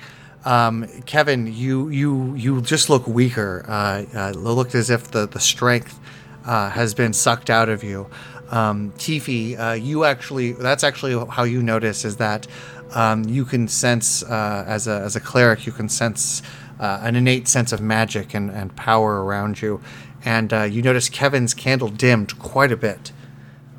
Um, 0.44 0.86
Kevin, 1.04 1.52
you 1.52 1.88
you 1.90 2.34
you 2.34 2.60
just 2.62 2.88
look 2.88 3.06
weaker. 3.06 3.64
Uh, 3.68 4.04
uh, 4.14 4.30
looked 4.30 4.74
as 4.74 4.88
if 4.90 5.10
the 5.10 5.26
the 5.26 5.40
strength 5.40 6.00
uh, 6.46 6.70
has 6.70 6.94
been 6.94 7.12
sucked 7.12 7.50
out 7.50 7.68
of 7.68 7.84
you. 7.84 8.08
Um, 8.50 8.92
Tiffy, 8.92 9.58
uh, 9.58 9.72
you 9.74 10.04
actually 10.04 10.52
that's 10.52 10.82
actually 10.82 11.24
how 11.30 11.44
you 11.44 11.62
notice 11.62 12.04
is 12.04 12.16
that 12.16 12.46
um, 12.94 13.24
you 13.24 13.44
can 13.44 13.68
sense 13.68 14.22
uh, 14.22 14.64
as 14.66 14.88
a 14.88 15.00
as 15.00 15.14
a 15.14 15.20
cleric 15.20 15.66
you 15.66 15.72
can 15.72 15.88
sense 15.88 16.42
uh, 16.80 17.00
an 17.02 17.14
innate 17.14 17.46
sense 17.46 17.72
of 17.72 17.80
magic 17.80 18.34
and, 18.34 18.50
and 18.50 18.74
power 18.74 19.22
around 19.24 19.60
you, 19.60 19.80
and 20.24 20.52
uh, 20.52 20.62
you 20.62 20.80
notice 20.80 21.08
Kevin's 21.10 21.52
candle 21.54 21.88
dimmed 21.88 22.38
quite 22.38 22.72
a 22.72 22.76
bit. 22.76 23.12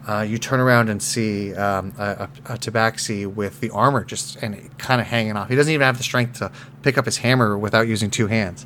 Uh, 0.08 0.22
you 0.22 0.38
turn 0.40 0.60
around 0.60 0.90
and 0.90 1.02
see 1.02 1.54
um, 1.56 1.94
a, 1.98 2.04
a, 2.04 2.54
a 2.54 2.58
tabaxi 2.58 3.28
with 3.28 3.60
the 3.60 3.70
armor 3.70 4.04
just 4.04 4.36
and 4.38 4.76
kind 4.80 5.00
of 5.00 5.08
hanging 5.08 5.38
off. 5.38 5.48
He 5.50 5.56
doesn't 5.56 5.72
even 5.72 5.86
have 5.86 5.98
the 5.98 6.04
strength 6.04 6.40
to 6.40 6.52
pick 6.82 6.98
up 6.98 7.06
his 7.06 7.18
hammer 7.18 7.58
without 7.58 7.88
using 7.88 8.10
two 8.10 8.28
hands. 8.28 8.66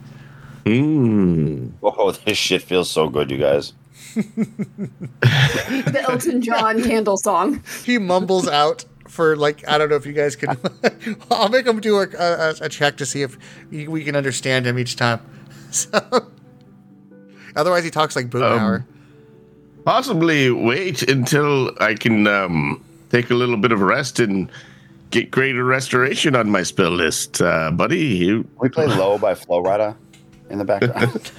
Mm. 0.64 1.72
Whoa, 1.82 2.12
this 2.26 2.38
shit 2.38 2.62
feels 2.62 2.90
so 2.90 3.10
good, 3.10 3.30
you 3.32 3.38
guys. 3.38 3.74
The 4.16 6.06
Elton 6.08 6.42
John 6.42 6.82
candle 6.84 7.18
song. 7.18 7.64
he 7.84 7.98
mumbles 7.98 8.48
out 8.48 8.86
for 9.08 9.36
like 9.36 9.68
I 9.68 9.78
don't 9.78 9.90
know 9.90 9.96
if 9.96 10.06
you 10.06 10.14
guys 10.14 10.36
can. 10.36 10.58
I'll 11.32 11.50
make 11.50 11.66
him 11.66 11.80
do 11.80 11.98
a, 11.98 12.08
a, 12.18 12.56
a 12.62 12.70
check 12.70 12.98
to 12.98 13.06
see 13.06 13.22
if 13.22 13.38
we 13.70 13.88
we 13.88 14.04
can 14.04 14.16
understand 14.16 14.66
him 14.66 14.80
each 14.80 14.96
time. 14.96 15.20
So, 15.72 16.00
otherwise, 17.56 17.84
he 17.84 17.90
talks 17.92 18.16
like 18.16 18.30
Boomhauer. 18.30 18.86
Possibly 19.86 20.50
wait 20.50 21.04
until 21.04 21.72
I 21.80 21.94
can 21.94 22.26
um, 22.26 22.84
take 23.12 23.30
a 23.30 23.36
little 23.36 23.56
bit 23.56 23.72
of 23.72 23.82
rest 23.82 24.20
and 24.20 24.50
get 25.12 25.30
greater 25.30 25.64
restoration 25.64 26.36
on 26.36 26.50
my 26.50 26.64
spell 26.64 26.90
list, 26.90 27.40
uh, 27.40 27.70
buddy. 27.70 28.00
You, 28.00 28.48
We 28.60 28.70
play 28.70 28.88
Low 28.88 29.20
by 29.20 29.36
Flo 29.36 29.64
Rida 29.64 29.96
in 30.50 30.58
the 30.58 30.66
background. 30.66 31.32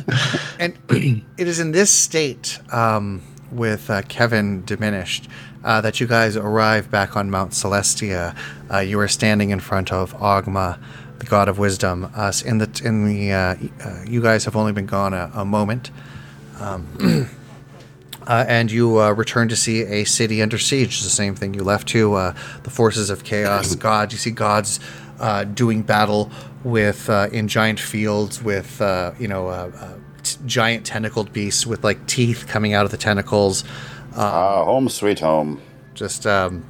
and 0.61 0.79
it 1.37 1.49
is 1.49 1.59
in 1.59 1.73
this 1.73 1.91
state, 1.91 2.61
um, 2.73 3.21
with 3.51 3.91
uh, 3.91 4.03
Kevin 4.03 4.65
diminished, 4.65 5.29
uh, 5.65 5.81
that 5.81 5.99
you 5.99 6.07
guys 6.07 6.37
arrive 6.37 6.89
back 6.89 7.17
on 7.17 7.29
Mount 7.29 7.51
Celestia. 7.51 8.37
Uh, 8.73 8.79
you 8.79 9.01
are 9.01 9.09
standing 9.09 9.51
in 9.51 9.59
front 9.59 9.93
of 9.93 10.15
Ogma, 10.19 10.79
the 11.19 11.27
god 11.27 11.49
of 11.49 11.59
wisdom. 11.59 12.13
Uh, 12.15 12.33
in 12.45 12.59
the 12.59 12.83
in 12.85 13.07
the 13.07 13.33
uh, 13.33 13.57
uh, 13.85 14.05
you 14.07 14.23
guys 14.23 14.45
have 14.45 14.55
only 14.55 14.73
been 14.73 14.87
gone 14.87 15.15
a, 15.15 15.33
a 15.35 15.45
moment. 15.45 15.91
Um, 16.61 17.29
Uh, 18.27 18.45
and 18.49 18.73
you 18.73 19.01
uh, 19.01 19.13
return 19.13 19.49
to 19.49 19.57
see 19.57 19.83
a 19.83 20.05
city 20.05 20.43
under 20.43 20.59
siege. 20.59 20.89
It's 20.89 21.05
the 21.05 21.11
same 21.11 21.35
thing 21.35 21.55
you 21.55 21.63
left 21.63 21.87
to. 21.89 22.15
Uh, 22.15 22.35
the 22.65 22.71
forces 22.71 23.09
of 23.11 23.23
chaos, 23.25 23.75
gods. 23.89 24.13
You 24.13 24.19
see 24.19 24.33
gods 24.33 24.81
uh, 25.21 25.45
doing 25.45 25.83
battle 25.83 26.31
with 26.65 27.09
uh, 27.09 27.29
in 27.33 27.49
giant 27.49 27.79
fields 27.81 28.43
with 28.43 28.81
uh, 28.81 29.13
you 29.19 29.29
know 29.29 29.49
uh, 29.49 29.71
uh, 29.75 29.95
t- 30.23 30.39
giant 30.47 30.85
tentacled 30.85 31.33
beasts 31.33 31.67
with 31.67 31.85
like 31.85 32.05
teeth 32.07 32.47
coming 32.49 32.75
out 32.75 32.85
of 32.85 32.91
the 32.91 32.97
tentacles. 32.97 33.65
Ah, 34.17 34.65
home 34.65 34.89
sweet 34.89 35.21
home. 35.21 35.61
Just 35.95 36.27
um, 36.27 36.67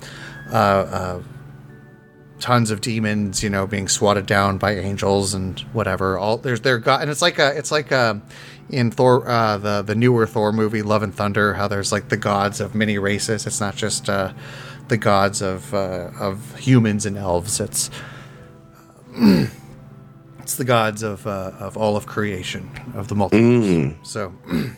uh, 0.52 0.56
uh, 0.56 1.22
tons 2.38 2.70
of 2.70 2.80
demons, 2.80 3.42
you 3.42 3.50
know, 3.50 3.66
being 3.66 3.88
swatted 3.88 4.26
down 4.26 4.58
by 4.58 4.76
angels 4.76 5.34
and 5.34 5.60
whatever. 5.72 6.18
All 6.18 6.38
there's 6.38 6.60
their 6.60 6.78
god, 6.78 7.02
and 7.02 7.10
it's 7.10 7.22
like 7.22 7.38
a 7.38 7.56
it's 7.56 7.70
like 7.72 7.90
a 7.90 8.20
in 8.70 8.90
Thor 8.90 9.28
uh, 9.28 9.58
the 9.58 9.82
the 9.82 9.94
newer 9.94 10.26
Thor 10.26 10.52
movie 10.52 10.82
Love 10.82 11.02
and 11.02 11.14
Thunder 11.14 11.54
how 11.54 11.68
there's 11.68 11.92
like 11.92 12.08
the 12.08 12.16
gods 12.16 12.60
of 12.60 12.74
many 12.74 12.98
races. 12.98 13.46
It's 13.46 13.60
not 13.60 13.76
just 13.76 14.08
uh, 14.08 14.32
the 14.88 14.96
gods 14.96 15.42
of 15.42 15.72
uh, 15.74 16.10
of 16.18 16.56
humans 16.58 17.06
and 17.06 17.16
elves. 17.16 17.60
It's 17.60 17.90
it's 20.38 20.56
the 20.56 20.64
gods 20.64 21.02
of 21.02 21.26
uh, 21.26 21.52
of 21.58 21.76
all 21.76 21.96
of 21.96 22.06
creation 22.06 22.70
of 22.94 23.08
the 23.08 23.14
multiverse. 23.14 23.96
So. 24.06 24.32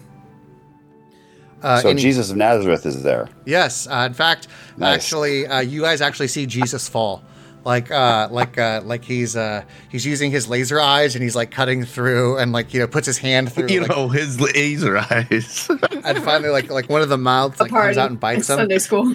Uh, 1.61 1.81
so 1.81 1.89
any- 1.89 2.01
Jesus 2.01 2.31
of 2.31 2.37
Nazareth 2.37 2.87
is 2.87 3.03
there. 3.03 3.29
Yes, 3.45 3.89
uh, 3.89 4.05
in 4.07 4.15
fact, 4.15 4.47
Nice. 4.77 4.95
actually, 5.03 5.45
uh, 5.45 5.59
you 5.59 5.81
guys 5.83 6.01
actually 6.01 6.29
see 6.29 6.47
Jesus 6.47 6.89
fall, 6.89 7.25
like, 7.69 7.91
uh, 7.91 8.29
like, 8.31 8.57
uh, 8.57 8.81
like 8.83 9.05
he's 9.05 9.37
uh, 9.37 9.63
he's 9.91 10.07
using 10.07 10.31
his 10.31 10.49
laser 10.49 10.81
eyes 10.81 11.15
and 11.15 11.23
he's 11.23 11.37
like 11.37 11.51
cutting 11.51 11.85
through 11.85 12.39
and 12.39 12.51
like 12.51 12.73
you 12.73 12.81
know 12.81 12.87
puts 12.87 13.07
his 13.07 13.19
hand 13.19 13.53
through, 13.53 13.69
you 13.69 13.81
like, 13.83 13.91
know, 13.91 14.09
his 14.09 14.41
laser 14.41 14.97
eyes. 14.97 15.69
and 16.05 16.19
finally 16.25 16.49
like 16.49 16.71
like 16.71 16.89
one 16.89 17.03
of 17.03 17.11
the 17.11 17.19
mouths 17.19 17.61
like 17.61 17.71
comes 17.71 17.99
out 17.99 18.09
and 18.11 18.19
bites 18.19 18.49
him, 18.49 18.57
Sunday 18.57 18.79
school. 18.79 19.15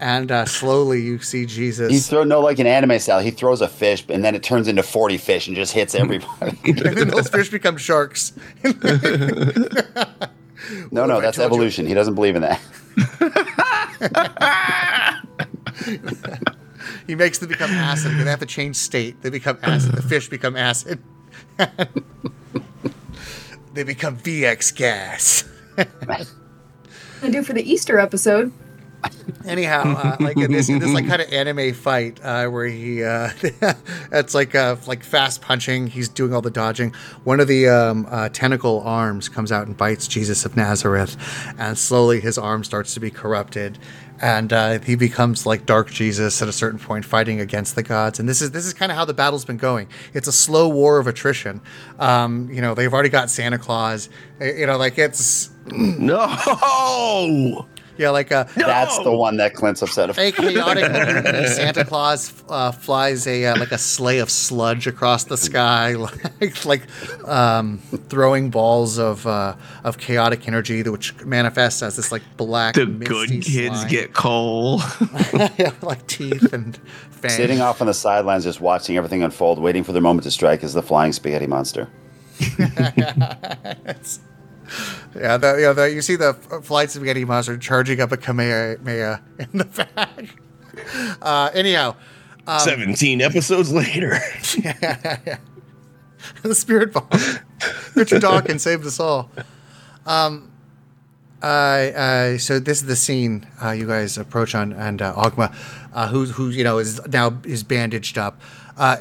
and 0.00 0.30
uh, 0.30 0.44
slowly 0.44 1.00
you 1.00 1.18
see 1.18 1.46
Jesus. 1.46 1.88
He 1.90 1.94
Jesus, 1.96 2.10
throw 2.10 2.24
no 2.24 2.40
like 2.40 2.58
an 2.58 2.66
anime 2.66 2.98
style. 2.98 3.20
He 3.20 3.30
throws 3.30 3.62
a 3.62 3.68
fish, 3.68 4.04
and 4.10 4.22
then 4.22 4.34
it 4.34 4.42
turns 4.42 4.68
into 4.68 4.82
forty 4.82 5.16
fish 5.16 5.46
and 5.46 5.56
just 5.56 5.72
hits 5.72 5.94
everybody. 6.04 6.58
and 6.64 6.78
then 6.78 7.08
those 7.08 7.28
fish 7.30 7.48
become 7.48 7.78
sharks. 7.78 8.34
no, 10.90 11.06
no, 11.06 11.22
that's 11.22 11.38
told 11.38 11.50
you- 11.50 11.54
evolution. 11.56 11.86
He 11.86 11.94
doesn't 11.94 12.14
believe 12.16 12.36
in 12.36 12.42
that. 12.42 12.60
He 17.06 17.14
makes 17.14 17.38
them 17.38 17.50
become 17.50 17.70
acid. 17.70 18.12
They 18.12 18.24
have 18.30 18.40
to 18.40 18.46
change 18.46 18.76
state. 18.76 19.20
They 19.20 19.28
become 19.28 19.58
acid. 19.62 19.92
The 19.92 20.02
fish 20.02 20.30
become 20.30 20.56
acid. 20.56 21.02
they 23.74 23.82
become 23.82 24.16
VX 24.16 24.74
gas. 24.74 25.44
I 25.76 27.30
do 27.30 27.42
for 27.42 27.52
the 27.52 27.62
Easter 27.62 27.98
episode. 27.98 28.52
Anyhow, 29.44 29.82
uh, 29.96 30.16
like 30.20 30.38
in 30.38 30.50
this, 30.50 30.68
in 30.68 30.78
this 30.78 30.92
like 30.92 31.06
kind 31.06 31.20
of 31.20 31.30
anime 31.32 31.74
fight 31.74 32.18
uh, 32.22 32.46
where 32.46 32.66
he, 32.66 33.04
uh, 33.04 33.28
it's 34.12 34.34
like 34.34 34.54
uh, 34.54 34.76
like 34.86 35.04
fast 35.04 35.42
punching. 35.42 35.88
He's 35.88 36.08
doing 36.08 36.32
all 36.32 36.40
the 36.40 36.50
dodging. 36.50 36.94
One 37.24 37.40
of 37.40 37.48
the 37.48 37.68
um, 37.68 38.06
uh, 38.08 38.30
tentacle 38.30 38.80
arms 38.82 39.28
comes 39.28 39.52
out 39.52 39.66
and 39.66 39.76
bites 39.76 40.08
Jesus 40.08 40.46
of 40.46 40.56
Nazareth, 40.56 41.16
and 41.58 41.76
slowly 41.76 42.20
his 42.20 42.38
arm 42.38 42.64
starts 42.64 42.94
to 42.94 43.00
be 43.00 43.10
corrupted, 43.10 43.78
and 44.20 44.52
uh, 44.52 44.78
he 44.80 44.94
becomes 44.94 45.46
like 45.46 45.66
Dark 45.66 45.90
Jesus 45.90 46.40
at 46.40 46.48
a 46.48 46.52
certain 46.52 46.78
point, 46.78 47.04
fighting 47.04 47.40
against 47.40 47.74
the 47.74 47.82
gods. 47.82 48.20
And 48.20 48.28
this 48.28 48.40
is 48.40 48.52
this 48.52 48.64
is 48.64 48.72
kind 48.72 48.92
of 48.92 48.96
how 48.96 49.04
the 49.04 49.14
battle's 49.14 49.44
been 49.44 49.56
going. 49.56 49.88
It's 50.12 50.28
a 50.28 50.32
slow 50.32 50.68
war 50.68 50.98
of 50.98 51.06
attrition. 51.06 51.60
Um, 51.98 52.48
you 52.50 52.60
know, 52.60 52.74
they've 52.74 52.92
already 52.92 53.08
got 53.08 53.30
Santa 53.30 53.58
Claus. 53.58 54.08
You 54.40 54.66
know, 54.66 54.76
like 54.76 54.98
it's 54.98 55.50
no. 55.66 57.66
Yeah, 57.96 58.10
like 58.10 58.32
uh, 58.32 58.44
That's 58.56 58.98
the 58.98 59.12
one 59.12 59.36
that 59.36 59.54
Clint's 59.54 59.82
upset 59.82 60.10
a 60.10 60.12
about. 60.12 60.34
chaotic 60.36 60.92
looking 61.24 61.46
Santa 61.46 61.84
Claus 61.84 62.32
uh, 62.48 62.72
flies 62.72 63.26
a 63.26 63.46
uh, 63.46 63.58
like 63.58 63.72
a 63.72 63.78
sleigh 63.78 64.18
of 64.18 64.30
sludge 64.30 64.86
across 64.86 65.24
the 65.24 65.36
sky, 65.36 65.94
like 66.40 66.64
like 66.64 67.28
um, 67.28 67.78
throwing 68.08 68.50
balls 68.50 68.98
of 68.98 69.26
uh, 69.26 69.54
of 69.84 69.98
chaotic 69.98 70.46
energy, 70.48 70.82
which 70.82 71.14
manifests 71.24 71.82
as 71.82 71.96
this 71.96 72.10
like 72.12 72.22
black. 72.36 72.74
The 72.74 72.86
misty 72.86 73.14
good 73.14 73.28
kids 73.42 73.76
slime. 73.80 73.88
get 73.88 74.14
coal. 74.14 74.80
yeah, 75.56 75.72
like 75.82 76.06
teeth 76.06 76.52
and 76.52 76.76
fangs. 77.10 77.34
Sitting 77.34 77.60
off 77.60 77.80
on 77.80 77.86
the 77.86 77.94
sidelines, 77.94 78.44
just 78.44 78.60
watching 78.60 78.96
everything 78.96 79.22
unfold, 79.22 79.58
waiting 79.58 79.84
for 79.84 79.92
their 79.92 80.02
moment 80.02 80.24
to 80.24 80.30
strike, 80.30 80.62
is 80.62 80.72
the 80.74 80.82
flying 80.82 81.12
spaghetti 81.12 81.46
monster. 81.46 81.88
Yeah, 85.14 85.36
the, 85.36 85.56
yeah 85.60 85.72
the, 85.72 85.90
you 85.92 86.02
see 86.02 86.16
the 86.16 86.34
flight 86.34 86.90
spaghetti 86.90 87.24
monster 87.24 87.56
charging 87.58 88.00
up 88.00 88.12
a 88.12 88.16
Kamehameha 88.16 89.22
in 89.38 89.58
the 89.58 89.64
back. 89.94 90.36
Uh, 91.22 91.50
anyhow, 91.54 91.94
Um, 92.46 92.60
17 92.60 93.20
episodes 93.22 93.72
later. 93.72 94.18
yeah, 94.58 95.18
yeah. 95.26 95.38
the 96.42 96.54
spirit 96.54 96.92
bomb. 96.92 97.08
Richard 97.94 98.22
Dawkins 98.22 98.62
saved 98.62 98.84
us 98.86 98.98
all. 99.00 99.30
Um, 100.06 100.50
uh, 101.42 101.46
uh, 101.46 102.38
so 102.38 102.58
this 102.58 102.80
is 102.80 102.86
the 102.86 102.96
scene 102.96 103.46
uh, 103.62 103.70
you 103.70 103.86
guys 103.86 104.16
approach 104.18 104.54
on, 104.54 104.72
and 104.72 105.00
uh, 105.02 105.14
Ogma, 105.14 105.54
uh, 105.92 106.08
who 106.08 106.24
who 106.26 106.48
you 106.48 106.64
know 106.64 106.78
is 106.78 107.00
now 107.08 107.36
is 107.44 107.62
bandaged 107.62 108.16
up. 108.18 108.40
Uh, 108.76 108.96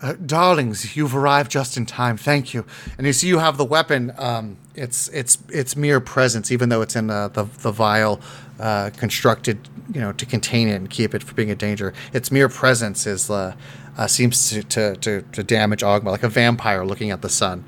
uh, 0.00 0.14
darlings, 0.24 0.96
you've 0.96 1.14
arrived 1.16 1.50
just 1.50 1.76
in 1.76 1.86
time. 1.86 2.16
Thank 2.16 2.54
you. 2.54 2.64
And 2.98 3.06
you 3.06 3.12
see, 3.12 3.26
you 3.28 3.38
have 3.38 3.56
the 3.56 3.64
weapon 3.64 4.12
um, 4.18 4.56
it's 4.74 5.08
it's 5.08 5.38
it's 5.48 5.76
mere 5.76 6.00
presence, 6.00 6.50
even 6.50 6.68
though 6.68 6.82
it's 6.82 6.96
in 6.96 7.06
the 7.06 7.30
the, 7.32 7.44
the 7.62 7.72
vial 7.72 8.20
uh, 8.58 8.90
constructed, 8.96 9.68
you 9.92 10.00
know, 10.00 10.12
to 10.12 10.26
contain 10.26 10.68
it 10.68 10.74
and 10.74 10.90
keep 10.90 11.14
it 11.14 11.22
from 11.22 11.36
being 11.36 11.50
a 11.50 11.54
danger. 11.54 11.92
Its 12.12 12.30
mere 12.30 12.48
presence 12.48 13.06
is 13.06 13.30
uh, 13.30 13.54
uh, 13.96 14.06
seems 14.06 14.50
to, 14.50 14.62
to, 14.64 14.96
to, 14.96 15.22
to 15.32 15.42
damage 15.42 15.82
Ogma, 15.82 16.06
like 16.06 16.22
a 16.22 16.28
vampire 16.28 16.84
looking 16.84 17.10
at 17.10 17.22
the 17.22 17.28
sun. 17.28 17.64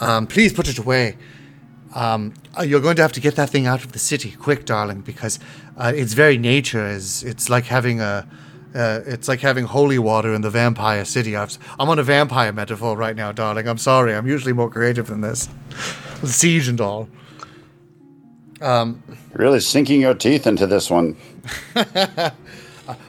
Um, 0.00 0.26
please 0.26 0.52
put 0.52 0.68
it 0.68 0.78
away. 0.78 1.16
Um, 1.94 2.34
uh, 2.58 2.62
you're 2.62 2.80
going 2.80 2.96
to 2.96 3.02
have 3.02 3.12
to 3.12 3.20
get 3.20 3.36
that 3.36 3.50
thing 3.50 3.66
out 3.66 3.84
of 3.84 3.92
the 3.92 3.98
city, 3.98 4.32
quick, 4.32 4.66
darling, 4.66 5.00
because 5.00 5.38
uh, 5.76 5.92
its 5.94 6.12
very 6.12 6.36
nature 6.36 6.86
is 6.86 7.22
it's 7.22 7.48
like 7.48 7.64
having 7.64 8.00
a 8.00 8.28
uh, 8.74 9.00
it's 9.06 9.26
like 9.26 9.40
having 9.40 9.64
holy 9.64 9.98
water 9.98 10.34
in 10.34 10.42
the 10.42 10.50
vampire 10.50 11.06
city. 11.06 11.34
I've, 11.34 11.56
I'm 11.78 11.88
on 11.88 11.98
a 11.98 12.02
vampire 12.02 12.52
metaphor 12.52 12.94
right 12.94 13.16
now, 13.16 13.32
darling. 13.32 13.66
I'm 13.66 13.78
sorry. 13.78 14.14
I'm 14.14 14.26
usually 14.26 14.52
more 14.52 14.68
creative 14.68 15.06
than 15.06 15.22
this. 15.22 15.48
Siege 16.24 16.68
and 16.68 16.80
all. 16.80 17.08
Really 19.32 19.60
sinking 19.60 20.00
your 20.00 20.14
teeth 20.14 20.46
into 20.46 20.66
this 20.66 20.90
one. 20.90 21.16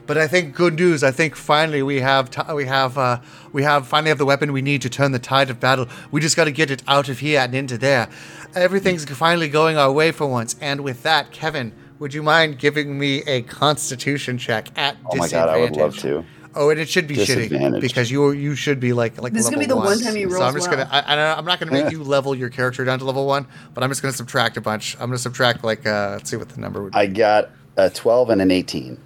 But 0.07 0.17
I 0.17 0.27
think 0.27 0.55
good 0.55 0.75
news. 0.75 1.03
I 1.03 1.11
think 1.11 1.35
finally 1.35 1.83
we 1.83 1.99
have 1.99 2.31
t- 2.31 2.53
we 2.53 2.65
have 2.65 2.97
uh, 2.97 3.19
we 3.51 3.63
have 3.63 3.87
finally 3.87 4.09
have 4.09 4.17
the 4.17 4.25
weapon 4.25 4.51
we 4.51 4.61
need 4.61 4.81
to 4.83 4.89
turn 4.89 5.11
the 5.11 5.19
tide 5.19 5.49
of 5.49 5.59
battle. 5.59 5.87
We 6.11 6.21
just 6.21 6.35
got 6.35 6.45
to 6.45 6.51
get 6.51 6.71
it 6.71 6.81
out 6.87 7.09
of 7.09 7.19
here 7.19 7.41
and 7.41 7.53
into 7.53 7.77
there. 7.77 8.09
Everything's 8.55 9.05
finally 9.05 9.49
going 9.49 9.77
our 9.77 9.91
way 9.91 10.11
for 10.11 10.25
once. 10.25 10.55
And 10.61 10.81
with 10.81 11.03
that, 11.03 11.31
Kevin, 11.31 11.73
would 11.99 12.13
you 12.13 12.23
mind 12.23 12.57
giving 12.57 12.97
me 12.97 13.21
a 13.27 13.41
Constitution 13.43 14.37
check 14.37 14.69
at 14.75 14.95
disadvantage? 15.11 15.13
Oh 15.13 15.17
my 15.17 15.27
god, 15.27 15.49
I 15.49 15.59
would 15.59 15.75
love 15.75 15.97
to. 15.99 16.25
Oh, 16.57 16.69
and 16.71 16.79
it 16.79 16.89
should 16.89 17.07
be 17.07 17.15
shitty 17.15 17.79
because 17.81 18.09
you 18.09 18.31
you 18.31 18.55
should 18.55 18.79
be 18.79 18.91
like 18.93 19.21
like 19.21 19.31
This 19.33 19.43
is 19.43 19.49
gonna 19.49 19.59
be 19.59 19.65
the 19.67 19.75
one 19.75 19.85
one. 19.85 19.99
time 19.99 20.15
he 20.15 20.29
So 20.29 20.41
I'm 20.41 20.53
just 20.55 20.67
well. 20.69 20.77
gonna 20.85 20.89
I, 20.91 21.01
I, 21.15 21.37
I'm 21.37 21.45
not 21.45 21.59
gonna 21.59 21.71
make 21.71 21.91
you 21.91 22.03
level 22.03 22.33
your 22.35 22.49
character 22.49 22.83
down 22.83 22.99
to 22.99 23.05
level 23.05 23.25
one, 23.25 23.47
but 23.73 23.83
I'm 23.83 23.89
just 23.89 24.01
gonna 24.01 24.13
subtract 24.13 24.57
a 24.57 24.61
bunch. 24.61 24.95
I'm 24.95 25.07
gonna 25.07 25.17
subtract 25.17 25.63
like 25.63 25.85
uh, 25.85 26.11
let's 26.13 26.29
see 26.29 26.35
what 26.37 26.49
the 26.49 26.59
number 26.59 26.81
would 26.83 26.93
be. 26.93 26.97
I 26.99 27.05
got 27.05 27.49
a 27.77 27.89
12 27.89 28.29
and 28.31 28.41
an 28.41 28.51
18. 28.51 28.99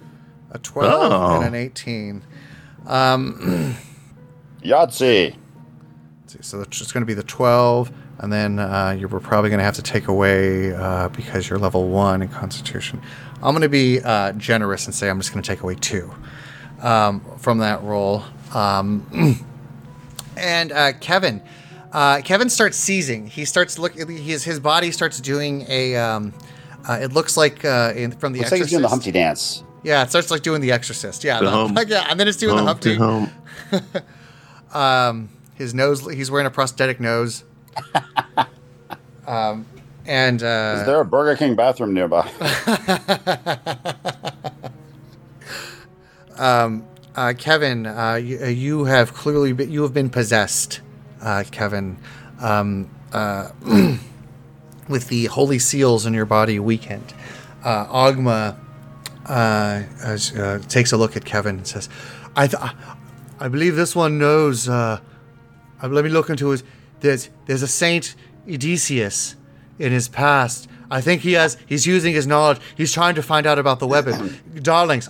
a 0.52 0.58
12 0.58 1.12
Oh. 1.12 1.36
and 1.42 1.54
an 1.54 1.54
18. 1.54 2.22
Yahtzee. 4.62 5.34
see, 6.26 6.38
so 6.40 6.60
it's 6.60 6.78
just 6.78 6.92
going 6.94 7.02
to 7.02 7.06
be 7.06 7.14
the 7.14 7.22
12 7.22 7.92
and 8.18 8.32
then 8.32 8.58
uh, 8.58 8.94
you 8.98 9.08
were 9.08 9.20
probably 9.20 9.50
going 9.50 9.58
to 9.58 9.64
have 9.64 9.74
to 9.74 9.82
take 9.82 10.08
away 10.08 10.72
uh, 10.74 11.08
because 11.08 11.48
you're 11.48 11.58
level 11.58 11.88
1 11.88 12.22
in 12.22 12.28
constitution 12.28 13.00
i'm 13.42 13.52
going 13.52 13.62
to 13.62 13.68
be 13.68 14.00
uh, 14.00 14.32
generous 14.32 14.86
and 14.86 14.94
say 14.94 15.08
i'm 15.10 15.18
just 15.20 15.32
going 15.32 15.42
to 15.42 15.46
take 15.48 15.62
away 15.62 15.74
2 15.74 16.12
um, 16.82 17.20
from 17.38 17.58
that 17.58 17.82
role. 17.82 18.22
um, 18.54 19.06
and 20.36 20.72
uh, 20.72 20.92
kevin 21.00 21.40
uh, 21.92 22.20
kevin 22.22 22.48
starts 22.50 22.76
seizing 22.76 23.26
he 23.26 23.44
starts 23.44 23.78
look 23.78 23.94
his, 23.94 24.44
his 24.44 24.58
body 24.60 24.90
starts 24.90 25.20
doing 25.20 25.64
a 25.68 25.94
um, 25.96 26.32
uh, 26.88 26.98
it 27.00 27.12
looks 27.12 27.36
like 27.36 27.64
uh, 27.64 27.92
in, 27.94 28.10
from 28.12 28.32
the 28.32 28.40
Looks 28.40 28.50
like 28.52 28.60
he's 28.62 28.70
doing 28.70 28.82
the 28.82 28.86
Exorcist. 28.88 29.04
Humpty 29.06 29.12
dance. 29.12 29.62
yeah 29.84 30.02
it 30.02 30.10
starts 30.10 30.30
like 30.30 30.42
doing 30.42 30.60
the 30.60 30.72
exorcist 30.72 31.22
yeah 31.24 31.38
The 31.38 31.44
the- 31.44 31.50
hump. 31.50 31.78
yeah 31.88 32.06
and 32.10 32.18
then 32.18 32.28
it's 32.28 32.38
doing 32.38 32.56
the 32.56 32.64
Humpty 32.64 32.94
humpty 32.96 33.30
hump. 33.70 34.04
um, 34.74 35.28
his 35.54 35.74
nose 35.74 36.00
he's 36.12 36.30
wearing 36.30 36.46
a 36.46 36.50
prosthetic 36.50 36.98
nose 37.00 37.44
um, 39.26 39.66
and 40.06 40.42
uh, 40.42 40.76
Is 40.80 40.86
there 40.86 41.00
a 41.00 41.04
Burger 41.04 41.36
King 41.36 41.54
bathroom 41.54 41.94
nearby? 41.94 42.26
Uh, 46.38 47.34
Kevin, 47.36 47.86
uh, 47.86 48.14
you, 48.14 48.38
uh, 48.42 48.46
you 48.46 48.84
have 48.84 49.12
clearly 49.12 49.52
been, 49.52 49.70
you 49.70 49.82
have 49.82 49.92
been 49.92 50.10
possessed, 50.10 50.80
uh, 51.20 51.44
Kevin, 51.50 51.98
um, 52.40 52.90
uh, 53.12 53.50
with 54.88 55.08
the 55.08 55.26
holy 55.26 55.58
seals 55.58 56.06
in 56.06 56.14
your 56.14 56.24
body 56.24 56.58
weakened. 56.58 57.12
Uh, 57.62 57.86
Ogma 57.86 58.56
uh, 59.26 59.82
as, 60.02 60.32
takes 60.68 60.92
a 60.92 60.96
look 60.96 61.16
at 61.16 61.24
Kevin 61.24 61.58
and 61.58 61.66
says, 61.66 61.88
"I, 62.34 62.46
th- 62.48 62.62
I 63.38 63.48
believe 63.48 63.76
this 63.76 63.94
one 63.94 64.18
knows. 64.18 64.68
Let 64.68 65.02
me 65.82 66.10
look 66.10 66.30
into 66.30 66.48
his. 66.48 66.64
There's 67.00 67.28
there's 67.46 67.62
a 67.62 67.68
Saint 67.68 68.14
Odysseus 68.48 69.36
in 69.78 69.92
his 69.92 70.08
past. 70.08 70.68
I 70.90 71.00
think 71.00 71.22
he 71.22 71.34
has. 71.34 71.56
He's 71.66 71.86
using 71.86 72.14
his 72.14 72.26
knowledge. 72.26 72.60
He's 72.76 72.92
trying 72.92 73.14
to 73.14 73.22
find 73.22 73.46
out 73.46 73.58
about 73.58 73.78
the 73.78 73.86
weapon. 73.86 74.40
Darlings, 74.62 75.08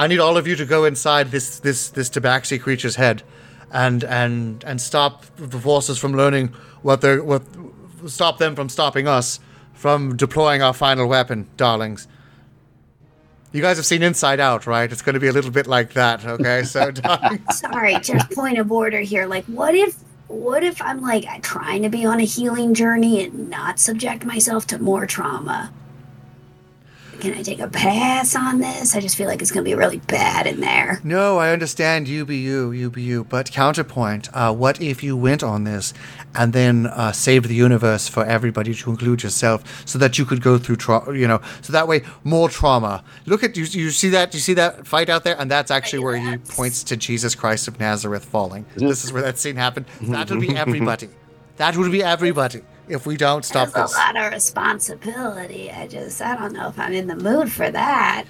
I 0.00 0.06
need 0.06 0.18
all 0.18 0.38
of 0.38 0.46
you 0.46 0.56
to 0.56 0.64
go 0.64 0.86
inside 0.86 1.30
this 1.30 1.58
this 1.58 1.90
this 1.90 2.08
Tabaxi 2.08 2.58
creature's 2.58 2.96
head, 2.96 3.22
and 3.70 4.02
and 4.02 4.64
and 4.64 4.80
stop 4.80 5.26
the 5.36 5.60
forces 5.60 5.98
from 5.98 6.14
learning 6.14 6.54
what 6.80 7.02
they're 7.02 7.22
what. 7.22 7.42
Stop 8.06 8.38
them 8.38 8.56
from 8.56 8.70
stopping 8.70 9.06
us 9.06 9.40
from 9.74 10.16
deploying 10.16 10.62
our 10.62 10.72
final 10.72 11.06
weapon, 11.06 11.46
darlings. 11.58 12.08
You 13.52 13.60
guys 13.60 13.76
have 13.76 13.84
seen 13.84 14.02
Inside 14.02 14.40
Out, 14.40 14.66
right? 14.66 14.90
It's 14.90 15.02
going 15.02 15.14
to 15.14 15.20
be 15.20 15.28
a 15.28 15.32
little 15.32 15.50
bit 15.50 15.66
like 15.66 15.92
that, 15.94 16.24
okay? 16.24 16.62
So, 16.62 16.90
darlings. 16.90 17.58
Sorry, 17.58 17.98
just 18.00 18.30
point 18.30 18.58
of 18.58 18.70
order 18.72 19.00
here. 19.00 19.26
Like, 19.26 19.44
what 19.46 19.74
if, 19.74 19.96
what 20.28 20.62
if 20.62 20.80
I'm 20.80 21.00
like 21.02 21.26
trying 21.42 21.82
to 21.82 21.88
be 21.88 22.06
on 22.06 22.20
a 22.20 22.24
healing 22.24 22.74
journey 22.74 23.24
and 23.24 23.50
not 23.50 23.78
subject 23.78 24.24
myself 24.24 24.66
to 24.68 24.78
more 24.78 25.06
trauma? 25.06 25.72
Can 27.20 27.34
I 27.34 27.42
take 27.42 27.60
a 27.60 27.68
pass 27.68 28.34
on 28.34 28.60
this? 28.60 28.96
I 28.96 29.00
just 29.00 29.14
feel 29.14 29.28
like 29.28 29.42
it's 29.42 29.50
gonna 29.50 29.62
be 29.62 29.74
really 29.74 29.98
bad 29.98 30.46
in 30.46 30.60
there. 30.60 31.00
No, 31.04 31.36
I 31.36 31.52
understand 31.52 32.08
you 32.08 32.24
be 32.24 32.38
you, 32.38 32.70
you 32.72 32.88
be 32.88 33.02
you. 33.02 33.24
But 33.24 33.52
counterpoint, 33.52 34.30
uh, 34.32 34.54
what 34.54 34.80
if 34.80 35.02
you 35.02 35.18
went 35.18 35.42
on 35.42 35.64
this 35.64 35.92
and 36.34 36.54
then 36.54 36.86
uh, 36.86 37.12
saved 37.12 37.44
the 37.46 37.54
universe 37.54 38.08
for 38.08 38.24
everybody 38.24 38.72
to 38.72 38.90
include 38.90 39.22
yourself 39.22 39.86
so 39.86 39.98
that 39.98 40.18
you 40.18 40.24
could 40.24 40.40
go 40.40 40.56
through 40.56 40.76
trauma, 40.76 41.12
you 41.12 41.28
know, 41.28 41.42
so 41.60 41.74
that 41.74 41.86
way 41.86 42.02
more 42.24 42.48
trauma. 42.48 43.04
Look 43.26 43.44
at, 43.44 43.54
you, 43.54 43.64
you 43.64 43.90
see 43.90 44.08
that, 44.08 44.32
you 44.32 44.40
see 44.40 44.54
that 44.54 44.86
fight 44.86 45.10
out 45.10 45.22
there? 45.22 45.38
And 45.38 45.50
that's 45.50 45.70
actually 45.70 45.98
where 45.98 46.16
he 46.16 46.38
points 46.38 46.82
to 46.84 46.96
Jesus 46.96 47.34
Christ 47.34 47.68
of 47.68 47.78
Nazareth 47.78 48.24
falling. 48.24 48.64
This 48.76 49.04
is 49.04 49.12
where 49.12 49.22
that 49.22 49.38
scene 49.38 49.56
happened. 49.56 49.84
That 50.00 50.30
would 50.30 50.40
be 50.40 50.56
everybody. 50.56 51.10
That 51.58 51.76
would 51.76 51.92
be 51.92 52.02
everybody 52.02 52.62
if 52.90 53.06
we 53.06 53.16
don't 53.16 53.44
stop 53.44 53.70
That's 53.72 53.92
this. 53.92 53.94
a 53.94 53.98
lot 54.00 54.16
of 54.16 54.32
responsibility. 54.32 55.70
I 55.70 55.86
just, 55.86 56.20
I 56.20 56.36
don't 56.36 56.52
know 56.52 56.68
if 56.68 56.78
I'm 56.78 56.92
in 56.92 57.06
the 57.06 57.16
mood 57.16 57.50
for 57.50 57.70
that. 57.70 58.24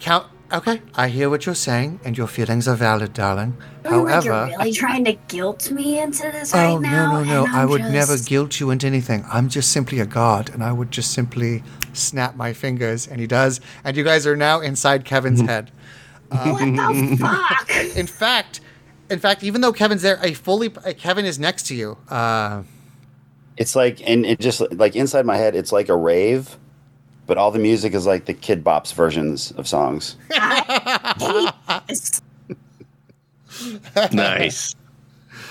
Count. 0.00 0.26
Okay, 0.50 0.80
I 0.94 1.08
hear 1.08 1.28
what 1.28 1.44
you're 1.44 1.54
saying, 1.54 2.00
and 2.04 2.16
your 2.16 2.26
feelings 2.26 2.66
are 2.66 2.74
valid, 2.74 3.12
darling. 3.12 3.54
Oh, 3.84 4.04
like 4.04 4.24
However, 4.24 4.48
you're 4.48 4.58
really 4.58 4.72
trying 4.72 5.04
to 5.04 5.12
guilt 5.28 5.70
me 5.70 6.00
into 6.00 6.22
this 6.32 6.54
right 6.54 6.70
Oh 6.70 6.78
now. 6.78 7.20
no 7.20 7.22
no 7.22 7.44
no! 7.44 7.52
I 7.52 7.64
I'm 7.64 7.68
would 7.68 7.82
never 7.82 8.16
guilt 8.16 8.58
you 8.58 8.70
into 8.70 8.86
anything. 8.86 9.26
I'm 9.30 9.50
just 9.50 9.70
simply 9.72 10.00
a 10.00 10.06
god, 10.06 10.48
and 10.48 10.64
I 10.64 10.72
would 10.72 10.90
just 10.90 11.12
simply 11.12 11.62
snap 11.92 12.34
my 12.34 12.54
fingers, 12.54 13.06
and 13.06 13.20
he 13.20 13.26
does. 13.26 13.60
And 13.84 13.94
you 13.94 14.04
guys 14.04 14.26
are 14.26 14.36
now 14.36 14.60
inside 14.60 15.04
Kevin's 15.04 15.40
head. 15.50 15.70
What 16.30 16.58
the 16.60 17.16
fuck? 17.20 17.70
In 17.96 18.06
fact, 18.06 18.62
in 19.10 19.18
fact, 19.18 19.42
even 19.42 19.60
though 19.60 19.72
Kevin's 19.74 20.00
there, 20.00 20.18
a 20.22 20.32
fully 20.32 20.72
uh, 20.82 20.94
Kevin 20.96 21.26
is 21.26 21.38
next 21.38 21.66
to 21.66 21.74
you. 21.74 21.98
Uh, 22.08 22.62
It's 23.58 23.74
like, 23.76 24.00
and 24.08 24.24
it 24.24 24.40
just 24.40 24.60
like 24.72 24.96
inside 24.96 25.26
my 25.26 25.36
head, 25.36 25.54
it's 25.56 25.72
like 25.72 25.88
a 25.88 25.96
rave, 25.96 26.56
but 27.26 27.36
all 27.36 27.50
the 27.50 27.58
music 27.58 27.92
is 27.92 28.06
like 28.06 28.24
the 28.24 28.34
Kid 28.34 28.64
Bops 28.64 28.94
versions 28.94 29.50
of 29.52 29.68
songs. 29.68 30.16
Nice. 34.12 34.74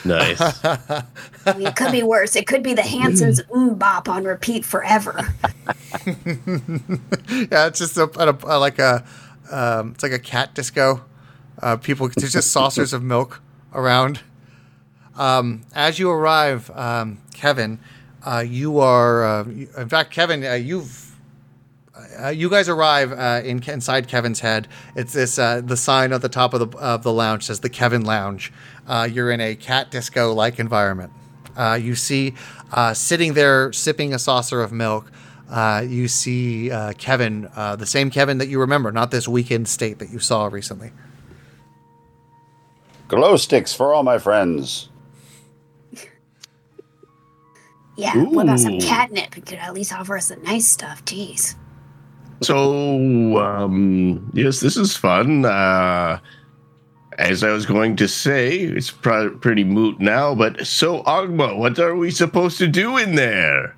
Nice. 0.06 0.40
I 0.42 1.04
mean, 1.58 1.68
it 1.68 1.76
could 1.76 1.92
be 1.92 2.04
worse. 2.04 2.36
It 2.36 2.48
could 2.48 2.64
be 2.64 2.74
the 2.74 2.82
Hansons 2.82 3.42
mm 3.54 3.78
bop 3.78 4.08
on 4.08 4.24
repeat 4.24 4.64
forever. 4.64 5.28
yeah, 6.06 7.68
it's 7.68 7.80
just 7.80 7.98
a, 7.98 8.04
a, 8.18 8.38
a- 8.44 8.60
like 8.60 8.80
a 8.80 9.04
um, 9.52 9.92
it's 9.92 10.04
like 10.04 10.12
a 10.14 10.20
cat 10.20 10.54
disco. 10.54 11.04
Uh, 11.62 11.76
people, 11.76 12.10
there's 12.16 12.34
just 12.34 12.52
saucers 12.52 12.94
of 12.94 13.04
milk 13.04 13.42
around. 13.74 14.22
Um, 15.16 15.64
as 15.74 15.98
you 16.00 16.12
arrive, 16.12 16.70
um, 16.76 17.18
Kevin, 17.34 17.80
uh, 18.28 18.40
you 18.42 18.80
are. 18.80 19.24
Uh, 19.24 19.44
in 19.46 19.90
fact, 19.90 20.12
Kevin, 20.12 20.44
uh, 20.44 20.54
you've. 20.54 21.06
Uh, 22.22 22.30
you 22.30 22.50
guys 22.50 22.70
arrive 22.70 23.12
uh, 23.12 23.42
in 23.44 23.64
inside 23.64 24.08
Kevin's 24.08 24.40
head. 24.42 24.68
It's 24.96 25.14
this 25.14 25.38
the 25.38 25.76
sign 25.78 26.14
at 26.14 26.22
the 26.22 26.30
top 26.30 26.54
of 26.54 26.60
the 26.60 26.78
of 26.78 27.04
the 27.04 27.12
lounge 27.12 27.44
says 27.44 27.62
the 27.62 27.70
Kevin 27.70 28.04
Lounge. 28.04 28.52
You're 28.88 29.32
in 29.32 29.42
a 29.42 29.56
cat 29.56 29.90
disco 29.90 30.34
like 30.34 30.60
environment. 30.60 31.12
You 31.58 31.96
see 31.96 32.36
sitting 32.94 33.34
there 33.34 33.74
sipping 33.74 34.14
a 34.14 34.20
saucer 34.20 34.62
of 34.62 34.72
milk. 34.72 35.12
You 35.50 36.08
see 36.08 36.70
Kevin, 37.00 37.50
the 37.56 37.86
same 37.86 38.12
Kevin 38.12 38.38
that 38.38 38.48
you 38.48 38.60
remember, 38.60 38.92
not 38.92 39.10
this 39.10 39.28
weekend 39.28 39.68
state 39.68 39.98
that 39.98 40.12
you 40.12 40.20
saw 40.20 40.46
recently. 40.48 40.92
Glow 43.08 43.38
sticks 43.38 43.74
for 43.74 43.94
all 43.94 44.04
my 44.04 44.20
friends. 44.20 44.90
Yeah, 47.98 48.16
what 48.16 48.44
about 48.44 48.60
some 48.60 48.80
catnip? 48.80 49.38
It 49.38 49.46
could 49.46 49.58
at 49.58 49.74
least 49.74 49.92
offer 49.92 50.18
us 50.18 50.30
the 50.30 50.36
nice 50.38 50.68
stuff. 50.68 51.04
Jeez. 51.06 51.56
So, 52.42 53.40
um, 53.40 54.30
yes, 54.34 54.60
this 54.60 54.78
is 54.78 54.96
fun. 54.96 55.46
Uh, 55.46 56.20
as 57.18 57.44
I 57.44 57.52
was 57.52 57.66
going 57.66 57.96
to 57.96 58.08
say, 58.08 58.60
it's 58.60 58.92
pr- 58.92 59.30
pretty 59.30 59.64
moot 59.64 60.00
now, 60.00 60.36
but 60.36 60.68
so, 60.68 61.02
Ogma, 61.04 61.58
what 61.58 61.80
are 61.80 61.96
we 61.96 62.12
supposed 62.12 62.60
to 62.60 62.68
do 62.68 62.98
in 62.98 63.16
there? 63.16 63.76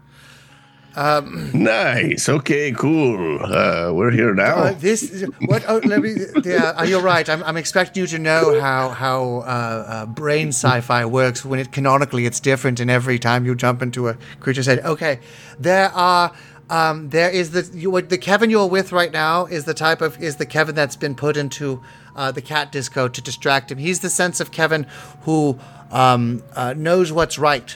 Nice. 1.53 2.27
Okay, 2.29 2.71
cool. 2.71 3.39
Uh, 3.43 3.91
we're 3.93 4.11
here 4.11 4.33
now. 4.33 4.55
Uh, 4.57 4.73
this 4.73 5.23
what? 5.45 5.63
Oh, 5.67 5.77
let 5.85 6.01
me. 6.01 6.15
Yeah, 6.43 6.73
uh, 6.77 6.83
you're 6.83 7.01
right. 7.01 7.27
I'm, 7.29 7.43
I'm 7.43 7.57
expecting 7.57 8.01
you 8.01 8.07
to 8.07 8.19
know 8.19 8.59
how 8.59 8.89
how 8.89 9.23
uh, 9.39 9.85
uh, 9.87 10.05
brain 10.07 10.49
sci-fi 10.49 11.05
works. 11.05 11.45
When 11.45 11.59
it 11.59 11.71
canonically, 11.71 12.25
it's 12.25 12.39
different, 12.39 12.79
and 12.79 12.89
every 12.91 13.19
time 13.19 13.45
you 13.45 13.55
jump 13.55 13.81
into 13.81 14.09
a 14.09 14.17
creature 14.39 14.63
said, 14.63 14.79
Okay, 14.85 15.19
there 15.59 15.89
are. 15.89 16.33
Um, 16.71 17.09
there 17.09 17.31
is 17.31 17.49
the 17.49 17.67
you, 17.75 17.89
what- 17.89 18.09
the 18.09 18.17
Kevin 18.19 18.51
you're 18.51 18.67
with 18.67 18.91
right 18.91 19.11
now 19.11 19.47
is 19.47 19.65
the 19.65 19.73
type 19.73 20.01
of 20.01 20.21
is 20.21 20.35
the 20.35 20.45
Kevin 20.45 20.75
that's 20.75 20.95
been 20.95 21.15
put 21.15 21.35
into 21.35 21.81
uh, 22.15 22.31
the 22.31 22.43
cat 22.43 22.71
disco 22.71 23.07
to 23.07 23.21
distract 23.21 23.71
him. 23.71 23.79
He's 23.79 24.01
the 24.01 24.09
sense 24.09 24.39
of 24.39 24.51
Kevin 24.51 24.85
who 25.21 25.57
um, 25.89 26.43
uh, 26.55 26.75
knows 26.77 27.11
what's 27.11 27.39
right. 27.39 27.75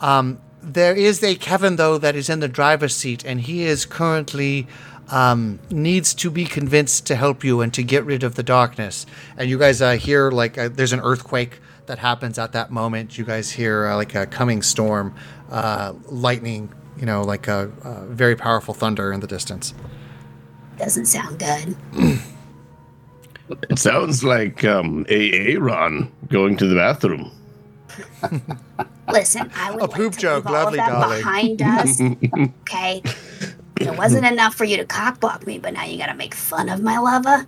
Um, 0.00 0.40
there 0.62 0.94
is 0.94 1.22
a 1.22 1.34
Kevin 1.34 1.76
though 1.76 1.98
that 1.98 2.16
is 2.16 2.30
in 2.30 2.40
the 2.40 2.48
driver's 2.48 2.94
seat, 2.94 3.24
and 3.24 3.40
he 3.40 3.64
is 3.64 3.84
currently 3.86 4.66
um, 5.10 5.58
needs 5.70 6.14
to 6.14 6.30
be 6.30 6.44
convinced 6.44 7.06
to 7.06 7.16
help 7.16 7.44
you 7.44 7.60
and 7.60 7.74
to 7.74 7.82
get 7.82 8.04
rid 8.04 8.22
of 8.22 8.34
the 8.36 8.42
darkness. 8.42 9.06
And 9.36 9.50
you 9.50 9.58
guys 9.58 9.82
uh, 9.82 9.92
hear 9.92 10.30
like 10.30 10.56
uh, 10.58 10.68
there's 10.68 10.92
an 10.92 11.00
earthquake 11.00 11.60
that 11.86 11.98
happens 11.98 12.38
at 12.38 12.52
that 12.52 12.70
moment. 12.70 13.18
You 13.18 13.24
guys 13.24 13.50
hear 13.50 13.86
uh, 13.88 13.96
like 13.96 14.14
a 14.14 14.26
coming 14.26 14.62
storm, 14.62 15.14
uh, 15.50 15.94
lightning, 16.06 16.72
you 16.96 17.06
know, 17.06 17.22
like 17.22 17.48
a, 17.48 17.70
a 17.84 18.06
very 18.06 18.36
powerful 18.36 18.74
thunder 18.74 19.12
in 19.12 19.20
the 19.20 19.26
distance. 19.26 19.74
Doesn't 20.78 21.06
sound 21.06 21.38
good. 21.38 21.76
It 23.70 23.78
sounds 23.78 24.24
like 24.24 24.64
um, 24.64 25.04
AA 25.10 25.58
Ron 25.58 26.10
going 26.28 26.56
to 26.58 26.66
the 26.66 26.76
bathroom. 26.76 27.30
Listen, 29.10 29.50
I 29.56 29.70
would 29.72 29.80
A 29.80 29.86
like 29.86 29.94
poop 29.96 30.12
to 30.14 30.18
joke, 30.18 30.44
leave 30.44 30.54
all 30.54 30.64
lovely 30.64 30.78
of 30.78 30.86
that 30.86 30.92
darling. 30.92 31.56
behind 31.56 31.62
us. 31.62 32.00
okay, 32.62 33.02
it 33.80 33.96
wasn't 33.98 34.26
enough 34.26 34.54
for 34.54 34.64
you 34.64 34.76
to 34.76 34.84
cockblock 34.84 35.46
me, 35.46 35.58
but 35.58 35.74
now 35.74 35.84
you 35.84 35.98
gotta 35.98 36.14
make 36.14 36.34
fun 36.34 36.68
of 36.68 36.82
my 36.82 36.98
lover. 36.98 37.46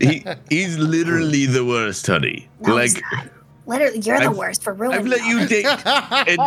He, 0.00 0.24
he's 0.48 0.78
literally 0.78 1.46
the 1.46 1.64
worst, 1.64 2.06
honey. 2.06 2.48
No, 2.60 2.74
like 2.74 2.82
he's 2.92 3.02
not. 3.12 3.26
Literally, 3.66 3.98
you're 4.00 4.18
the 4.18 4.24
I've- 4.26 4.34
worst 4.38 4.62
for 4.62 4.72
ruining. 4.74 5.00
I've 5.00 5.06
let 5.06 5.20
all 5.22 5.26
you 5.28 5.46
date, 5.46 5.66
and 5.66 6.40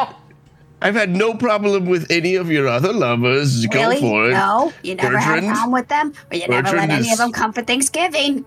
I've 0.82 0.96
had 0.96 1.10
no 1.16 1.34
problem 1.34 1.86
with 1.88 2.10
any 2.12 2.36
of 2.36 2.52
your 2.52 2.68
other 2.68 2.94
lovers. 2.94 3.68
Really? 3.74 3.96
Go 3.96 4.02
for 4.02 4.30
it. 4.30 4.34
No, 4.34 4.72
you 4.84 4.96
never 4.96 5.18
had 5.18 5.44
a 5.44 5.48
problem 5.48 5.72
with 5.72 5.88
them, 5.88 6.14
or 6.32 6.38
you 6.38 6.48
never 6.48 6.64
Bertrand 6.70 6.90
let 6.90 7.00
any 7.00 7.08
is- 7.08 7.14
of 7.14 7.18
them 7.20 7.32
come 7.32 7.54
for 7.54 7.64
Thanksgiving. 7.64 8.46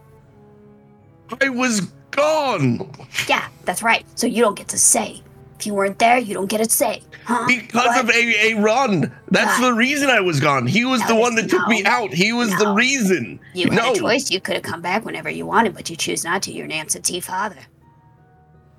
I 1.40 1.48
was 1.48 1.90
gone 2.11 2.90
Yeah, 3.28 3.48
that's 3.64 3.82
right. 3.82 4.04
So 4.14 4.26
you 4.26 4.42
don't 4.42 4.56
get 4.56 4.68
to 4.68 4.78
say. 4.78 5.22
If 5.58 5.66
you 5.66 5.74
weren't 5.74 5.98
there, 5.98 6.16
you 6.16 6.32
don't 6.32 6.46
get 6.46 6.58
to 6.58 6.70
say. 6.70 7.02
Huh? 7.24 7.44
because 7.46 7.86
What? 7.86 8.04
of 8.04 8.11
a 8.11 8.54
run, 8.54 9.12
That's 9.30 9.61
the 9.61 9.74
reason 9.74 10.08
I 10.08 10.20
was 10.20 10.40
gone. 10.40 10.66
He 10.66 10.86
was 10.86 11.06
the 11.06 11.14
one 11.14 11.34
that 11.34 11.50
took 11.50 11.68
me 11.68 11.84
out. 11.84 12.14
He 12.14 12.32
was 12.32 12.50
the 12.56 12.72
reason. 12.72 13.38
You 13.52 13.70
had 13.70 13.74
no, 13.74 13.92
a 13.92 13.94
choice. 13.94 14.30
You 14.30 14.40
could 14.40 14.54
have 14.54 14.64
come 14.64 14.80
back 14.80 15.04
whenever 15.04 15.28
you 15.28 15.44
wanted, 15.44 15.74
but 15.74 15.90
you 15.90 15.96
choose 15.96 16.24
not 16.24 16.42
to. 16.44 16.52
You're 16.52 16.64
an 16.64 16.72
absentee 16.72 17.20
father. 17.20 17.61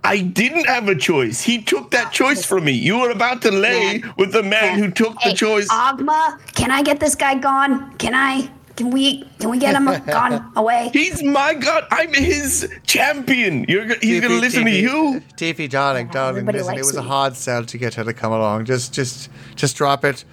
I 0.03 0.21
didn't 0.21 0.65
have 0.65 0.87
a 0.87 0.95
choice. 0.95 1.41
He 1.41 1.61
took 1.61 1.91
that 1.91 2.07
oh, 2.07 2.11
choice 2.11 2.43
from 2.43 2.65
me. 2.65 2.71
You 2.71 2.99
were 2.99 3.11
about 3.11 3.41
to 3.43 3.51
lay 3.51 3.99
Man. 3.99 4.13
with 4.17 4.31
the 4.31 4.41
man 4.41 4.79
Man. 4.79 4.79
who 4.79 4.91
took 4.91 5.15
the 5.21 5.33
choice. 5.33 5.67
Ogma, 5.69 6.39
can 6.55 6.71
I 6.71 6.81
get 6.81 6.99
this 6.99 7.13
guy 7.13 7.35
gone? 7.35 7.95
Can 7.97 8.15
I? 8.15 8.49
Can 8.81 8.89
we? 8.89 9.23
Can 9.37 9.51
we 9.51 9.59
get 9.59 9.75
him 9.75 9.85
gone 10.07 10.51
away? 10.55 10.89
He's 10.91 11.21
my 11.21 11.53
god. 11.53 11.85
I'm 11.91 12.11
his 12.11 12.67
champion. 12.87 13.63
You're 13.69 13.85
go- 13.85 13.95
he's 14.01 14.21
gonna 14.21 14.39
listen 14.39 14.65
to 14.65 14.71
you. 14.71 15.21
Tiffy, 15.37 15.69
darling, 15.69 16.07
darling, 16.07 16.47
listen, 16.47 16.61
it 16.61 16.65
likes 16.77 16.87
was 16.87 16.95
a 16.95 17.03
hard 17.03 17.35
sell 17.35 17.63
to 17.63 17.77
get 17.77 17.93
her 17.93 18.03
to 18.03 18.11
come 18.11 18.31
along. 18.31 18.65
Just, 18.65 18.91
just, 18.91 19.29
just 19.55 19.77
drop 19.77 20.03
it. 20.03 20.25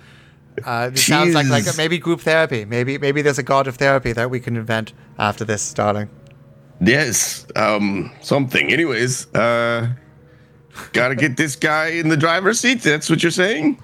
Uh, 0.64 0.88
it 0.94 0.99
sounds 0.99 1.34
like 1.34 1.49
like 1.51 1.76
maybe 1.76 1.99
group 1.99 2.22
therapy. 2.22 2.64
Maybe, 2.64 2.96
maybe 2.96 3.20
there's 3.20 3.38
a 3.38 3.42
god 3.42 3.66
of 3.66 3.76
therapy 3.76 4.12
that 4.14 4.30
we 4.30 4.40
can 4.40 4.57
invent 4.57 4.94
after 5.18 5.44
this, 5.44 5.74
darling. 5.74 6.09
Yes. 6.80 7.44
Um. 7.55 8.11
Something. 8.22 8.72
Anyways. 8.72 9.26
Uh. 9.34 9.90
Gotta 10.94 11.16
get 11.16 11.36
this 11.36 11.55
guy 11.55 11.88
in 11.88 12.09
the 12.09 12.16
driver's 12.16 12.61
seat. 12.61 12.80
That's 12.80 13.11
what 13.11 13.22
you're 13.22 13.30
saying. 13.30 13.78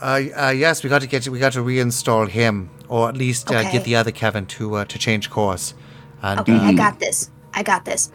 Uh, 0.00 0.20
uh, 0.36 0.48
yes, 0.56 0.82
we 0.82 0.88
got 0.88 1.00
to 1.02 1.06
get 1.08 1.28
we 1.28 1.38
got 1.38 1.52
to 1.52 1.58
reinstall 1.58 2.28
him, 2.28 2.70
or 2.88 3.08
at 3.08 3.16
least 3.16 3.50
uh, 3.50 3.56
Okay. 3.56 3.72
get 3.72 3.84
the 3.84 3.96
other 3.96 4.10
Kevin 4.10 4.46
to 4.46 4.76
uh, 4.76 4.84
to 4.86 4.98
change 4.98 5.30
course. 5.30 5.74
And 6.22 6.40
Okay. 6.40 6.52
I 6.56 6.72
got 6.72 6.98
this. 6.98 7.30
I 7.54 7.62
got 7.62 7.84
this. 7.84 8.10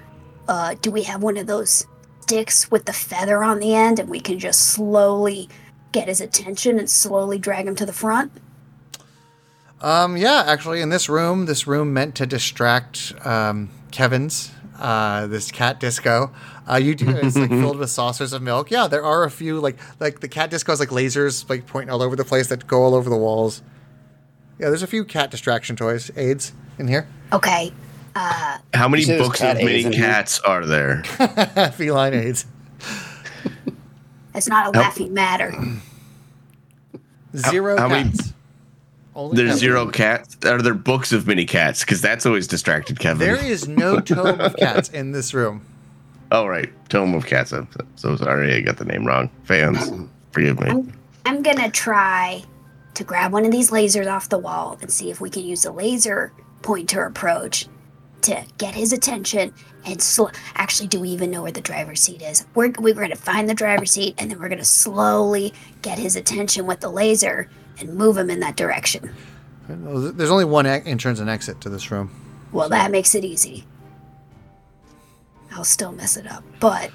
Uh, 0.47 0.75
do 0.81 0.91
we 0.91 1.03
have 1.03 1.23
one 1.23 1.37
of 1.37 1.47
those 1.47 1.85
sticks 2.21 2.69
with 2.71 2.85
the 2.85 2.93
feather 2.93 3.43
on 3.43 3.59
the 3.59 3.73
end, 3.75 3.99
and 3.99 4.09
we 4.09 4.19
can 4.19 4.39
just 4.39 4.61
slowly 4.61 5.49
get 5.91 6.07
his 6.07 6.19
attention 6.21 6.79
and 6.79 6.89
slowly 6.89 7.37
drag 7.37 7.67
him 7.67 7.75
to 7.75 7.85
the 7.85 7.93
front? 7.93 8.31
Um, 9.81 10.15
yeah, 10.17 10.43
actually, 10.47 10.81
in 10.81 10.89
this 10.89 11.09
room, 11.09 11.45
this 11.45 11.67
room 11.67 11.93
meant 11.93 12.15
to 12.15 12.25
distract 12.25 13.13
um, 13.25 13.69
Kevin's, 13.91 14.51
uh, 14.79 15.27
this 15.27 15.51
cat 15.51 15.79
disco. 15.79 16.31
Uh, 16.69 16.75
you 16.75 16.95
do 16.95 17.09
it's 17.09 17.35
like 17.35 17.49
filled 17.49 17.77
with 17.77 17.89
saucers 17.99 18.31
of 18.31 18.41
milk. 18.41 18.71
Yeah, 18.71 18.87
there 18.87 19.03
are 19.03 19.23
a 19.25 19.31
few 19.31 19.59
like 19.59 19.77
like 19.99 20.21
the 20.21 20.29
cat 20.29 20.49
disco 20.49 20.71
has 20.71 20.79
like 20.79 20.89
lasers 20.89 21.49
like 21.49 21.67
pointing 21.67 21.89
all 21.93 22.01
over 22.01 22.15
the 22.15 22.23
place 22.23 22.47
that 22.47 22.65
go 22.67 22.83
all 22.83 22.95
over 22.95 23.09
the 23.09 23.17
walls. 23.17 23.61
Yeah, 24.59 24.69
there's 24.69 24.83
a 24.83 24.87
few 24.87 25.03
cat 25.05 25.31
distraction 25.31 25.75
toys, 25.75 26.11
aids 26.15 26.53
in 26.77 26.87
here. 26.87 27.07
Okay. 27.31 27.73
Uh, 28.15 28.59
How 28.73 28.87
many 28.87 29.01
You 29.01 29.07
say 29.07 29.15
there's 29.17 29.27
books 29.27 29.41
of 29.41 29.57
mini 29.57 29.71
A's 29.71 29.85
in 29.85 29.93
here? 29.93 30.01
cats 30.03 30.39
are 30.41 30.65
there? 30.65 31.03
Feline 31.75 32.13
aids. 32.13 32.45
it's 34.35 34.47
not 34.47 34.67
a 34.75 34.77
laughing 34.79 35.13
matter. 35.13 35.53
Zero 37.35 37.77
how 37.77 37.87
many- 37.87 38.09
cats. 38.11 38.33
Only 39.15 39.37
There's 39.37 39.49
Kevin. 39.49 39.59
zero 39.59 39.87
cats. 39.91 40.37
Are 40.43 40.59
there 40.59 40.73
books 40.73 41.11
of 41.13 41.27
mini 41.27 41.45
cats? 41.45 41.81
Because 41.81 42.01
that's 42.01 42.25
always 42.25 42.47
distracted 42.47 42.99
Kevin. 42.99 43.19
There 43.27 43.35
is 43.43 43.67
no 43.67 43.99
tome 43.99 44.39
of 44.39 44.55
cats 44.55 44.89
in 44.89 45.11
this 45.11 45.33
room. 45.33 45.65
Oh 46.31 46.47
right, 46.47 46.71
Tome 46.89 47.13
of 47.13 47.27
Cats. 47.27 47.51
I'm 47.51 47.67
so 47.95 48.15
sorry, 48.15 48.55
I 48.55 48.61
got 48.61 48.77
the 48.77 48.85
name 48.85 49.05
wrong. 49.05 49.29
Fans, 49.43 49.91
forgive 50.31 50.59
me. 50.59 50.67
I'm, 50.67 50.93
I'm 51.25 51.43
gonna 51.43 51.69
try 51.69 52.43
to 52.95 53.03
grab 53.03 53.31
one 53.33 53.45
of 53.45 53.51
these 53.51 53.71
lasers 53.71 54.11
off 54.11 54.29
the 54.29 54.37
wall 54.37 54.77
and 54.81 54.91
see 54.91 55.09
if 55.09 55.19
we 55.19 55.29
can 55.29 55.43
use 55.43 55.63
the 55.63 55.71
laser 55.71 56.33
pointer 56.61 57.03
approach 57.03 57.67
to 58.21 58.45
get 58.57 58.73
his 58.75 58.93
attention 58.93 59.53
and 59.85 60.01
sl- 60.01 60.27
actually 60.55 60.87
do 60.87 60.99
we 60.99 61.09
even 61.09 61.29
know 61.29 61.41
where 61.41 61.51
the 61.51 61.59
driver's 61.59 61.99
seat 62.01 62.21
is? 62.21 62.45
We're, 62.55 62.71
we're 62.79 62.93
going 62.93 63.09
to 63.09 63.15
find 63.17 63.49
the 63.49 63.53
driver's 63.53 63.91
seat 63.91 64.15
and 64.17 64.31
then 64.31 64.39
we're 64.39 64.47
going 64.47 64.59
to 64.59 64.65
slowly 64.65 65.53
get 65.81 65.97
his 65.99 66.15
attention 66.15 66.65
with 66.65 66.79
the 66.79 66.89
laser 66.89 67.49
and 67.79 67.93
move 67.95 68.17
him 68.17 68.29
in 68.29 68.39
that 68.39 68.55
direction. 68.55 69.11
There's 69.67 70.31
only 70.31 70.45
one 70.45 70.65
e- 70.65 70.81
entrance 70.85 71.19
and 71.19 71.29
exit 71.29 71.59
to 71.61 71.69
this 71.69 71.91
room. 71.91 72.11
well 72.53 72.69
that 72.69 72.91
makes 72.91 73.13
it 73.15 73.25
easy. 73.25 73.65
I'll 75.51 75.63
still 75.65 75.91
mess 75.91 76.15
it 76.17 76.25
up 76.27 76.43
but 76.59 76.91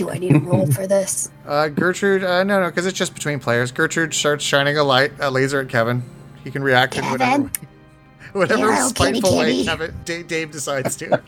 do 0.00 0.10
i 0.10 0.18
need 0.18 0.34
a 0.34 0.38
roll 0.38 0.66
for 0.72 0.86
this 0.86 1.30
Uh, 1.46 1.66
Gertrude, 1.66 2.22
uh, 2.22 2.44
no, 2.44 2.60
no, 2.60 2.66
because 2.68 2.86
it's 2.86 2.96
just 2.96 3.12
between 3.12 3.40
players. 3.40 3.72
Gertrude 3.72 4.14
starts 4.14 4.44
shining 4.44 4.78
a 4.78 4.84
light, 4.84 5.10
a 5.18 5.28
laser 5.32 5.58
at 5.58 5.68
Kevin. 5.68 6.04
He 6.44 6.50
can 6.52 6.62
react 6.62 6.96
in 6.96 7.04
whatever, 7.04 7.48
Kevin? 7.48 7.50
whatever 8.32 8.72
Hero, 8.72 8.90
kitty, 8.92 9.18
spiteful 9.18 9.36
way 9.36 9.52
kitty. 9.52 9.64
Kevin, 9.64 9.94
Dave, 10.04 10.28
Dave 10.28 10.50
decides 10.52 10.94
to. 10.96 11.20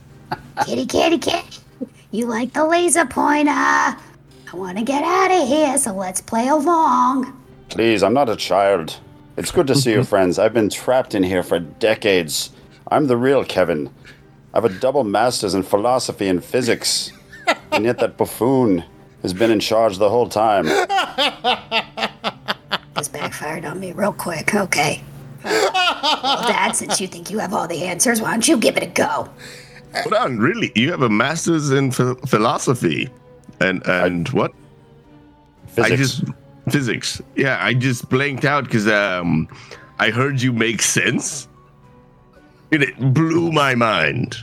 Kitty, 0.64 0.86
kitty, 0.86 1.18
kitty. 1.18 1.58
You 2.12 2.26
like 2.26 2.52
the 2.52 2.64
laser 2.64 3.04
pointer. 3.04 3.50
I 3.50 3.96
want 4.52 4.78
to 4.78 4.84
get 4.84 5.02
out 5.02 5.32
of 5.32 5.48
here, 5.48 5.76
so 5.76 5.92
let's 5.92 6.20
play 6.20 6.46
along. 6.46 7.36
Please, 7.70 8.04
I'm 8.04 8.14
not 8.14 8.28
a 8.28 8.36
child. 8.36 8.96
It's 9.36 9.50
good 9.50 9.66
to 9.66 9.74
see 9.74 9.90
you, 9.90 10.04
friends. 10.04 10.38
I've 10.38 10.54
been 10.54 10.70
trapped 10.70 11.16
in 11.16 11.24
here 11.24 11.42
for 11.42 11.58
decades. 11.58 12.50
I'm 12.92 13.08
the 13.08 13.16
real 13.16 13.44
Kevin. 13.44 13.90
I 14.52 14.58
have 14.58 14.64
a 14.64 14.68
double 14.68 15.02
master's 15.02 15.54
in 15.54 15.64
philosophy 15.64 16.28
and 16.28 16.44
physics. 16.44 17.10
And 17.72 17.84
yet 17.84 17.98
that 17.98 18.16
buffoon 18.16 18.84
has 19.22 19.34
been 19.34 19.50
in 19.50 19.60
charge 19.60 19.98
the 19.98 20.08
whole 20.10 20.28
time. 20.28 20.66
This 22.94 23.08
backfired 23.08 23.64
on 23.64 23.80
me 23.80 23.92
real 23.92 24.12
quick. 24.12 24.54
Okay. 24.54 25.02
Well, 25.44 26.42
Dad, 26.46 26.72
since 26.72 27.00
you 27.00 27.06
think 27.06 27.30
you 27.30 27.38
have 27.38 27.52
all 27.52 27.66
the 27.66 27.84
answers, 27.84 28.20
why 28.20 28.30
don't 28.30 28.46
you 28.46 28.56
give 28.56 28.76
it 28.76 28.82
a 28.82 28.86
go? 28.86 29.28
Hold 29.94 30.14
on, 30.14 30.38
really? 30.38 30.72
You 30.74 30.90
have 30.90 31.02
a 31.02 31.08
master's 31.08 31.70
in 31.70 31.90
ph- 31.92 32.16
philosophy, 32.26 33.08
and 33.60 33.86
and 33.86 34.28
what? 34.30 34.52
Physics. 35.68 35.92
I 35.92 35.96
just 35.96 36.24
physics. 36.70 37.22
Yeah, 37.36 37.58
I 37.60 37.74
just 37.74 38.08
blanked 38.08 38.44
out 38.44 38.64
because 38.64 38.88
um, 38.88 39.48
I 39.98 40.10
heard 40.10 40.40
you 40.40 40.52
make 40.52 40.82
sense, 40.82 41.46
and 42.72 42.82
it 42.82 42.98
blew 43.12 43.52
my 43.52 43.74
mind. 43.74 44.36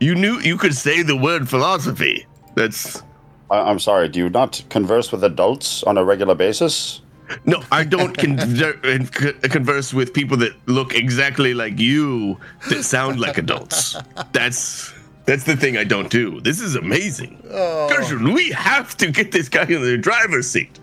You 0.00 0.14
knew 0.14 0.38
you 0.40 0.56
could 0.56 0.74
say 0.74 1.02
the 1.02 1.16
word 1.16 1.48
philosophy. 1.48 2.26
That's 2.54 3.02
I- 3.50 3.70
I'm 3.70 3.78
sorry, 3.78 4.08
do 4.08 4.18
you 4.18 4.30
not 4.30 4.62
converse 4.70 5.12
with 5.12 5.22
adults 5.24 5.82
on 5.84 5.98
a 5.98 6.04
regular 6.04 6.34
basis? 6.34 7.02
no, 7.44 7.62
I 7.70 7.84
don't 7.84 8.16
con- 8.18 8.36
converse 9.42 9.94
with 9.94 10.12
people 10.12 10.36
that 10.38 10.52
look 10.66 10.94
exactly 10.94 11.54
like 11.54 11.78
you 11.78 12.38
that 12.68 12.82
sound 12.82 13.20
like 13.20 13.38
adults. 13.38 13.96
That's 14.32 14.92
that's 15.26 15.44
the 15.44 15.54
thing 15.56 15.76
I 15.76 15.84
don't 15.84 16.10
do. 16.10 16.40
This 16.40 16.60
is 16.60 16.74
amazing. 16.74 17.40
Oh. 17.52 17.88
Gertrude, 17.88 18.34
we 18.34 18.50
have 18.50 18.96
to 18.96 19.12
get 19.12 19.30
this 19.30 19.48
guy 19.48 19.62
in 19.64 19.80
the 19.82 19.96
driver's 19.96 20.50
seat. 20.50 20.80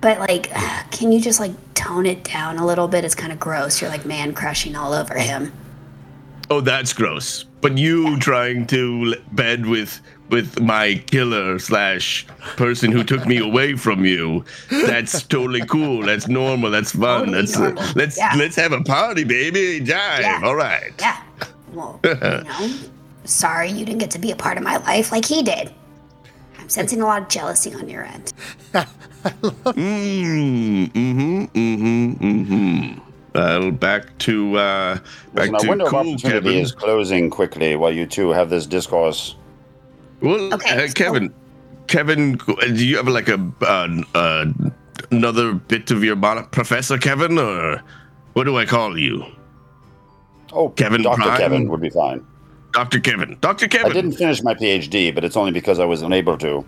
but 0.00 0.18
like, 0.18 0.50
can 0.90 1.12
you 1.12 1.20
just 1.20 1.38
like 1.38 1.52
tone 1.74 2.06
it 2.06 2.24
down 2.24 2.58
a 2.58 2.66
little 2.66 2.88
bit? 2.88 3.04
It's 3.04 3.14
kind 3.14 3.30
of 3.32 3.38
gross. 3.38 3.80
You're 3.80 3.90
like 3.90 4.04
man 4.06 4.32
crushing 4.34 4.74
all 4.74 4.92
over 4.92 5.16
him. 5.16 5.52
Oh, 6.48 6.60
that's 6.60 6.92
gross. 6.92 7.44
But 7.60 7.76
you 7.76 8.18
trying 8.18 8.66
to 8.68 9.16
bed 9.32 9.66
with 9.66 10.00
with 10.30 10.60
my 10.60 10.94
killer 11.06 11.58
slash 11.58 12.24
person 12.56 12.92
who 12.92 13.02
took 13.02 13.26
me 13.26 13.36
away 13.38 13.74
from 13.74 14.04
you. 14.04 14.44
That's 14.70 15.22
totally 15.24 15.66
cool. 15.66 16.02
That's 16.02 16.28
normal. 16.28 16.70
That's 16.70 16.92
fun. 16.92 17.32
Totally 17.32 17.40
that's 17.42 17.56
uh, 17.58 17.92
let's 17.96 18.16
Yeah. 18.16 18.32
let's 18.36 18.56
have 18.56 18.72
a 18.72 18.80
party, 18.82 19.24
baby. 19.24 19.80
Jive. 19.80 20.20
Yeah. 20.20 20.40
All 20.44 20.54
right. 20.54 20.92
Yeah. 21.00 21.20
Well, 21.72 22.00
you 22.04 22.14
know, 22.22 22.70
sorry 23.24 23.70
you 23.70 23.84
didn't 23.84 23.98
get 24.00 24.10
to 24.12 24.18
be 24.18 24.30
a 24.30 24.36
part 24.36 24.56
of 24.56 24.62
my 24.62 24.76
life 24.78 25.12
like 25.12 25.24
he 25.24 25.42
did. 25.42 25.72
I'm 26.58 26.68
sensing 26.68 27.00
a 27.02 27.06
lot 27.06 27.22
of 27.22 27.28
jealousy 27.28 27.74
on 27.74 27.88
your 27.88 28.04
end. 28.04 28.32
Mm, 29.22 30.90
mm-hmm, 30.92 31.44
mm-hmm, 31.44 32.12
mm-hmm. 32.24 33.09
Well, 33.34 33.70
back 33.70 34.16
to 34.20 34.56
uh 34.56 34.94
back 35.34 35.50
Listen, 35.50 35.54
our 35.54 35.60
to 35.60 35.68
window 35.68 35.84
of 35.86 35.90
cool 35.90 35.98
opportunity 36.00 36.20
Kevin. 36.30 36.54
is 36.54 36.72
closing 36.72 37.30
quickly 37.30 37.76
while 37.76 37.92
you 37.92 38.06
two 38.06 38.30
have 38.30 38.50
this 38.50 38.66
discourse. 38.66 39.36
Well, 40.20 40.52
Okay, 40.54 40.84
uh, 40.84 40.86
so- 40.88 40.92
Kevin, 40.94 41.32
Kevin, 41.86 42.36
do 42.36 42.84
you 42.86 42.96
have 42.96 43.08
like 43.08 43.28
a 43.28 43.40
uh, 43.62 44.02
uh, 44.14 44.46
another 45.10 45.54
bit 45.54 45.90
of 45.90 46.02
your 46.04 46.16
mon- 46.16 46.46
Professor 46.46 46.98
Kevin, 46.98 47.38
or 47.38 47.82
what 48.34 48.44
do 48.44 48.56
I 48.58 48.64
call 48.66 48.98
you, 48.98 49.24
Oh, 50.52 50.68
Kevin 50.70 51.02
Dr. 51.02 51.22
Prime? 51.22 51.38
Kevin 51.38 51.68
would 51.68 51.80
be 51.80 51.90
fine. 51.90 52.26
Doctor 52.72 53.00
Kevin? 53.00 53.36
Doctor 53.40 53.66
Kevin. 53.68 53.90
I 53.90 53.94
didn't 53.94 54.12
finish 54.12 54.42
my 54.42 54.54
PhD, 54.54 55.12
but 55.14 55.24
it's 55.24 55.36
only 55.36 55.52
because 55.52 55.78
I 55.80 55.84
was 55.84 56.02
unable 56.02 56.36
to. 56.38 56.64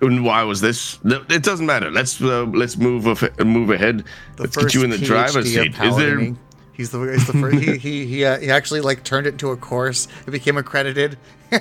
And 0.00 0.24
why 0.24 0.42
was 0.42 0.60
this? 0.60 0.98
It 1.04 1.42
doesn't 1.42 1.66
matter. 1.66 1.90
Let's 1.90 2.20
uh, 2.20 2.44
let's 2.44 2.76
move 2.76 3.06
af- 3.06 3.38
move 3.40 3.70
ahead. 3.70 4.04
The 4.36 4.42
let's 4.42 4.56
get 4.56 4.74
you 4.74 4.84
in 4.84 4.90
the 4.90 4.98
first 4.98 5.08
driver's 5.08 5.52
seat. 5.52 5.74
Is 5.80 5.96
there? 5.96 6.34
He's 6.72 6.90
the 6.90 7.00
he's 7.00 7.26
the 7.26 7.32
first. 7.34 7.58
he 7.58 7.76
he 7.78 8.06
he, 8.06 8.24
uh, 8.24 8.38
he 8.38 8.50
actually 8.50 8.80
like 8.80 9.04
turned 9.04 9.26
it 9.26 9.34
into 9.34 9.50
a 9.50 9.56
course. 9.56 10.08
It 10.26 10.32
became 10.32 10.56
accredited. 10.56 11.16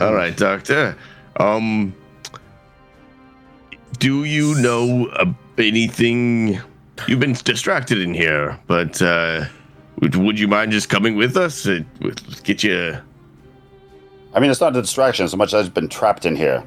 All 0.00 0.14
right, 0.14 0.36
Doctor. 0.36 0.96
Um, 1.36 1.94
do 3.98 4.24
you 4.24 4.54
know 4.60 5.08
uh, 5.08 5.32
anything? 5.58 6.60
You've 7.06 7.20
been 7.20 7.34
distracted 7.34 7.98
in 8.00 8.14
here, 8.14 8.58
but 8.66 9.00
uh, 9.02 9.44
would, 10.00 10.16
would 10.16 10.38
you 10.38 10.48
mind 10.48 10.72
just 10.72 10.88
coming 10.88 11.16
with 11.16 11.36
us? 11.36 11.66
Let's 12.00 12.40
get 12.40 12.64
you. 12.64 12.98
I 14.38 14.40
mean, 14.40 14.52
it's 14.52 14.60
not 14.60 14.76
a 14.76 14.80
distraction 14.80 15.26
so 15.28 15.36
much 15.36 15.52
as 15.52 15.66
I've 15.66 15.74
been 15.74 15.88
trapped 15.88 16.24
in 16.24 16.36
here. 16.36 16.62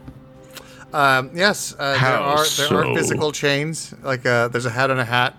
Um, 0.92 1.32
yes, 1.34 1.74
uh, 1.80 1.94
there 1.94 2.20
are 2.20 2.36
there 2.36 2.46
so? 2.46 2.76
are 2.76 2.94
physical 2.94 3.32
chains. 3.32 3.96
Like 4.04 4.26
uh, 4.26 4.50
there's 4.50 4.66
a 4.66 4.70
hat 4.70 4.92
on 4.92 5.00
a 5.00 5.06
hat. 5.06 5.38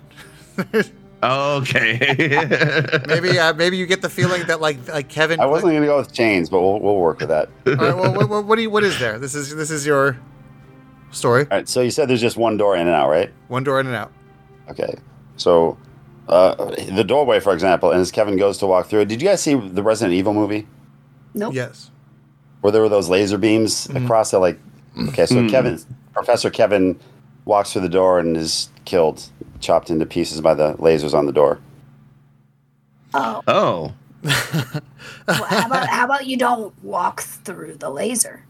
Okay. 1.23 1.99
Maybe 3.07 3.39
uh, 3.39 3.53
maybe 3.53 3.77
you 3.77 3.87
get 3.87 4.03
the 4.03 4.09
feeling 4.09 4.45
that 4.47 4.61
like 4.61 4.89
like 4.89 5.09
Kevin. 5.09 5.39
I 5.39 5.47
wasn't 5.47 5.71
going 5.71 5.83
to 5.83 5.87
go 5.87 5.99
with 5.99 6.13
chains, 6.13 6.51
but 6.51 6.61
we'll, 6.61 6.81
we'll 6.81 6.97
work 6.97 7.21
with 7.21 7.29
that. 7.29 7.49
All 7.65 7.73
All 7.75 7.77
right, 7.77 7.95
well, 7.95 8.15
what, 8.15 8.29
what, 8.29 8.45
what 8.47 8.57
do 8.57 8.63
you, 8.63 8.71
what 8.71 8.83
is 8.83 8.99
there? 8.99 9.21
This 9.21 9.37
is 9.37 9.55
this 9.55 9.71
is 9.71 9.87
your 9.87 10.19
story. 11.13 11.45
right, 11.45 11.69
so 11.69 11.81
you 11.81 11.93
said 11.93 12.09
there's 12.09 12.21
just 12.21 12.37
one 12.37 12.57
door 12.57 12.75
in 12.75 12.89
and 12.89 12.91
out, 12.91 13.09
right? 13.09 13.31
One 13.47 13.63
door 13.63 13.79
in 13.79 13.87
and 13.87 13.95
out. 13.95 14.11
Okay. 14.69 14.97
So, 15.37 15.79
uh, 16.29 16.75
the 16.91 17.05
doorway, 17.05 17.39
for 17.39 17.53
example, 17.53 17.93
and 17.93 18.01
as 18.01 18.11
Kevin 18.11 18.37
goes 18.37 18.59
to 18.59 18.67
walk 18.67 18.89
through 18.89 19.03
it, 19.03 19.09
did 19.09 19.23
you 19.23 19.29
guys 19.29 19.41
see 19.41 19.55
the 19.55 19.83
Resident 19.85 20.15
Evil 20.15 20.35
movie? 20.35 20.67
Nope. 21.35 21.55
Yes. 21.55 21.92
Where 22.63 22.73
there 22.73 22.81
were 22.81 22.89
those 22.89 23.09
laser 23.09 23.37
beams 23.37 23.87
mm-hmm. 23.87 24.05
across 24.05 24.33
it. 24.33 24.39
Like, 24.39 24.59
okay, 25.09 25.27
so 25.27 25.37
mm-hmm. 25.37 25.49
Kevin, 25.49 25.79
Professor 26.15 26.51
Kevin, 26.51 26.99
walks 27.45 27.73
through 27.73 27.83
the 27.83 27.89
door 27.89 28.19
and 28.19 28.37
is 28.37 28.71
killed, 28.85 29.29
chopped 29.61 29.91
into 29.91 30.07
pieces 30.07 30.41
by 30.41 30.55
the 30.55 30.75
lasers 30.75 31.13
on 31.13 31.27
the 31.27 31.33
door. 31.33 31.61
Oh, 33.15 33.43
oh. 33.47 33.93
well, 34.23 35.45
how 35.45 35.67
about 35.67 35.89
how 35.89 36.05
about 36.05 36.27
you 36.27 36.37
don't 36.37 36.73
walk 36.83 37.23
through 37.23 37.75
the 37.75 37.91
laser? 37.91 38.45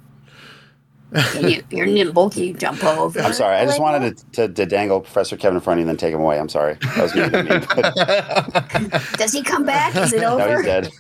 You, 1.41 1.63
you're 1.71 1.87
nimble. 1.87 2.31
Can 2.31 2.45
you 2.45 2.55
jump 2.55 2.83
over? 2.85 3.21
I'm 3.21 3.33
sorry, 3.33 3.57
I 3.57 3.65
just 3.65 3.79
Like, 3.79 3.93
wanted 3.93 4.17
to, 4.17 4.25
to, 4.33 4.55
to 4.55 4.67
dangle 4.67 5.01
Professor 5.01 5.37
Kevin 5.37 5.57
in 5.57 5.61
front 5.61 5.81
of 5.81 5.87
you 5.87 5.91
and 5.91 5.99
then 5.99 5.99
take 5.99 6.15
him 6.15 6.21
away. 6.21 6.39
I'm 6.39 6.49
sorry, 6.49 6.75
that 6.75 7.03
was 7.03 7.15
mean 7.15 7.31
but 7.31 9.03
Does 9.19 9.33
he 9.33 9.43
come 9.43 9.65
back? 9.65 9.95
Is 9.97 10.13
it 10.13 10.21
now 10.21 10.39
over? 10.39 10.57
he's 10.57 10.67
dead. 10.67 10.91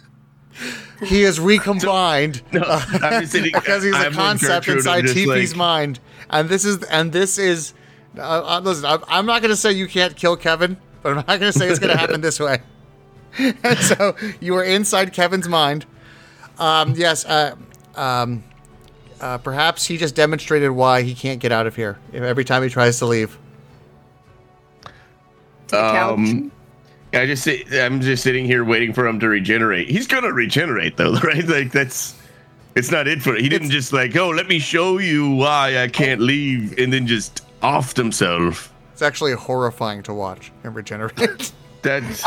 He 1.04 1.22
is 1.22 1.40
recombined 1.40 2.42
No, 2.52 2.62
I'm 2.64 3.26
sitting, 3.26 3.52
because 3.54 3.82
he's 3.82 3.94
I'm 3.94 4.12
a 4.12 4.14
concept 4.14 4.68
inside 4.68 5.02
just 5.02 5.16
TP's 5.16 5.52
like- 5.52 5.56
mind, 5.56 6.00
and 6.30 6.48
this 6.48 6.64
is 6.64 6.82
and 6.84 7.12
this 7.12 7.38
is. 7.38 7.74
Uh, 8.16 8.20
uh, 8.20 8.60
listen, 8.62 8.84
I'm, 8.84 9.02
I'm 9.08 9.26
not 9.26 9.40
going 9.40 9.50
to 9.50 9.56
say 9.56 9.72
you 9.72 9.88
can't 9.88 10.14
kill 10.14 10.36
Kevin, 10.36 10.76
but 11.02 11.10
I'm 11.10 11.16
not 11.16 11.26
going 11.26 11.40
to 11.40 11.52
say 11.52 11.68
it's 11.68 11.78
going 11.78 11.92
to 11.92 11.98
happen 11.98 12.20
this 12.20 12.38
way. 12.38 12.60
and 13.38 13.78
so 13.78 14.14
you 14.38 14.54
are 14.56 14.64
inside 14.64 15.14
Kevin's 15.14 15.48
mind. 15.48 15.86
Um, 16.58 16.92
yes. 16.94 17.24
Uh, 17.24 17.56
um, 17.94 18.44
uh, 19.18 19.38
perhaps 19.38 19.86
he 19.86 19.96
just 19.96 20.14
demonstrated 20.14 20.72
why 20.72 21.02
he 21.02 21.14
can't 21.14 21.40
get 21.40 21.52
out 21.52 21.66
of 21.66 21.74
here 21.76 21.98
every 22.12 22.44
time 22.44 22.62
he 22.62 22.68
tries 22.68 22.98
to 22.98 23.06
leave. 23.06 23.38
To 25.68 25.76
the 25.76 25.76
couch. 25.76 26.52
I 27.14 27.26
just 27.26 27.42
sit, 27.42 27.72
I'm 27.72 28.00
just 28.00 28.22
sitting 28.22 28.46
here 28.46 28.64
waiting 28.64 28.92
for 28.92 29.06
him 29.06 29.20
to 29.20 29.28
regenerate. 29.28 29.88
He's 29.88 30.06
gonna 30.06 30.32
regenerate 30.32 30.96
though, 30.96 31.12
right? 31.22 31.46
Like 31.46 31.72
that's 31.72 32.18
it's 32.74 32.90
not 32.90 33.06
it 33.06 33.20
for 33.22 33.36
it. 33.36 33.42
he 33.42 33.48
didn't 33.48 33.70
just 33.70 33.92
like, 33.92 34.16
oh, 34.16 34.30
let 34.30 34.48
me 34.48 34.58
show 34.58 34.98
you 34.98 35.30
why 35.30 35.82
I 35.82 35.88
can't 35.88 36.20
leave, 36.20 36.78
and 36.78 36.92
then 36.92 37.06
just 37.06 37.44
off 37.62 37.94
himself. 37.96 38.72
It's 38.92 39.02
actually 39.02 39.32
horrifying 39.32 40.02
to 40.04 40.14
watch 40.14 40.52
him 40.62 40.74
regenerate. 40.74 41.52
That's 41.82 42.24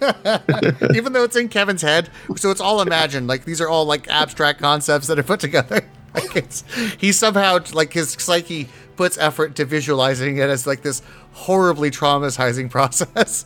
even 0.94 1.12
though 1.12 1.22
it's 1.22 1.36
in 1.36 1.48
Kevin's 1.48 1.82
head. 1.82 2.10
So 2.36 2.50
it's 2.50 2.60
all 2.60 2.80
imagined. 2.80 3.28
Like 3.28 3.44
these 3.44 3.60
are 3.60 3.68
all 3.68 3.84
like 3.84 4.08
abstract 4.08 4.60
concepts 4.60 5.06
that 5.06 5.18
are 5.18 5.22
put 5.22 5.40
together. 5.40 5.80
Like 6.12 6.34
it's 6.34 6.64
he 6.98 7.12
somehow 7.12 7.60
like 7.72 7.92
his 7.92 8.12
psyche 8.12 8.68
puts 8.96 9.16
effort 9.18 9.54
to 9.56 9.64
visualizing 9.64 10.38
it 10.38 10.50
as 10.50 10.66
like 10.66 10.82
this 10.82 11.02
horribly 11.32 11.90
traumatizing 11.90 12.68
process. 12.70 13.44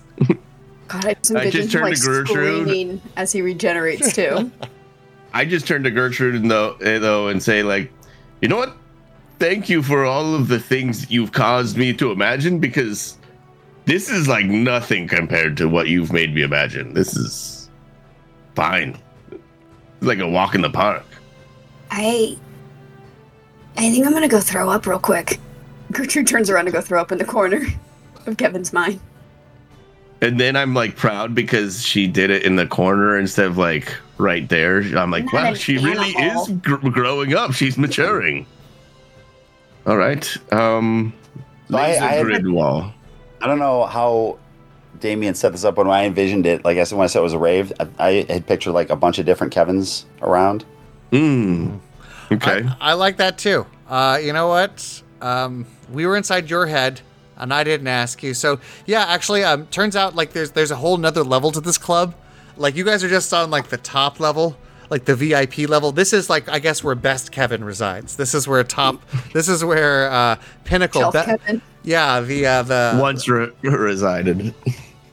God, 0.90 1.06
I 1.06 1.14
just 1.14 1.30
I 1.30 1.44
envision 1.44 1.60
just 1.60 1.72
turned 1.72 1.84
like 1.84 2.00
to 2.00 2.04
Gertrude. 2.04 3.00
as 3.16 3.30
he 3.30 3.42
regenerates 3.42 4.12
too. 4.12 4.50
I 5.32 5.44
just 5.44 5.64
turn 5.64 5.84
to 5.84 5.90
Gertrude 5.90 6.34
and 6.34 6.50
though, 6.50 6.74
eh, 6.82 6.98
though 6.98 7.28
and 7.28 7.40
say 7.40 7.62
like, 7.62 7.92
you 8.40 8.48
know 8.48 8.56
what? 8.56 8.76
Thank 9.38 9.68
you 9.68 9.84
for 9.84 10.04
all 10.04 10.34
of 10.34 10.48
the 10.48 10.58
things 10.58 11.08
you've 11.08 11.30
caused 11.30 11.76
me 11.76 11.92
to 11.94 12.10
imagine 12.10 12.58
because 12.58 13.16
this 13.84 14.10
is 14.10 14.26
like 14.26 14.46
nothing 14.46 15.06
compared 15.06 15.56
to 15.58 15.68
what 15.68 15.86
you've 15.86 16.12
made 16.12 16.34
me 16.34 16.42
imagine. 16.42 16.92
This 16.92 17.16
is 17.16 17.70
fine. 18.56 18.98
It's 19.30 19.40
like 20.00 20.18
a 20.18 20.28
walk 20.28 20.56
in 20.56 20.60
the 20.60 20.70
park. 20.70 21.06
I 21.92 22.36
I 23.76 23.90
think 23.90 24.04
I'm 24.04 24.12
gonna 24.12 24.26
go 24.26 24.40
throw 24.40 24.68
up 24.68 24.86
real 24.86 24.98
quick. 24.98 25.38
Gertrude 25.92 26.26
turns 26.26 26.50
around 26.50 26.64
to 26.64 26.72
go 26.72 26.80
throw 26.80 27.00
up 27.00 27.12
in 27.12 27.18
the 27.18 27.24
corner 27.24 27.64
of 28.26 28.36
Kevin's 28.36 28.72
mind. 28.72 28.98
And 30.22 30.38
then 30.38 30.54
I'm 30.56 30.74
like 30.74 30.96
proud 30.96 31.34
because 31.34 31.84
she 31.84 32.06
did 32.06 32.30
it 32.30 32.42
in 32.42 32.56
the 32.56 32.66
corner 32.66 33.18
instead 33.18 33.46
of 33.46 33.56
like 33.56 33.94
right 34.18 34.46
there. 34.48 34.80
I'm 34.96 35.10
like, 35.10 35.24
Not 35.24 35.32
wow, 35.32 35.48
an 35.50 35.54
she 35.54 35.78
really 35.78 36.10
is 36.10 36.48
gr- 36.62 36.76
growing 36.90 37.34
up. 37.34 37.52
She's 37.52 37.78
maturing. 37.78 38.46
All 39.86 39.96
right. 39.96 40.26
Um, 40.52 41.12
So 41.70 41.78
I- 41.78 41.92
laser 41.92 42.04
I 42.04 42.08
had- 42.08 42.24
grid 42.26 42.48
wall. 42.48 42.92
I 43.40 43.46
don't 43.46 43.58
know 43.58 43.86
how 43.86 44.38
Damien 45.00 45.34
set 45.34 45.52
this 45.52 45.64
up 45.64 45.78
when 45.78 45.86
I 45.88 46.04
envisioned 46.04 46.44
it. 46.44 46.62
Like 46.62 46.76
I 46.76 46.84
said, 46.84 46.98
when 46.98 47.04
I 47.04 47.06
said 47.06 47.20
it 47.20 47.22
was 47.22 47.32
a 47.32 47.38
rave, 47.38 47.72
I, 47.80 47.88
I 47.98 48.26
had 48.28 48.46
pictured 48.46 48.72
like 48.72 48.90
a 48.90 48.96
bunch 48.96 49.18
of 49.18 49.24
different 49.24 49.52
Kevins 49.54 50.04
around. 50.20 50.66
Hmm. 51.10 51.76
Okay. 52.30 52.64
I, 52.80 52.90
I 52.90 52.92
like 52.92 53.16
that 53.16 53.38
too. 53.38 53.64
Uh, 53.88 54.18
you 54.22 54.34
know 54.34 54.48
what? 54.48 55.02
Um, 55.22 55.64
we 55.90 56.04
were 56.06 56.16
inside 56.18 56.50
your 56.50 56.66
head, 56.66 57.00
and 57.40 57.52
I 57.52 57.64
didn't 57.64 57.86
ask 57.88 58.22
you. 58.22 58.34
So 58.34 58.60
yeah, 58.86 59.04
actually, 59.06 59.44
um, 59.44 59.66
turns 59.66 59.96
out 59.96 60.14
like 60.14 60.32
there's 60.32 60.52
there's 60.52 60.70
a 60.70 60.76
whole 60.76 60.96
nother 60.96 61.24
level 61.24 61.50
to 61.52 61.60
this 61.60 61.78
club. 61.78 62.14
Like 62.56 62.76
you 62.76 62.84
guys 62.84 63.02
are 63.04 63.08
just 63.08 63.32
on 63.32 63.50
like 63.50 63.68
the 63.68 63.76
top 63.78 64.20
level, 64.20 64.56
like 64.90 65.04
the 65.06 65.14
VIP 65.16 65.68
level. 65.68 65.92
This 65.92 66.12
is 66.12 66.28
like 66.28 66.48
I 66.48 66.58
guess 66.58 66.84
where 66.84 66.94
best 66.94 67.32
Kevin 67.32 67.64
resides. 67.64 68.16
This 68.16 68.34
is 68.34 68.46
where 68.46 68.62
top. 68.64 69.02
this 69.32 69.48
is 69.48 69.64
where 69.64 70.10
uh, 70.10 70.36
pinnacle. 70.64 71.10
Be- 71.10 71.22
Kevin. 71.22 71.62
yeah, 71.82 72.20
the 72.20 72.46
uh, 72.46 72.62
the 72.62 72.98
Once 73.00 73.28
re- 73.28 73.50
resided. 73.62 74.54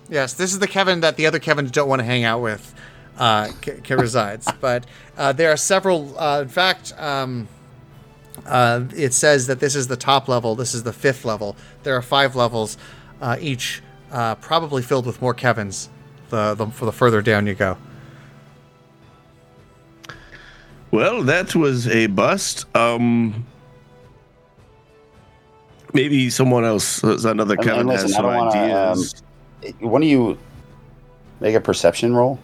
Yes, 0.09 0.33
this 0.33 0.53
is 0.53 0.59
the 0.59 0.67
Kevin 0.67 1.01
that 1.01 1.17
the 1.17 1.25
other 1.25 1.39
Kevins 1.39 1.71
don't 1.71 1.89
want 1.89 1.99
to 1.99 2.05
hang 2.05 2.23
out 2.23 2.41
with. 2.41 2.73
Uh, 3.17 3.51
K- 3.61 3.79
K- 3.83 3.95
resides, 3.95 4.47
but 4.61 4.85
uh, 5.17 5.33
there 5.33 5.51
are 5.51 5.57
several. 5.57 6.17
Uh, 6.19 6.41
in 6.43 6.47
fact, 6.49 6.93
um, 6.99 7.47
uh, 8.45 8.83
it 8.95 9.13
says 9.13 9.47
that 9.47 9.59
this 9.59 9.75
is 9.75 9.87
the 9.87 9.97
top 9.97 10.27
level. 10.27 10.55
This 10.55 10.73
is 10.73 10.83
the 10.83 10.93
fifth 10.93 11.25
level. 11.25 11.55
There 11.83 11.95
are 11.95 12.01
five 12.01 12.35
levels, 12.35 12.77
uh, 13.21 13.37
each 13.39 13.81
uh, 14.11 14.35
probably 14.35 14.81
filled 14.81 15.05
with 15.05 15.21
more 15.21 15.33
Kevins. 15.33 15.89
The, 16.29 16.55
the 16.55 16.67
for 16.67 16.85
the 16.85 16.91
further 16.91 17.21
down 17.21 17.47
you 17.47 17.55
go. 17.55 17.77
Well, 20.91 21.23
that 21.23 21.55
was 21.55 21.87
a 21.87 22.07
bust. 22.07 22.65
Um, 22.75 23.45
maybe 25.93 26.29
someone 26.29 26.63
else, 26.63 27.03
another 27.03 27.55
And- 27.55 27.63
Kevin 27.63 27.79
and 27.81 27.91
has 27.91 28.03
listen, 28.03 28.15
I 28.15 28.17
some 28.17 28.25
don't 28.25 28.35
wanna, 28.47 28.59
ideas. 28.59 29.23
One 29.79 30.01
of 30.03 30.07
you 30.07 30.37
make 31.39 31.55
a 31.55 31.61
perception 31.61 32.15
roll. 32.15 32.39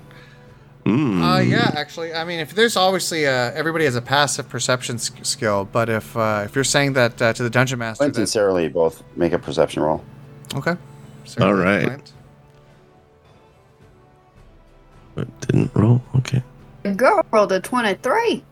Hmm. 0.86 1.24
Uh, 1.24 1.40
yeah, 1.40 1.72
actually, 1.76 2.14
I 2.14 2.26
mean, 2.26 2.40
if 2.40 2.54
there's 2.56 2.76
obviously 2.76 3.26
uh 3.26 3.32
everybody 3.54 3.86
has 3.86 3.96
a 3.96 4.02
passive 4.02 4.50
perception 4.50 4.96
s- 4.98 5.12
skill, 5.22 5.64
but 5.72 5.88
if 5.90 6.16
uh, 6.18 6.42
if 6.46 6.56
you're 6.56 6.66
saying 6.66 6.94
that 6.94 7.22
uh, 7.22 7.32
to 7.34 7.42
the 7.44 7.50
dungeon 7.50 7.80
master, 7.80 8.04
Clint 8.04 8.18
and 8.18 8.28
Sarah 8.28 8.54
Lee 8.54 8.68
both 8.68 9.02
make 9.16 9.32
a 9.32 9.40
perception 9.40 9.82
roll. 9.82 10.04
okay, 10.56 10.76
All 11.40 11.54
right. 11.54 11.86
Clint. 11.86 12.14
But 15.16 15.40
didn't 15.42 15.72
roll. 15.76 16.02
Okay. 16.18 16.42
The 16.82 16.94
girl 16.96 17.24
rolled 17.32 17.52
a 17.52 17.60
23. 17.62 18.44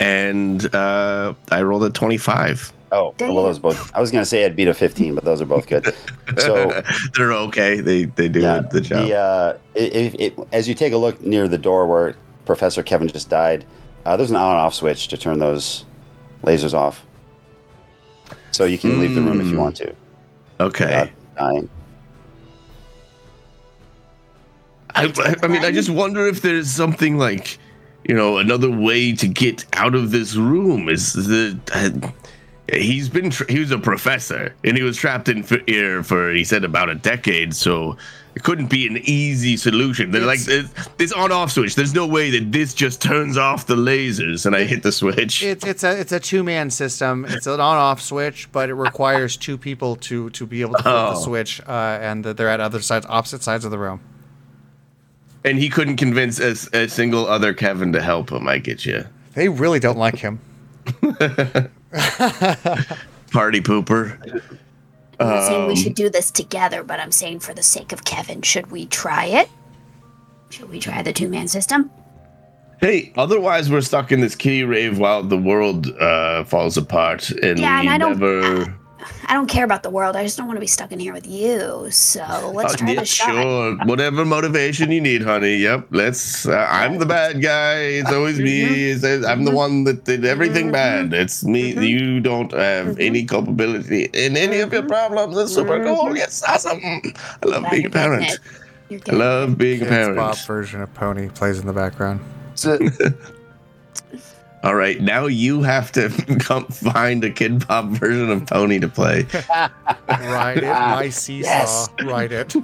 And 0.00 0.74
uh, 0.74 1.34
I 1.52 1.62
rolled 1.62 1.84
a 1.84 1.90
25. 1.90 2.72
Oh, 2.90 3.14
Damn. 3.18 3.34
well, 3.34 3.44
those 3.44 3.58
both. 3.58 3.94
I 3.94 4.00
was 4.00 4.10
gonna 4.10 4.24
say 4.24 4.44
I'd 4.46 4.56
beat 4.56 4.68
a 4.68 4.74
15, 4.74 5.14
but 5.14 5.24
those 5.24 5.40
are 5.42 5.46
both 5.46 5.66
good. 5.66 5.94
So 6.38 6.82
they're 7.16 7.32
okay. 7.32 7.80
They 7.80 8.04
they 8.04 8.28
do 8.28 8.40
yeah, 8.40 8.60
the 8.60 8.80
job. 8.82 9.06
the 9.08 9.14
uh, 9.16 9.58
it, 9.74 9.96
it, 9.96 10.20
it, 10.20 10.38
as 10.52 10.68
you 10.68 10.74
take 10.74 10.92
a 10.92 10.96
look 10.98 11.20
near 11.22 11.48
the 11.48 11.56
door 11.58 11.86
where 11.86 12.16
Professor 12.44 12.82
Kevin 12.82 13.08
just 13.08 13.30
died, 13.30 13.64
uh, 14.04 14.14
there's 14.16 14.30
an 14.30 14.36
on-off 14.36 14.74
switch 14.74 15.08
to 15.08 15.16
turn 15.16 15.38
those 15.38 15.84
lasers 16.44 16.74
off. 16.74 17.04
So 18.50 18.64
you 18.66 18.76
can 18.78 19.00
leave 19.00 19.14
the 19.14 19.22
room 19.22 19.40
if 19.40 19.46
you 19.46 19.52
Hmm. 19.54 19.58
want 19.58 19.76
to. 19.76 19.94
okay. 20.60 20.84
without 20.84 21.10
dying. 21.36 21.70
I, 24.94 25.04
I, 25.16 25.34
I 25.44 25.48
mean, 25.48 25.64
I 25.64 25.70
just 25.70 25.90
wonder 25.90 26.26
if 26.26 26.42
there's 26.42 26.68
something 26.70 27.18
like, 27.18 27.58
you 28.04 28.14
know, 28.14 28.38
another 28.38 28.70
way 28.70 29.12
to 29.14 29.28
get 29.28 29.64
out 29.74 29.94
of 29.94 30.10
this 30.10 30.34
room. 30.34 30.88
Is 30.88 31.12
the 31.12 31.58
uh, 31.72 32.10
he's 32.72 33.08
been 33.08 33.30
tra- 33.30 33.50
he 33.50 33.58
was 33.60 33.70
a 33.70 33.78
professor 33.78 34.54
and 34.64 34.76
he 34.76 34.82
was 34.82 34.96
trapped 34.96 35.28
in 35.28 35.38
f- 35.44 35.60
here 35.66 36.02
for 36.02 36.32
he 36.32 36.44
said 36.44 36.64
about 36.64 36.88
a 36.88 36.94
decade, 36.94 37.54
so 37.54 37.96
it 38.34 38.42
couldn't 38.44 38.68
be 38.70 38.86
an 38.86 38.98
easy 39.04 39.56
solution. 39.56 40.10
They're 40.12 40.20
like 40.26 40.38
this, 40.40 40.70
this 40.96 41.12
on-off 41.12 41.50
switch. 41.50 41.74
There's 41.74 41.94
no 41.94 42.06
way 42.06 42.30
that 42.30 42.52
this 42.52 42.72
just 42.74 43.02
turns 43.02 43.36
off 43.36 43.66
the 43.66 43.74
lasers 43.74 44.46
and 44.46 44.54
I 44.54 44.64
hit 44.64 44.82
the 44.84 44.92
switch. 44.92 45.42
It's 45.42 45.64
it's 45.66 45.82
a 45.82 45.98
it's 45.98 46.12
a 46.12 46.20
two 46.20 46.44
man 46.44 46.70
system. 46.70 47.24
It's 47.28 47.46
an 47.46 47.54
on 47.54 47.76
off 47.76 48.00
switch, 48.00 48.48
but 48.52 48.68
it 48.68 48.74
requires 48.74 49.36
two 49.36 49.58
people 49.58 49.96
to 49.96 50.30
to 50.30 50.46
be 50.46 50.60
able 50.60 50.74
to 50.74 50.82
flip 50.82 50.94
the 50.94 51.12
Oh. 51.16 51.22
switch, 51.24 51.60
uh, 51.66 51.98
and 52.00 52.24
they're 52.24 52.48
at 52.50 52.60
other 52.60 52.80
sides, 52.80 53.06
opposite 53.08 53.42
sides 53.42 53.64
of 53.64 53.70
the 53.70 53.78
room. 53.78 54.00
and 55.44 55.58
he 55.58 55.68
couldn't 55.70 55.96
convince 55.96 56.38
a 56.40 56.88
single 56.88 57.26
other 57.26 57.54
Kevin 57.54 57.92
to 57.94 58.02
help 58.02 58.30
him. 58.30 58.46
I 58.48 58.58
get 58.58 58.84
you, 58.84 59.04
They 59.34 59.48
really 59.48 59.78
don't 59.80 59.96
like 59.98 60.16
him. 60.18 60.40
party 63.30 63.60
pooper. 63.60 64.18
I'm 65.20 65.26
not 65.28 65.46
saying 65.48 65.66
we 65.66 65.72
Um, 65.72 65.76
should 65.76 65.94
do 65.94 66.08
this 66.10 66.30
together, 66.30 66.82
but 66.84 67.00
I'm 67.00 67.12
saying 67.12 67.40
for 67.40 67.52
the 67.54 67.62
sake 67.62 67.92
of 67.92 68.04
Kevin, 68.04 68.42
should 68.42 68.70
we 68.70 68.86
try 68.86 69.24
it? 69.26 69.48
Should 70.50 70.70
we 70.70 70.78
try 70.80 71.02
the 71.02 71.12
two 71.12 71.28
man 71.28 71.48
system? 71.48 71.90
Hey, 72.80 73.12
otherwise 73.16 73.68
we're 73.70 73.80
stuck 73.80 74.12
in 74.12 74.20
this 74.20 74.36
kitty 74.36 74.62
rave 74.62 74.98
while 74.98 75.22
the 75.24 75.36
world 75.36 75.88
uh, 75.98 76.44
falls 76.44 76.76
apart, 76.76 77.30
and 77.30 77.58
Yeah, 77.58 77.80
we 77.80 77.86
and 77.88 77.90
I 77.90 77.98
don't- 77.98 78.18
never. 78.20 78.77
I 79.26 79.34
don't 79.34 79.46
care 79.48 79.64
about 79.64 79.82
the 79.82 79.90
world. 79.90 80.16
I 80.16 80.22
just 80.24 80.36
don't 80.36 80.46
want 80.46 80.56
to 80.56 80.60
be 80.60 80.66
stuck 80.66 80.90
in 80.92 80.98
here 80.98 81.12
with 81.12 81.26
you. 81.26 81.86
So 81.90 82.52
let's 82.54 82.74
Oh, 82.74 82.76
try 82.76 82.90
yeah, 82.92 83.00
the 83.00 83.06
shot. 83.06 83.30
sure, 83.32 83.76
whatever 83.86 84.24
motivation 84.24 84.90
you 84.90 85.00
need, 85.00 85.22
honey. 85.22 85.56
Yep, 85.56 85.86
let's. 85.90 86.46
Uh, 86.46 86.66
I'm 86.70 86.98
the 86.98 87.06
bad 87.06 87.40
guy. 87.42 87.76
It's 88.00 88.10
always 88.12 88.38
me. 88.38 88.62
Mm-hmm. 88.62 89.06
It's, 89.06 89.24
I'm 89.26 89.44
the 89.44 89.50
one 89.52 89.84
that 89.84 90.04
did 90.04 90.24
everything 90.24 90.72
bad. 90.72 91.12
It's 91.12 91.44
me. 91.44 91.72
You 91.86 92.20
don't 92.20 92.52
have 92.52 92.86
Mm-hmm. 92.88 93.00
any 93.00 93.24
culpability 93.24 94.04
in 94.14 94.36
any 94.36 94.58
of 94.60 94.72
your 94.72 94.82
problems. 94.82 95.36
It's 95.36 95.54
super 95.54 95.82
cool. 95.84 96.14
It's 96.16 96.42
awesome. 96.44 96.80
I 96.84 97.46
love 97.46 97.64
being 97.70 97.86
a 97.86 97.90
parent. 97.90 98.38
I 98.90 99.12
love 99.12 99.58
being 99.58 99.80
a 99.82 99.84
Kids 99.84 99.90
parent. 99.90 100.16
Bob 100.16 100.36
version 100.46 100.80
of 100.80 100.92
Pony 100.94 101.28
plays 101.28 101.58
in 101.60 101.66
the 101.66 101.72
background. 101.72 102.20
So, 104.62 104.68
All 104.68 104.74
right, 104.74 105.00
now 105.00 105.26
you 105.26 105.62
have 105.62 105.92
to 105.92 106.08
come 106.40 106.66
find 106.66 107.22
a 107.24 107.30
Kidz 107.30 107.66
Bop 107.66 107.86
version 107.86 108.30
of 108.30 108.46
Pony 108.46 108.78
to 108.80 108.88
play. 108.88 109.26
Ride 110.08 110.58
it, 110.58 110.68
my 110.68 111.08
seesaw. 111.10 111.48
Yes. 111.48 111.88
Ride 112.02 112.32
it. 112.32 112.54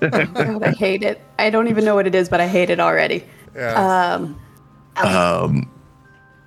God, 0.00 0.62
I 0.62 0.72
hate 0.72 1.02
it. 1.02 1.20
I 1.38 1.50
don't 1.50 1.68
even 1.68 1.84
know 1.84 1.94
what 1.94 2.06
it 2.06 2.14
is, 2.14 2.28
but 2.28 2.40
I 2.40 2.46
hate 2.48 2.70
it 2.70 2.80
already. 2.80 3.24
Yeah. 3.54 4.14
Um, 4.14 4.38
Um, 4.96 5.70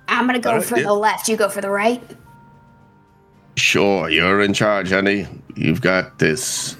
I'm 0.08 0.26
gonna 0.26 0.38
go 0.38 0.50
Alright, 0.50 0.64
for 0.64 0.76
yeah. 0.76 0.84
the 0.84 0.92
left. 0.94 1.28
You 1.28 1.36
go 1.36 1.48
for 1.48 1.60
the 1.60 1.70
right. 1.70 2.02
sure, 3.56 4.08
you're 4.10 4.40
in 4.42 4.52
charge, 4.52 4.90
honey. 4.90 5.26
You've 5.56 5.80
got 5.80 6.18
this. 6.18 6.76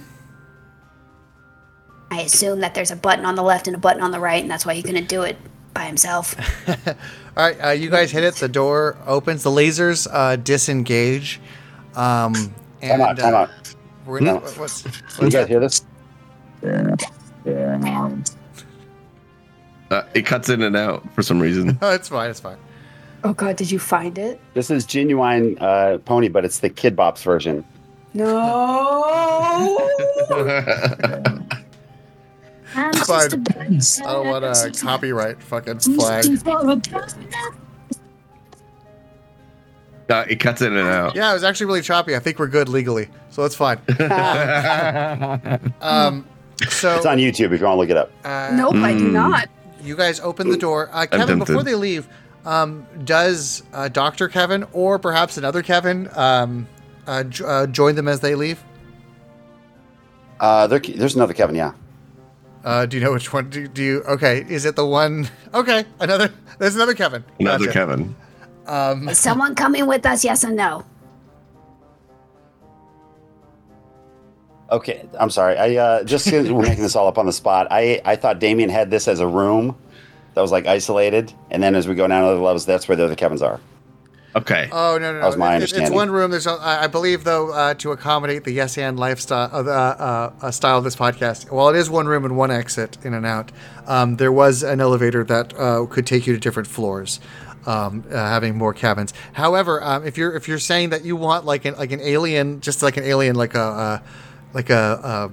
I 2.13 2.21
assume 2.21 2.61
that 2.61 2.75
there's 2.75 2.91
a 2.93 2.97
button 2.97 3.25
on 3.25 3.35
the 3.35 3.43
left 3.43 3.67
and 3.67 3.75
a 3.75 3.81
button 3.81 4.03
on 4.03 4.13
the 4.13 4.21
right, 4.21 4.41
and 4.43 4.51
that's 4.51 4.65
why 4.65 4.75
he's 4.75 4.85
gonna 4.85 5.01
do 5.03 5.23
it 5.23 5.37
by 5.75 5.85
himself. 5.85 6.37
All 7.37 7.45
right, 7.45 7.57
uh, 7.63 7.71
you 7.71 7.91
guys 7.91 8.11
hit 8.11 8.25
it. 8.25 8.35
The 8.37 8.49
door 8.49 8.97
opens. 9.07 9.43
The 9.43 9.51
lasers 9.51 10.09
uh, 10.11 10.37
disengage. 10.37 11.39
Um, 11.95 12.35
and, 12.81 13.01
time 13.01 13.01
out, 13.03 13.19
time 13.19 13.35
uh, 13.35 13.39
out. 13.39 13.51
We're 14.07 14.21
gonna, 14.21 14.33
No. 14.35 14.39
what's, 14.41 14.85
You 14.85 14.91
guys 15.25 15.33
that? 15.33 15.49
hear 15.49 15.61
this? 15.61 15.83
Uh, 19.91 20.03
it 20.15 20.25
cuts 20.27 20.49
in 20.49 20.63
and 20.63 20.75
out 20.77 21.05
for 21.15 21.23
some 21.23 21.39
reason. 21.41 21.79
Oh, 21.83 21.91
it's 21.93 22.09
fine. 22.09 22.31
It's 22.31 22.41
fine. 22.41 22.57
oh 23.25 23.35
God, 23.35 23.57
did 23.57 23.71
you 23.71 23.79
find 23.79 24.17
it? 24.19 24.41
This 24.55 24.71
is 24.71 24.87
genuine 24.87 25.59
uh, 25.59 25.99
pony, 26.07 26.29
but 26.29 26.45
it's 26.45 26.61
the 26.61 26.71
Kidz 26.71 26.97
Bop 26.97 27.19
version. 27.19 27.65
No. 28.15 29.77
I 32.77 33.29
don't 34.13 34.27
want 34.27 34.45
a 34.45 34.73
copyright 34.81 35.43
fucking 35.43 35.79
flag. 35.81 36.27
Uh, 40.09 40.25
it 40.29 40.37
cuts 40.39 40.63
in 40.63 40.77
and 40.77 40.89
out. 40.89 41.17
Yeah, 41.17 41.31
it 41.31 41.35
was 41.35 41.43
actually 41.43 41.67
really 41.67 41.83
choppy. 41.83 42.15
I 42.15 42.21
think 42.21 42.39
we're 42.39 42.47
good 42.47 42.69
legally, 42.69 43.09
so 43.31 43.45
it's 43.45 43.57
fine. 43.57 43.79
Um, 45.81 46.27
so 46.69 46.97
It's 46.97 47.07
on 47.07 47.19
YouTube 47.19 47.53
if 47.53 47.61
you 47.61 47.67
want 47.67 47.75
to 47.77 47.81
look 47.81 47.91
it 47.91 47.97
up. 47.97 48.11
uh, 48.25 48.51
nope, 48.55 48.77
I 48.77 48.93
do 48.95 49.09
Mm. 49.09 49.13
not. 49.13 49.49
you 49.83 49.95
guys 49.97 50.21
open 50.21 50.49
the 50.51 50.57
door. 50.57 50.89
Uh, 50.93 51.07
Kevin, 51.07 51.27
tempted. 51.39 51.47
before 51.47 51.63
they 51.63 51.75
leave, 51.75 52.09
um, 52.45 52.87
does 53.05 53.63
uh, 53.73 53.89
Doctor 53.89 54.29
Kevin 54.29 54.65
or 54.73 54.99
perhaps 54.99 55.37
another 55.37 55.63
Kevin 55.63 56.09
um, 56.15 56.67
uh, 57.07 57.25
j- 57.25 57.45
uh, 57.45 57.67
join 57.67 57.95
them 57.95 58.09
as 58.09 58.21
they 58.21 58.35
leave? 58.35 58.63
Uh, 60.41 60.67
there, 60.67 60.79
there's 60.81 61.15
another 61.17 61.35
Kevin, 61.35 61.55
yeah. 61.57 61.73
Uh, 62.67 62.85
do 62.85 62.97
you 62.99 63.05
know 63.05 63.13
which 63.13 63.33
one? 63.33 63.49
Do, 63.49 63.69
do 63.69 63.81
you? 63.81 64.03
Okay, 64.03 64.45
is 64.49 64.65
it 64.65 64.75
the 64.75 64.85
one? 64.85 65.29
Okay, 65.55 65.85
another. 66.01 66.33
There's 66.59 66.75
another 66.75 66.95
Kevin. 66.95 67.25
Another 67.39 67.67
Gotcha. 67.67 67.79
Kevin. 67.79 68.17
Um, 68.67 69.09
Is 69.09 69.21
someone 69.21 69.55
coming 69.55 69.87
with 69.87 70.05
us? 70.05 70.25
Yes 70.25 70.45
or 70.45 70.51
no? 70.51 70.85
Okay, 74.73 75.07
I'm 75.21 75.31
sorry. 75.31 75.57
I 75.57 75.77
uh, 75.77 76.03
just 76.03 76.29
'cause 76.29 76.51
we're 76.51 76.63
making 76.63 76.83
this 76.83 76.97
all 76.97 77.07
up 77.07 77.19
on 77.19 77.27
the 77.27 77.33
spot. 77.33 77.69
I 77.71 78.01
I 78.05 78.17
thought 78.17 78.41
Damien 78.41 78.69
had 78.69 78.91
this 78.91 79.07
as 79.07 79.21
a 79.21 79.29
room 79.29 79.77
that 80.35 80.41
was 80.41 80.51
like 80.51 80.67
isolated, 80.67 81.33
and 81.53 81.63
then 81.63 81.77
as 81.77 81.87
we 81.87 81.95
go 81.95 82.09
down 82.09 82.23
to 82.23 82.29
other 82.31 82.41
levels, 82.41 82.67
that's 82.67 82.89
where 82.89 82.97
the 82.97 83.05
other 83.05 83.15
Kevins 83.15 83.43
are. 83.43 83.61
Okay. 84.37 84.69
Oh 84.71 84.99
no 84.99 85.13
no 85.13 85.13
no! 85.15 85.21
That 85.21 85.27
was 85.27 85.37
my 85.39 85.57
It- 85.57 85.63
it- 85.63 85.73
It's 85.73 85.91
one 85.91 86.11
room. 86.11 86.31
There's, 86.31 86.47
a- 86.47 86.51
I 86.61 86.85
I 86.85 86.87
believe, 86.89 87.25
though, 87.25 87.51
uh, 87.53 87.73
to 87.75 87.93
accommodate 87.93 88.45
the 88.45 88.53
yes 88.53 88.77
and 88.77 88.99
lifestyle, 89.01 89.49
uh, 89.53 89.63
uh, 89.63 90.31
uh, 90.43 90.51
style 90.51 90.77
of 90.79 90.85
this 90.85 90.95
podcast. 90.97 91.51
While 91.51 91.71
it 91.71 91.77
is 91.77 91.89
one 91.89 92.07
room 92.07 92.25
and 92.27 92.37
one 92.37 92.51
exit 92.51 92.99
in 93.03 93.15
and 93.15 93.25
out, 93.25 93.51
um, 93.87 94.17
there 94.17 94.31
was 94.33 94.63
an 94.63 94.81
elevator 94.81 95.25
that 95.25 95.59
uh, 95.59 95.87
could 95.87 96.07
take 96.07 96.27
you 96.27 96.35
to 96.35 96.39
different 96.39 96.69
floors, 96.69 97.19
um, 97.67 98.05
uh, 98.11 98.17
having 98.17 98.59
more 98.59 98.75
cabins. 98.75 99.15
However, 99.33 99.83
um, 99.83 100.07
if 100.07 100.19
you're 100.19 100.35
if 100.37 100.49
you're 100.49 100.59
saying 100.59 100.91
that 100.91 101.03
you 101.05 101.17
want 101.17 101.47
like 101.47 101.65
an 101.65 101.75
like 101.79 101.93
an 101.93 102.01
alien, 102.03 102.61
just 102.61 102.83
like 102.83 102.99
an 102.99 103.05
alien, 103.05 103.37
like 103.37 103.55
a 103.55 103.61
uh, 103.63 103.99
like 104.53 104.69
a. 104.69 105.01
Uh, 105.03 105.29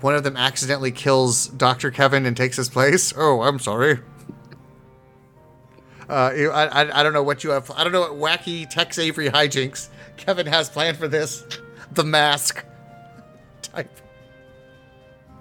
one 0.00 0.14
of 0.14 0.24
them 0.24 0.36
accidentally 0.36 0.90
kills 0.90 1.46
Dr. 1.48 1.90
Kevin 1.92 2.26
and 2.26 2.36
takes 2.36 2.56
his 2.56 2.68
place. 2.68 3.14
Oh, 3.16 3.42
I'm 3.42 3.58
sorry. 3.60 4.00
Uh, 6.08 6.12
I, 6.52 6.66
I, 6.84 7.00
I 7.00 7.02
don't 7.02 7.12
know 7.12 7.22
what 7.22 7.44
you 7.44 7.50
have. 7.50 7.70
I 7.70 7.82
don't 7.84 7.92
know 7.92 8.12
what 8.12 8.12
wacky 8.40 8.68
Tex 8.68 8.98
Avery 8.98 9.28
hijinks 9.30 9.88
Kevin 10.16 10.46
has 10.46 10.68
planned 10.68 10.96
for 10.98 11.08
this. 11.08 11.44
The 11.92 12.04
mask 12.04 12.64
type. 13.62 13.90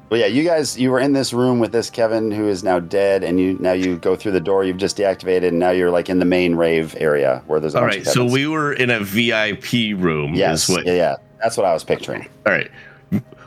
But 0.10 0.20
yeah, 0.20 0.26
you 0.28 0.44
guys, 0.44 0.78
you 0.78 0.92
were 0.92 1.00
in 1.00 1.14
this 1.14 1.34
room 1.34 1.60
with 1.60 1.72
this 1.72 1.90
Kevin 1.90 2.30
who 2.30 2.48
is 2.48 2.64
now 2.64 2.80
dead, 2.80 3.24
and 3.24 3.40
you 3.40 3.58
now 3.60 3.72
you 3.72 3.98
go 3.98 4.16
through 4.16 4.34
the 4.34 4.40
door 4.42 4.64
you've 4.64 4.78
just 4.78 4.96
deactivated, 4.98 5.48
and 5.48 5.58
now 5.60 5.72
you're 5.72 5.90
like 5.90 6.08
in 6.10 6.20
the 6.20 6.26
main 6.26 6.56
rave 6.56 6.96
area 7.00 7.42
where 7.48 7.60
there's 7.60 7.74
a 7.74 7.80
All 7.80 7.86
bunch 7.86 7.96
right. 7.96 8.08
of 8.08 8.14
So 8.14 8.24
we 8.26 8.46
were 8.48 8.74
in 8.74 8.92
a 8.92 9.00
VIP 9.00 9.98
room. 9.98 10.36
yes, 10.36 10.70
Is 10.70 10.76
what, 10.76 10.86
yeah, 10.86 10.94
yeah, 10.94 11.16
that's 11.42 11.58
what 11.58 11.66
I 11.66 11.74
was 11.74 11.84
picturing. 11.84 12.28
All 12.46 12.54
right. 12.54 12.70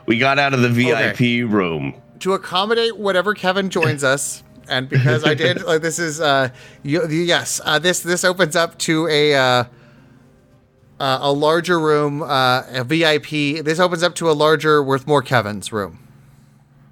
We 0.07 0.17
got 0.17 0.39
out 0.39 0.53
of 0.53 0.61
the 0.61 0.69
VIP 0.69 1.49
room. 1.49 1.93
To 2.19 2.33
accommodate 2.33 2.97
whatever 2.97 3.33
Kevin 3.33 3.69
joins 3.69 4.03
us, 4.03 4.43
and 4.69 4.89
because 4.89 5.23
I 5.25 5.33
did, 5.33 5.63
like, 5.67 5.81
this 5.81 5.99
is 5.99 6.19
uh, 6.21 6.49
you, 6.83 7.07
yes, 7.07 7.59
uh, 7.63 7.79
this 7.79 7.99
this 8.01 8.23
opens 8.23 8.55
up 8.55 8.77
to 8.79 9.07
a 9.07 9.35
uh, 9.35 9.63
uh, 10.99 11.19
a 11.21 11.31
larger 11.31 11.79
room, 11.79 12.21
uh, 12.21 12.63
a 12.69 12.83
VIP. 12.83 13.63
This 13.63 13.79
opens 13.79 14.03
up 14.03 14.15
to 14.15 14.29
a 14.29 14.33
larger, 14.33 14.83
worth 14.83 15.07
more 15.07 15.21
Kevin's 15.21 15.71
room. 15.71 15.99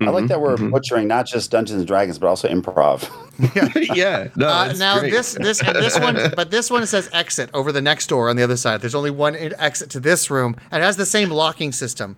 I 0.01 0.09
like 0.09 0.27
that 0.27 0.41
we're 0.41 0.57
butchering 0.57 1.07
not 1.07 1.25
just 1.25 1.51
Dungeons 1.51 1.79
and 1.79 1.87
Dragons, 1.87 2.19
but 2.19 2.27
also 2.27 2.49
improv. 2.49 3.09
yeah. 3.95 4.27
No, 4.35 4.47
Uh, 4.47 4.73
now 4.77 4.99
great. 4.99 5.11
this 5.11 5.33
this 5.33 5.61
and 5.61 5.75
this 5.75 5.97
one, 5.97 6.17
but 6.35 6.51
this 6.51 6.69
one 6.69 6.85
says 6.85 7.09
exit 7.13 7.49
over 7.53 7.71
the 7.71 7.81
next 7.81 8.07
door 8.07 8.29
on 8.29 8.35
the 8.35 8.43
other 8.43 8.57
side. 8.57 8.81
There's 8.81 8.93
only 8.93 9.09
one 9.09 9.35
exit 9.35 9.89
to 9.91 10.01
this 10.01 10.29
room, 10.29 10.57
and 10.69 10.83
it 10.83 10.85
has 10.85 10.97
the 10.97 11.05
same 11.05 11.29
locking 11.29 11.71
system. 11.71 12.17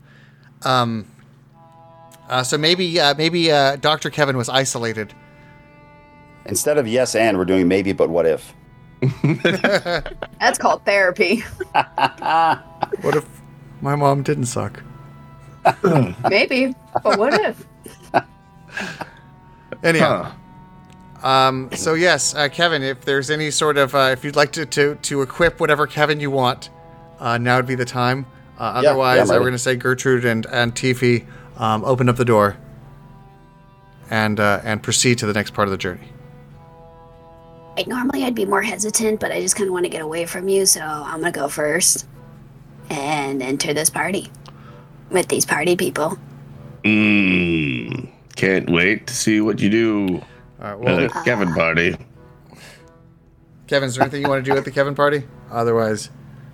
Um, 0.63 1.05
uh, 2.27 2.41
so 2.43 2.57
maybe 2.57 2.99
uh, 2.99 3.13
maybe 3.15 3.51
uh, 3.51 3.75
Doctor 3.75 4.09
Kevin 4.09 4.37
was 4.37 4.49
isolated. 4.49 5.13
Instead 6.47 6.77
of 6.77 6.87
yes 6.87 7.15
and, 7.15 7.37
we're 7.37 7.45
doing 7.45 7.67
maybe, 7.67 7.93
but 7.93 8.09
what 8.09 8.25
if? 8.25 8.53
That's 10.39 10.57
called 10.57 10.83
therapy. 10.85 11.43
What 13.01 13.15
if 13.15 13.25
my 13.81 13.95
mom 13.95 14.23
didn't 14.23 14.45
suck? 14.45 14.81
Maybe. 16.29 16.73
But 17.03 17.19
what 17.19 17.33
if? 17.33 17.65
Anyhow. 19.83 20.31
Huh. 21.19 21.27
Um, 21.27 21.69
so 21.73 21.93
yes, 21.93 22.33
uh, 22.35 22.47
Kevin, 22.49 22.83
if 22.83 23.01
there's 23.01 23.29
any 23.29 23.51
sort 23.51 23.77
of, 23.77 23.93
uh, 23.93 24.09
if 24.13 24.23
you'd 24.23 24.35
like 24.35 24.51
to, 24.53 24.65
to, 24.67 24.95
to 24.95 25.21
equip 25.21 25.59
whatever 25.59 25.85
Kevin 25.87 26.19
you 26.19 26.31
want, 26.31 26.69
uh, 27.19 27.37
now 27.37 27.57
would 27.57 27.67
be 27.67 27.75
the 27.75 27.85
time. 27.85 28.25
Uh, 28.57 28.81
Yeah, 28.83 28.89
otherwise, 28.91 29.17
yeah, 29.17 29.23
I'm 29.23 29.27
we're 29.29 29.39
going 29.39 29.51
to 29.53 29.59
say 29.59 29.75
Gertrude 29.75 30.25
and, 30.25 30.45
and 30.47 30.73
Tiffy, 30.73 31.25
um, 31.57 31.83
open 31.85 32.07
up 32.09 32.15
the 32.15 32.25
door 32.25 32.57
and, 34.09 34.39
uh, 34.39 34.61
and 34.63 34.81
proceed 34.81 35.17
to 35.19 35.25
the 35.25 35.33
next 35.33 35.53
part 35.53 35.67
of 35.67 35.71
the 35.71 35.77
journey. 35.77 36.07
Like 37.77 37.85
normally 37.85 38.23
I'd 38.23 38.33
be 38.33 38.45
more 38.45 38.63
hesitant, 38.63 39.19
but 39.19 39.31
I 39.31 39.39
just 39.39 39.55
kind 39.55 39.67
of 39.67 39.73
want 39.73 39.85
to 39.85 39.89
get 39.89 40.01
away 40.01 40.25
from 40.25 40.49
you, 40.49 40.65
so 40.65 40.81
I'm 40.81 41.19
gonna 41.19 41.31
go 41.31 41.47
first 41.47 42.07
and 42.89 43.43
enter 43.43 43.71
this 43.71 43.91
party 43.91 44.31
with 45.11 45.27
these 45.27 45.45
party 45.45 45.75
people. 45.75 46.17
Mm, 46.83 48.09
Can't 48.35 48.67
wait 48.67 49.05
to 49.07 49.13
see 49.13 49.41
what 49.41 49.59
you 49.59 49.69
do 49.69 50.23
All 50.59 50.59
right, 50.59 50.71
at 50.71 50.79
well, 50.79 50.97
the 51.01 51.09
Kevin 51.23 51.53
party. 51.53 51.95
Kevin, 53.67 53.89
is 53.89 53.95
there 53.95 54.03
anything 54.03 54.23
you 54.23 54.29
want 54.29 54.43
to 54.43 54.51
do 54.51 54.57
at 54.57 54.65
the 54.65 54.71
Kevin 54.71 54.95
party? 54.95 55.27
Otherwise, 55.51 56.09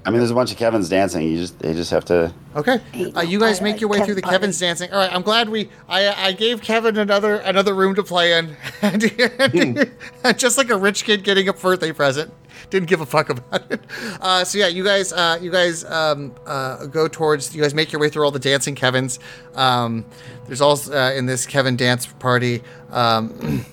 I 0.06 0.10
mean, 0.10 0.20
there's 0.20 0.32
a 0.32 0.36
bunch 0.36 0.52
of 0.52 0.58
Kevin's 0.58 0.90
dancing. 0.90 1.28
You 1.28 1.38
just 1.38 1.60
they 1.60 1.74
just 1.74 1.92
have 1.92 2.04
to. 2.06 2.34
okay. 2.56 2.80
Uh, 3.16 3.22
you 3.22 3.40
guys 3.40 3.62
make 3.62 3.80
your 3.80 3.90
way 3.90 4.04
through 4.04 4.16
the 4.16 4.22
Kevin's 4.22 4.60
dancing. 4.60 4.92
All 4.92 4.98
right, 4.98 5.14
I'm 5.14 5.22
glad 5.22 5.48
we. 5.48 5.70
I 5.88 6.28
I 6.28 6.32
gave 6.34 6.62
Kevin 6.62 6.98
another 6.98 7.36
another 7.36 7.74
room 7.74 7.96
to 7.96 8.04
play 8.04 8.38
in, 8.38 8.58
just 10.38 10.58
like 10.58 10.70
a 10.70 10.78
rich 10.78 11.06
kid 11.06 11.24
getting 11.24 11.48
a 11.48 11.54
birthday 11.54 11.94
present. 11.94 12.34
Didn't 12.70 12.90
give 12.90 13.02
a 13.02 13.06
fuck 13.06 13.30
about 13.30 13.72
it. 13.72 13.82
Uh, 14.20 14.44
so 14.44 14.58
yeah, 14.58 14.68
you 14.68 14.84
guys, 14.84 15.14
uh, 15.14 15.38
you 15.42 15.52
guys 15.52 15.84
um, 15.86 16.34
uh, 16.46 16.86
go 16.88 17.08
towards. 17.08 17.56
You 17.56 17.62
guys 17.62 17.74
make 17.74 17.92
your 17.92 18.02
way 18.02 18.10
through 18.10 18.26
all 18.26 18.32
the 18.32 18.40
dancing 18.40 18.76
Kevin's. 18.76 19.20
Um, 19.56 20.06
there's 20.48 20.62
also 20.62 20.94
uh, 20.94 21.12
in 21.12 21.26
this 21.26 21.46
Kevin 21.46 21.78
dance 21.78 22.06
party. 22.06 22.62
Um, 22.92 23.66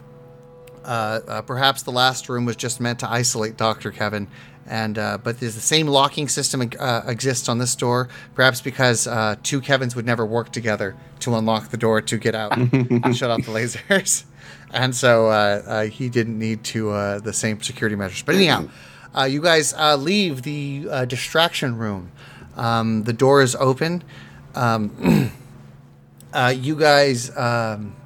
uh, 0.84 1.20
uh, 1.26 1.42
perhaps 1.42 1.82
the 1.82 1.92
last 1.92 2.28
room 2.28 2.44
was 2.44 2.56
just 2.56 2.80
meant 2.80 2.98
to 3.00 3.10
isolate 3.10 3.56
Doctor 3.56 3.90
Kevin, 3.90 4.28
and 4.70 4.98
uh, 4.98 5.18
but 5.18 5.40
there's 5.40 5.56
the 5.56 5.60
same 5.60 5.88
locking 5.88 6.28
system 6.28 6.70
uh, 6.78 7.02
exists 7.06 7.48
on 7.48 7.58
this 7.58 7.74
door. 7.74 8.08
Perhaps 8.34 8.60
because 8.60 9.06
uh, 9.06 9.34
two 9.42 9.60
Kevins 9.60 9.96
would 9.96 10.06
never 10.06 10.24
work 10.24 10.52
together 10.52 10.96
to 11.18 11.34
unlock 11.34 11.70
the 11.70 11.76
door 11.76 12.00
to 12.00 12.16
get 12.16 12.34
out 12.34 12.56
and 12.56 13.16
shut 13.16 13.30
off 13.30 13.44
the 13.44 13.52
lasers, 13.52 14.24
and 14.70 14.94
so 14.94 15.26
uh, 15.26 15.62
uh, 15.66 15.82
he 15.84 16.08
didn't 16.08 16.38
need 16.38 16.62
to 16.64 16.90
uh, 16.90 17.18
the 17.18 17.32
same 17.32 17.60
security 17.60 17.96
measures. 17.96 18.22
But 18.22 18.36
anyhow, 18.36 18.68
uh, 19.16 19.24
you 19.24 19.42
guys 19.42 19.74
uh, 19.74 19.96
leave 19.96 20.42
the 20.42 20.86
uh, 20.88 21.04
distraction 21.04 21.76
room. 21.76 22.12
Um, 22.56 23.02
the 23.02 23.12
door 23.12 23.42
is 23.42 23.56
open. 23.56 24.04
Um, 24.54 25.32
uh, 26.32 26.54
you 26.56 26.76
guys, 26.76 27.36
um, 27.36 27.96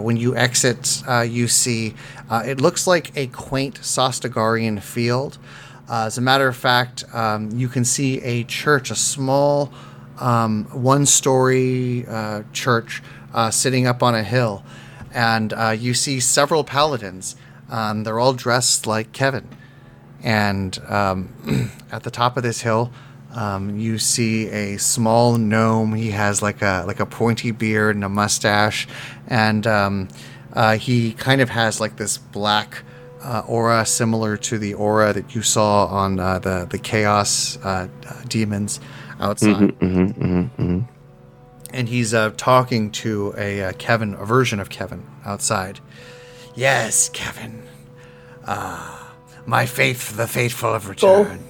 when 0.00 0.16
you 0.16 0.36
exit, 0.36 1.02
uh, 1.06 1.20
you 1.20 1.48
see 1.48 1.94
uh, 2.30 2.42
it 2.46 2.60
looks 2.60 2.86
like 2.86 3.16
a 3.16 3.26
quaint 3.28 3.80
Sostagarian 3.80 4.80
field. 4.82 5.38
Uh, 5.88 6.04
as 6.06 6.18
a 6.18 6.20
matter 6.20 6.46
of 6.46 6.56
fact, 6.56 7.04
um, 7.14 7.50
you 7.52 7.68
can 7.68 7.84
see 7.84 8.20
a 8.20 8.44
church, 8.44 8.90
a 8.90 8.94
small 8.94 9.72
um, 10.18 10.64
one 10.66 11.06
story 11.06 12.04
uh, 12.06 12.42
church 12.52 13.02
uh, 13.32 13.50
sitting 13.50 13.86
up 13.86 14.02
on 14.02 14.14
a 14.14 14.22
hill. 14.22 14.64
And 15.12 15.52
uh, 15.52 15.70
you 15.70 15.94
see 15.94 16.20
several 16.20 16.64
paladins. 16.64 17.36
Um, 17.70 18.04
they're 18.04 18.18
all 18.18 18.34
dressed 18.34 18.86
like 18.86 19.12
Kevin. 19.12 19.48
And 20.22 20.78
um, 20.86 21.70
at 21.92 22.02
the 22.02 22.10
top 22.10 22.36
of 22.36 22.42
this 22.42 22.62
hill, 22.62 22.92
um, 23.32 23.76
you 23.78 23.98
see 23.98 24.48
a 24.48 24.78
small 24.78 25.36
gnome. 25.36 25.94
He 25.94 26.10
has 26.12 26.42
like 26.42 26.62
a 26.62 26.84
like 26.86 27.00
a 27.00 27.06
pointy 27.06 27.50
beard 27.50 27.94
and 27.94 28.04
a 28.04 28.08
mustache, 28.08 28.86
and 29.26 29.66
um, 29.66 30.08
uh, 30.52 30.76
he 30.76 31.12
kind 31.12 31.40
of 31.40 31.50
has 31.50 31.80
like 31.80 31.96
this 31.96 32.18
black 32.18 32.82
uh, 33.22 33.42
aura, 33.46 33.84
similar 33.84 34.36
to 34.36 34.58
the 34.58 34.74
aura 34.74 35.12
that 35.12 35.34
you 35.34 35.42
saw 35.42 35.86
on 35.86 36.18
uh, 36.20 36.38
the 36.38 36.66
the 36.70 36.78
chaos 36.78 37.58
uh, 37.64 37.88
uh, 38.08 38.22
demons 38.28 38.80
outside. 39.20 39.74
And 41.70 41.86
he's 41.88 42.14
uh, 42.14 42.30
talking 42.36 42.90
to 42.92 43.34
a 43.36 43.62
uh, 43.64 43.72
Kevin, 43.72 44.14
a 44.14 44.24
version 44.24 44.58
of 44.58 44.70
Kevin 44.70 45.06
outside. 45.26 45.80
Yes, 46.54 47.10
Kevin. 47.10 47.62
Ah, 48.46 49.12
my 49.44 49.66
faith, 49.66 50.16
the 50.16 50.26
faithful 50.26 50.72
have 50.72 50.88
returned. 50.88 51.44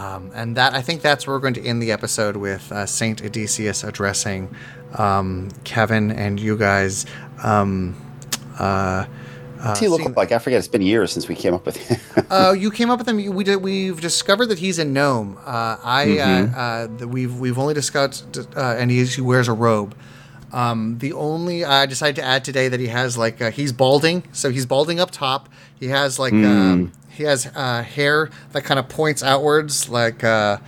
Um, 0.00 0.30
and 0.34 0.56
that 0.56 0.72
I 0.72 0.80
think 0.80 1.02
that's 1.02 1.26
where 1.26 1.36
we're 1.36 1.40
going 1.40 1.54
to 1.54 1.64
end 1.64 1.82
the 1.82 1.92
episode 1.92 2.36
with 2.36 2.72
uh, 2.72 2.86
Saint 2.86 3.22
Odysseus 3.22 3.84
addressing 3.84 4.54
um, 4.94 5.50
Kevin 5.64 6.10
and 6.10 6.40
you 6.40 6.56
guys. 6.56 7.04
Um, 7.44 7.94
uh, 8.58 9.04
What's 9.62 9.80
he 9.80 9.88
look 9.88 10.16
like? 10.16 10.32
I 10.32 10.38
forget. 10.38 10.58
It's 10.58 10.68
been 10.68 10.80
years 10.80 11.12
since 11.12 11.28
we 11.28 11.34
came 11.34 11.52
up 11.52 11.66
with 11.66 11.76
him. 11.76 12.24
uh, 12.30 12.52
you 12.58 12.70
came 12.70 12.88
up 12.88 12.98
with 12.98 13.08
him. 13.08 13.34
We 13.34 13.44
did, 13.44 13.56
we've 13.56 14.00
discovered 14.00 14.46
that 14.46 14.58
he's 14.58 14.78
a 14.78 14.86
gnome. 14.86 15.36
Uh, 15.44 15.76
I 15.82 16.18
uh, 16.18 16.46
uh, 17.02 17.06
we've 17.06 17.38
we've 17.38 17.58
only 17.58 17.74
discussed, 17.74 18.38
uh, 18.56 18.76
and 18.78 18.90
he, 18.90 19.04
he 19.04 19.20
wears 19.20 19.48
a 19.48 19.52
robe. 19.52 19.94
Um, 20.50 20.98
the 20.98 21.12
only 21.12 21.62
I 21.62 21.84
decided 21.84 22.16
to 22.16 22.22
add 22.22 22.42
today 22.42 22.68
that 22.68 22.80
he 22.80 22.86
has 22.86 23.18
like 23.18 23.42
uh, 23.42 23.50
he's 23.50 23.72
balding, 23.72 24.22
so 24.32 24.50
he's 24.50 24.64
balding 24.64 24.98
up 24.98 25.10
top. 25.10 25.50
He 25.78 25.88
has 25.88 26.18
like 26.18 26.32
um, 26.32 26.92
he 27.10 27.24
has 27.24 27.50
uh, 27.54 27.82
hair 27.82 28.30
that 28.52 28.62
kind 28.62 28.78
of 28.78 28.88
points 28.88 29.22
outwards, 29.22 29.88
like 29.88 30.22
uh, 30.24 30.58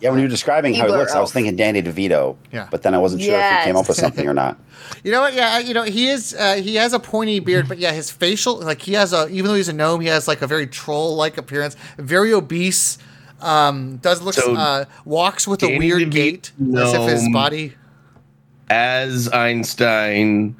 yeah, 0.00 0.10
when 0.10 0.20
you 0.20 0.24
were 0.26 0.30
describing 0.30 0.74
how 0.74 0.86
he 0.86 0.92
Keebler 0.92 0.98
looks, 0.98 1.12
I 1.12 1.20
was 1.20 1.32
thinking 1.32 1.56
Danny 1.56 1.82
DeVito. 1.82 2.36
Yeah. 2.52 2.68
But 2.70 2.82
then 2.82 2.94
I 2.94 2.98
wasn't 2.98 3.22
sure 3.22 3.38
if 3.38 3.58
he 3.58 3.64
came 3.64 3.76
up 3.76 3.88
with 3.88 3.96
something 3.96 4.28
or 4.28 4.34
not. 4.34 4.58
You 5.04 5.12
know 5.12 5.20
what? 5.20 5.34
Yeah, 5.34 5.58
you 5.58 5.74
know 5.74 5.82
he 5.82 6.08
is. 6.08 6.34
Uh, 6.34 6.54
he 6.54 6.76
has 6.76 6.94
a 6.94 6.98
pointy 6.98 7.40
beard, 7.40 7.68
but 7.68 7.76
yeah, 7.78 7.92
his 7.92 8.10
facial, 8.10 8.58
like 8.60 8.80
he 8.80 8.94
has 8.94 9.12
a. 9.12 9.28
Even 9.28 9.48
though 9.50 9.54
he's 9.54 9.68
a 9.68 9.72
gnome, 9.74 10.00
he 10.00 10.06
has 10.06 10.26
like 10.26 10.40
a 10.40 10.46
very 10.46 10.66
troll-like 10.66 11.36
appearance. 11.36 11.76
Very 11.98 12.32
obese. 12.32 12.96
Um, 13.42 13.98
does 13.98 14.22
look 14.22 14.34
So, 14.34 14.54
uh, 14.54 14.86
walks 15.04 15.46
with 15.46 15.62
a 15.62 15.76
weird 15.76 16.02
DeVito 16.04 16.10
gait, 16.10 16.52
as 16.74 16.94
if 16.94 17.02
his 17.02 17.28
body. 17.32 17.74
as 18.70 19.28
Einstein, 19.28 20.56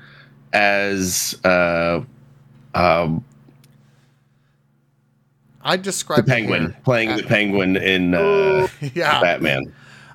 as 0.53 1.35
uh, 1.45 2.03
um, 2.75 3.25
I 5.69 5.77
described 5.77 6.27
the 6.27 6.33
describe 6.35 6.49
Penguin, 6.51 6.77
playing 6.85 7.17
the 7.17 7.23
Penguin 7.23 7.77
in 7.77 8.15
uh, 8.15 8.69
Yeah, 8.95 9.21
Batman. 9.21 9.73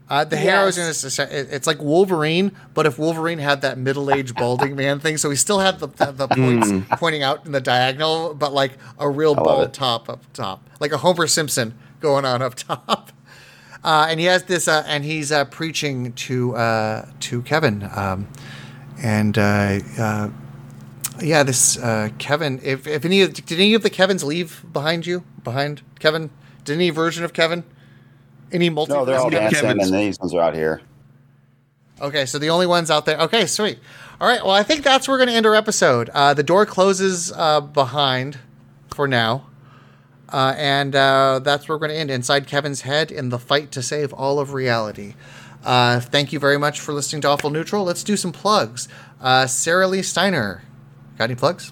uh, 0.10 0.24
the 0.26 0.36
hair. 0.38 0.60
I 0.60 0.66
was 0.66 0.78
Yes. 0.78 1.02
gonna 1.02 1.12
say 1.12 1.24
it- 1.26 1.48
it's 1.52 1.68
like 1.68 1.82
Wolverine, 1.82 2.52
but 2.74 2.86
if 2.86 2.98
Wolverine 3.00 3.40
had 3.40 3.62
that 3.62 3.78
middle-aged 3.78 4.36
balding 4.42 4.76
man 4.76 5.00
thing, 5.00 5.18
so 5.18 5.30
he 5.30 5.36
still 5.36 5.60
had 5.60 5.80
the 5.80 5.88
the, 5.88 6.12
the 6.12 6.28
points 6.28 6.72
pointing 7.00 7.24
out 7.24 7.46
in 7.46 7.52
the 7.52 7.62
diagonal, 7.62 8.34
but 8.34 8.54
like 8.54 8.74
a 9.00 9.10
real 9.10 9.36
bald 9.36 9.68
it. 9.68 9.74
top 9.74 10.10
up 10.10 10.22
top, 10.34 10.70
like 10.80 10.92
a 10.92 10.98
Homer 10.98 11.28
Simpson 11.28 11.74
going 12.02 12.26
on 12.26 12.42
up 12.42 12.56
top. 12.68 13.12
Uh, 13.84 14.08
and 14.10 14.18
he 14.20 14.26
has 14.28 14.44
this, 14.44 14.68
uh, 14.70 14.82
and 14.88 15.04
he's 15.04 15.30
uh, 15.32 15.44
preaching 15.46 16.14
to 16.14 16.56
uh, 16.56 17.06
to 17.20 17.42
Kevin, 17.44 17.90
um, 17.96 18.28
and 19.04 19.38
uh, 19.38 19.80
uh, 20.00 20.30
yeah, 21.24 21.44
this 21.44 21.78
uh, 21.78 22.10
Kevin. 22.20 22.60
If, 22.64 22.86
if 22.88 23.06
any 23.06 23.22
of, 23.22 23.34
did 23.34 23.52
any 23.60 23.74
of 23.74 23.84
the 23.84 23.90
Kevins 23.90 24.24
leave 24.24 24.64
behind 24.72 25.06
you? 25.06 25.24
Behind 25.44 25.82
Kevin? 26.00 26.30
Did 26.64 26.74
any 26.76 26.90
version 26.90 27.24
of 27.24 27.34
Kevin? 27.34 27.64
Any 28.52 28.70
multi? 28.70 28.94
No, 28.94 29.06
they're 29.06 29.20
all 29.20 29.30
Kevin's- 29.32 29.62
dancing, 29.62 29.82
and 29.82 29.94
these 29.94 30.20
ones 30.20 30.34
are 30.34 30.42
out 30.42 30.56
here. 30.56 30.82
Okay, 32.02 32.26
so 32.26 32.38
the 32.38 32.50
only 32.50 32.68
ones 32.68 32.92
out 32.92 33.06
there. 33.06 33.18
Okay, 33.20 33.46
sweet. 33.46 33.80
All 34.20 34.28
right, 34.28 34.44
well, 34.44 34.54
I 34.54 34.64
think 34.64 34.84
that's 34.84 35.08
where 35.08 35.14
we're 35.16 35.20
going 35.20 35.30
to 35.30 35.36
end 35.36 35.46
our 35.46 35.56
episode. 35.56 36.10
Uh, 36.10 36.34
the 36.34 36.44
door 36.44 36.66
closes 36.66 37.32
uh, 37.32 37.62
behind 37.62 38.38
for 38.94 39.08
now. 39.08 39.48
Uh, 40.30 40.56
and 40.58 40.96
uh, 40.96 41.40
that's 41.44 41.68
where 41.68 41.76
we're 41.78 41.88
going 41.88 41.92
to 41.96 42.00
end 42.00 42.10
inside 42.10 42.48
Kevin's 42.48 42.82
head 42.82 43.12
in 43.12 43.30
the 43.30 43.38
fight 43.38 43.72
to 43.72 43.82
save 43.84 44.12
all 44.14 44.40
of 44.40 44.54
reality. 44.54 45.14
Uh, 45.64 46.00
thank 46.00 46.34
you 46.34 46.40
very 46.40 46.58
much 46.58 46.80
for 46.80 46.92
listening 46.94 47.22
to 47.22 47.28
Awful 47.30 47.50
Neutral. 47.52 47.84
Let's 47.84 48.04
do 48.04 48.18
some 48.18 48.32
plugs. 48.32 48.88
Uh, 49.22 49.46
Sarah 49.46 49.88
Lee 49.88 50.02
Steiner, 50.02 50.64
got 51.18 51.26
any 51.26 51.36
plugs? 51.36 51.72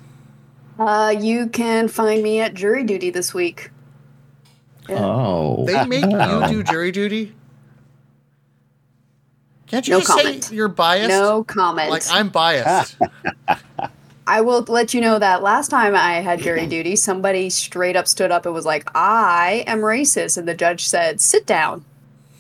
Uh, 0.80 1.14
you 1.20 1.48
can 1.48 1.88
find 1.88 2.24
me 2.24 2.40
at 2.40 2.54
jury 2.54 2.84
duty 2.84 3.10
this 3.10 3.34
week. 3.34 3.70
Oh. 4.90 5.66
They 5.66 5.86
make 5.86 6.04
you 6.12 6.48
do 6.48 6.64
jury 6.64 6.92
duty. 6.92 7.36
Can't 9.68 9.88
you 9.88 9.94
No 9.94 10.00
just 10.00 10.10
comment. 10.12 10.44
say 10.44 10.56
you're 10.56 10.68
biased? 10.68 11.10
No 11.10 11.44
comment. 11.44 11.90
Like 11.92 12.04
I'm 12.12 12.30
biased. 12.30 12.98
I 14.28 14.42
will 14.42 14.62
let 14.68 14.94
you 14.94 15.02
know 15.02 15.18
that 15.20 15.42
last 15.44 15.70
time 15.70 15.96
I 15.96 16.16
had 16.16 16.42
jury 16.42 16.66
duty, 16.68 16.96
somebody 16.96 17.50
straight 17.50 17.96
up 17.96 18.08
stood 18.08 18.32
up 18.32 18.46
and 18.46 18.54
was 18.54 18.66
like, 18.66 18.90
I 18.96 19.64
am 19.68 19.80
racist. 19.80 20.38
And 20.38 20.48
the 20.48 20.54
judge 20.56 20.88
said, 20.88 21.20
sit 21.22 21.46
down. 21.46 21.86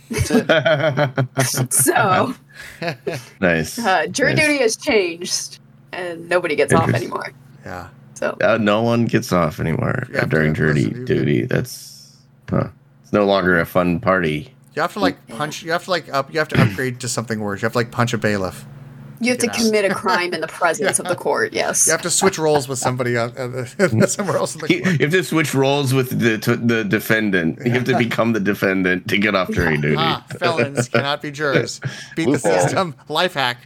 So 1.69 2.35
nice. 3.39 3.79
uh, 3.79 4.07
jury 4.07 4.33
Nice. 4.33 4.45
duty 4.45 4.57
has 4.59 4.75
changed 4.75 5.59
and 5.93 6.29
nobody 6.29 6.55
gets 6.55 6.73
off 6.73 6.89
anymore. 6.93 7.31
yeah. 7.65 7.87
So 8.13 8.37
Uh, 8.41 8.57
no 8.57 8.81
one 8.83 9.05
gets 9.05 9.31
off 9.33 9.59
anymore 9.59 10.03
You 10.09 10.19
have 10.19 10.29
during 10.29 10.53
to 10.53 10.57
jury 10.59 10.73
listen 10.85 10.93
to- 10.93 11.05
duty. 11.05 11.41
That's 11.45 12.15
huh. 12.49 12.67
it's 13.03 13.11
no 13.13 13.25
longer 13.25 13.59
a 13.59 13.65
fun 13.65 13.99
party. 13.99 14.53
You 14.75 14.81
have 14.83 14.93
to 14.93 14.99
like 14.99 15.27
punch. 15.27 15.63
You 15.63 15.71
have 15.71 15.83
to 15.85 15.91
like 15.91 16.07
up. 16.13 16.31
You 16.33 16.39
have 16.39 16.47
to 16.49 16.61
upgrade 16.61 16.99
to 17.01 17.07
something 17.09 17.39
worse. 17.39 17.61
You 17.61 17.65
have 17.65 17.73
to 17.73 17.77
like 17.79 17.91
punch 17.91 18.13
a 18.13 18.17
bailiff. 18.17 18.65
you 19.19 19.29
have 19.31 19.39
to 19.39 19.47
Get 19.47 19.55
out. 19.55 19.61
commit 19.65 19.91
a 19.91 19.93
crime 19.93 20.33
in 20.35 20.41
the 20.41 20.47
presence 20.47 20.97
of 20.99 21.07
the 21.07 21.15
court. 21.15 21.51
Yes. 21.53 21.87
You 21.87 21.91
have 21.91 22.01
to 22.03 22.09
switch 22.09 22.37
roles 22.39 22.67
with 22.69 22.79
somebody 22.79 23.17
on, 23.17 23.31
uh, 23.37 23.65
somewhere 24.07 24.37
else 24.37 24.55
in 24.55 24.61
the 24.61 24.73
You 24.75 24.83
have 24.99 25.11
to 25.11 25.23
switch 25.23 25.53
roles 25.53 25.93
with 25.93 26.17
the 26.19 26.37
t- 26.37 26.55
the 26.55 26.83
defendant. 26.85 27.59
You 27.65 27.71
have 27.71 27.83
to 27.85 27.97
become 27.97 28.31
the 28.33 28.39
defendant 28.39 29.07
to 29.09 29.17
get 29.17 29.35
off 29.35 29.51
jury 29.51 29.77
duty. 29.81 29.95
Ah, 29.97 30.23
felons 30.39 30.87
cannot 30.89 31.21
be 31.21 31.31
jurors. 31.31 31.81
Beat 32.15 32.31
the 32.31 32.39
system. 32.39 32.95
Life 33.09 33.33
hack. 33.33 33.57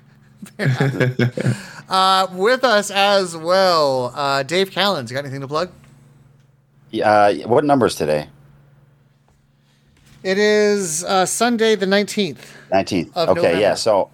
Uh, 1.90 2.28
with 2.32 2.64
us 2.64 2.92
as 2.92 3.36
well, 3.36 4.12
uh, 4.16 4.44
Dave 4.44 4.70
Callens. 4.72 5.10
You 5.10 5.16
Got 5.16 5.26
anything 5.26 5.42
to 5.42 5.48
plug? 5.48 5.70
Uh, 7.04 7.34
what 7.46 7.64
numbers 7.66 7.96
today? 7.96 8.28
It 10.24 10.38
is 10.38 11.04
uh, 11.04 11.26
Sunday 11.26 11.76
the 11.76 11.86
nineteenth. 11.86 12.56
19th. 12.72 13.16
Okay, 13.16 13.34
November. 13.34 13.60
yeah. 13.60 13.74
So 13.76 14.10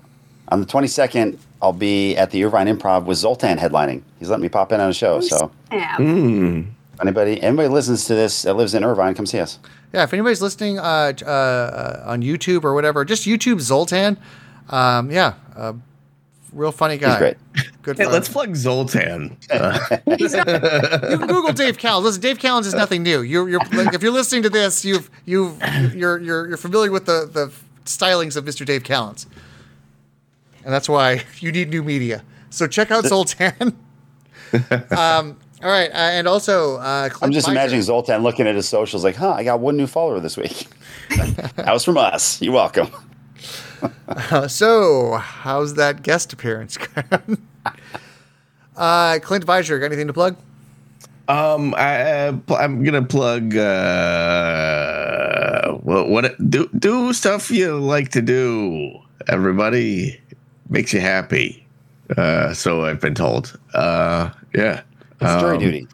on 0.49 0.59
the 0.59 0.65
22nd, 0.65 1.37
I'll 1.61 1.71
be 1.71 2.17
at 2.17 2.31
the 2.31 2.43
Irvine 2.43 2.67
Improv 2.67 3.05
with 3.05 3.17
Zoltan 3.17 3.57
headlining. 3.57 4.01
He's 4.19 4.29
letting 4.29 4.43
me 4.43 4.49
pop 4.49 4.71
in 4.73 4.81
on 4.81 4.89
a 4.89 4.93
show. 4.93 5.21
So 5.21 5.51
Yeah. 5.71 5.95
Hmm. 5.95 6.61
anybody 6.99 7.41
anybody 7.41 7.69
listens 7.69 8.05
to 8.05 8.15
this 8.15 8.41
that 8.41 8.55
lives 8.55 8.73
in 8.73 8.83
Irvine, 8.83 9.13
come 9.15 9.25
see 9.25 9.39
us. 9.39 9.59
Yeah, 9.93 10.03
if 10.03 10.13
anybody's 10.13 10.41
listening 10.41 10.79
uh, 10.79 11.13
uh, 11.21 11.25
uh, 11.25 12.03
on 12.05 12.21
YouTube 12.21 12.63
or 12.65 12.73
whatever, 12.73 13.05
just 13.05 13.25
YouTube 13.25 13.61
Zoltan. 13.61 14.17
Um, 14.69 15.11
yeah, 15.11 15.33
uh, 15.55 15.73
real 16.53 16.71
funny 16.71 16.97
guy. 16.97 17.09
He's 17.09 17.17
great. 17.17 17.37
Good. 17.81 17.97
Hey, 17.97 18.03
fun. 18.05 18.13
let's 18.13 18.29
plug 18.29 18.55
Zoltan. 18.55 19.37
Uh, 19.51 19.79
you 20.07 20.29
can 20.29 21.27
Google 21.27 21.53
Dave 21.53 21.77
Callens. 21.77 22.03
Listen, 22.03 22.21
Dave 22.21 22.37
Callens 22.37 22.65
is 22.65 22.73
nothing 22.73 23.03
new. 23.03 23.21
You're, 23.21 23.49
you're 23.49 23.59
like, 23.73 23.93
if 23.93 24.01
you're 24.01 24.11
listening 24.11 24.43
to 24.43 24.49
this, 24.49 24.85
you've 24.85 25.09
you've 25.25 25.61
you're 25.93 26.19
you're 26.19 26.47
you're 26.47 26.57
familiar 26.57 26.89
with 26.91 27.05
the 27.05 27.29
the 27.31 27.51
stylings 27.85 28.35
of 28.37 28.45
Mr. 28.45 28.65
Dave 28.65 28.83
Callens, 28.83 29.25
and 30.63 30.73
that's 30.73 30.87
why 30.87 31.23
you 31.39 31.51
need 31.51 31.69
new 31.69 31.83
media. 31.83 32.23
So 32.49 32.67
check 32.67 32.91
out 32.91 33.05
Zoltan. 33.05 33.77
um, 34.91 35.37
all 35.63 35.69
right, 35.69 35.91
uh, 35.91 35.95
and 35.95 36.27
also 36.27 36.77
uh, 36.77 37.09
Clint 37.09 37.23
I'm 37.23 37.31
just 37.31 37.47
Pfizer. 37.47 37.51
imagining 37.51 37.81
Zoltan 37.81 38.23
looking 38.23 38.47
at 38.47 38.55
his 38.55 38.67
socials 38.67 39.03
like, 39.03 39.15
huh, 39.15 39.33
I 39.33 39.43
got 39.43 39.59
one 39.59 39.77
new 39.77 39.87
follower 39.87 40.19
this 40.19 40.37
week. 40.37 40.67
that 41.55 41.71
was 41.73 41.83
from 41.83 41.97
us. 41.97 42.41
You're 42.41 42.53
welcome. 42.53 42.89
Uh, 44.07 44.47
so, 44.47 45.13
how's 45.15 45.73
that 45.75 46.03
guest 46.03 46.33
appearance? 46.33 46.77
uh, 48.77 49.19
Clint 49.21 49.43
Visor, 49.45 49.79
got 49.79 49.85
anything 49.87 50.07
to 50.07 50.13
plug? 50.13 50.35
um, 51.27 51.73
I, 51.75 52.01
uh, 52.27 52.33
pl- 52.45 52.57
I'm 52.57 52.83
gonna 52.83 53.03
plug. 53.05 53.55
Uh, 54.41 55.71
what? 55.77 56.09
What? 56.09 56.49
Do 56.49 56.69
do 56.77 57.13
stuff 57.13 57.49
you 57.51 57.77
like 57.79 58.09
to 58.09 58.21
do. 58.21 58.91
Everybody 59.27 60.19
makes 60.69 60.93
you 60.93 60.99
happy. 60.99 61.65
Uh, 62.17 62.53
so 62.53 62.83
I've 62.85 62.99
been 62.99 63.15
told. 63.15 63.57
Uh, 63.73 64.29
yeah. 64.53 64.81
It's 65.21 65.39
jury 65.41 65.55
Um, 65.57 65.59
duty. 65.63 65.87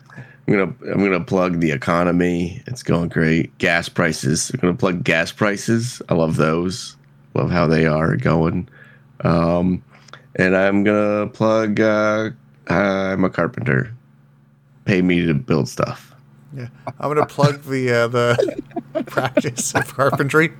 I'm 0.47 0.53
gonna 0.53 0.73
I'm 0.93 1.03
gonna 1.03 1.23
plug 1.23 1.59
the 1.59 1.71
economy. 1.71 2.63
It's 2.67 2.81
going 2.83 3.09
great. 3.09 3.55
Gas 3.59 3.89
prices. 3.89 4.49
I'm 4.53 4.59
gonna 4.59 4.73
plug 4.73 5.03
gas 5.03 5.31
prices. 5.31 6.01
I 6.09 6.13
love 6.15 6.37
those. 6.37 6.95
Love 7.37 7.51
how 7.51 7.67
they 7.67 7.85
are 7.85 8.15
going. 8.15 8.67
Um, 9.23 9.83
and 10.37 10.55
I'm 10.57 10.83
gonna 10.83 11.27
plug. 11.27 11.79
Uh, 11.79 12.31
I'm 12.67 13.23
a 13.23 13.29
carpenter. 13.29 13.93
Pay 14.85 15.03
me 15.03 15.23
to 15.27 15.35
build 15.35 15.69
stuff. 15.69 16.15
Yeah, 16.55 16.69
I'm 16.99 17.13
gonna 17.13 17.27
plug 17.27 17.61
the 17.63 17.91
uh, 17.91 18.07
the 18.07 19.03
practice 19.05 19.75
of 19.75 19.93
carpentry. 19.95 20.51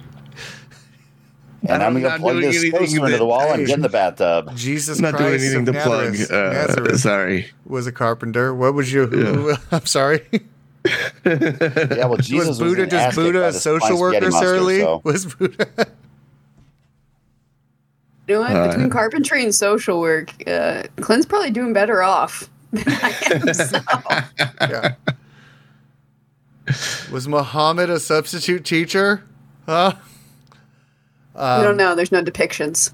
And 1.64 1.82
I'm 1.82 1.96
I'm 1.98 2.02
going 2.02 2.04
to 2.04 2.10
not 2.10 2.20
plug 2.20 2.34
doing 2.36 2.46
this 2.52 2.62
anything 2.62 2.80
poster 2.80 3.06
into 3.08 3.18
the 3.18 3.26
wall 3.26 3.42
and 3.52 3.62
Hey. 3.62 3.66
get 3.66 3.76
in 3.78 3.82
the 3.82 3.90
bathtub. 3.90 4.56
Jesus 4.56 5.00
I'm 5.00 5.04
not 5.06 5.16
Christ 5.16 5.44
doing 5.44 5.56
anything 5.58 5.66
to 5.66 5.78
of 5.80 5.84
plug. 5.84 6.32
Uh, 6.32 6.54
Nazareth 6.54 7.00
sorry. 7.00 7.48
was 7.66 7.88
a 7.88 7.92
carpenter. 7.92 8.54
What 8.54 8.76
was 8.76 8.94
you? 8.94 9.08
who- 9.08 9.56
I'm 9.72 9.86
sorry. 9.88 10.22
Yeah, 11.26 12.06
well, 12.06 12.18
Jesus 12.22 12.48
was 12.48 12.60
Buddha 12.60 12.84
an 12.84 12.90
just 12.92 13.16
Buddha 13.16 13.48
a 13.48 13.52
social 13.54 14.00
worker, 14.00 14.18
spaghetti 14.30 14.46
Sarah 14.46 14.62
Lee? 14.62 14.80
so- 14.82 15.02
Was 15.04 15.26
Buddha? 15.34 15.88
You 18.28 18.36
know 18.36 18.42
what? 18.42 18.52
Uh, 18.56 18.68
Between 18.68 18.90
carpentry 18.90 19.44
and 19.44 19.54
social 19.56 20.00
work, 20.00 20.32
uh, 20.48 20.84
Clint's 20.98 21.26
probably 21.26 21.52
doing 21.52 21.74
better 21.74 22.04
off 22.04 22.50
than 22.72 22.84
I 22.88 23.16
am. 23.32 23.54
So. 23.54 23.80
yeah. 24.62 24.96
Was 27.12 27.28
Muhammad 27.28 27.90
a 27.90 28.00
substitute 28.00 28.66
teacher? 28.66 29.24
Huh? 29.66 29.94
we 31.34 31.40
don't 31.64 31.78
know. 31.78 31.96
There's 31.96 32.12
no 32.12 32.22
depictions. 32.24 32.92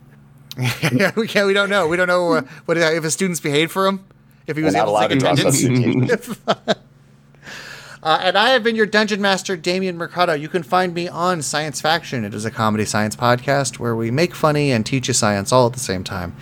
yeah, 0.91 1.11
we 1.15 1.27
can't. 1.27 1.47
We 1.47 1.53
don't 1.53 1.69
know. 1.69 1.87
We 1.87 1.97
don't 1.97 2.07
know 2.07 2.33
uh, 2.33 2.41
what 2.65 2.77
if 2.77 3.03
his 3.03 3.13
students 3.13 3.39
behaved 3.39 3.71
for 3.71 3.87
him. 3.87 4.05
If 4.45 4.57
he 4.57 4.63
was 4.63 4.73
We're 4.73 4.79
not 4.79 4.83
able 4.83 4.91
allowed 4.91 5.07
to 5.07 5.15
to 5.15 5.21
take 5.21 5.35
draw 5.37 5.49
attendance. 5.49 6.25
substitute. 6.27 6.77
Uh, 8.03 8.19
and 8.21 8.37
I 8.37 8.49
have 8.49 8.63
been 8.63 8.75
your 8.75 8.85
dungeon 8.85 9.21
master, 9.21 9.55
Damian 9.55 9.97
Mercado. 9.97 10.33
You 10.33 10.49
can 10.49 10.61
find 10.61 10.93
me 10.93 11.07
on 11.07 11.41
Science 11.41 11.79
Faction. 11.79 12.25
It 12.25 12.33
is 12.33 12.43
a 12.43 12.51
comedy 12.51 12.83
science 12.83 13.15
podcast 13.15 13.79
where 13.79 13.95
we 13.95 14.11
make 14.11 14.35
funny 14.35 14.71
and 14.73 14.85
teach 14.85 15.07
you 15.07 15.13
science 15.13 15.53
all 15.53 15.67
at 15.67 15.73
the 15.73 15.79
same 15.79 16.03
time. 16.03 16.35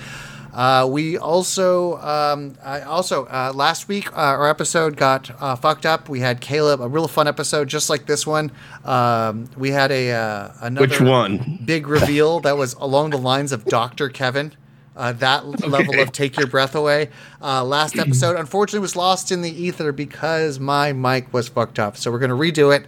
Uh, 0.56 0.88
we 0.90 1.18
also, 1.20 1.98
um, 2.00 2.58
I 2.64 2.82
also 2.82 3.26
uh, 3.28 3.54
last 3.54 3.88
week 3.88 4.12
uh, 4.12 4.16
our 4.22 4.50
episode 4.50 4.98
got 4.98 5.30
uh, 5.40 5.56
fucked 5.56 5.86
up. 5.86 6.10
We 6.10 6.20
had 6.20 6.42
Caleb, 6.42 6.82
a 6.82 6.88
real 6.90 7.08
fun 7.08 7.28
episode, 7.28 7.68
just 7.70 7.92
like 7.92 8.08
this 8.08 8.26
one. 8.26 8.52
Um, 8.84 9.48
we 9.56 9.70
had 9.70 9.92
a 9.92 10.12
uh, 10.12 10.52
another 10.62 10.88
Which 10.88 11.00
one? 11.00 11.60
big 11.64 11.88
reveal 11.88 12.40
that 12.42 12.58
was 12.58 12.74
along 12.74 13.12
the 13.12 13.18
lines 13.18 13.52
of 13.52 13.66
Doctor 13.66 14.10
Kevin. 14.10 14.54
Uh, 14.96 15.14
that 15.14 15.46
level 15.68 16.00
of 16.00 16.12
take 16.12 16.38
your 16.38 16.48
breath 16.48 16.76
away. 16.76 17.10
Uh, 17.42 17.64
last 17.64 17.98
episode, 17.98 18.36
unfortunately, 18.36 18.80
was 18.80 18.96
lost 18.96 19.32
in 19.32 19.42
the 19.42 19.50
ether 19.50 19.92
because 19.92 20.60
my 20.60 20.92
mic 20.92 21.34
was 21.34 21.48
fucked 21.48 21.80
up. 21.80 21.96
So 21.96 22.12
we're 22.12 22.20
going 22.20 22.30
to 22.30 22.36
redo 22.36 22.76
it, 22.76 22.86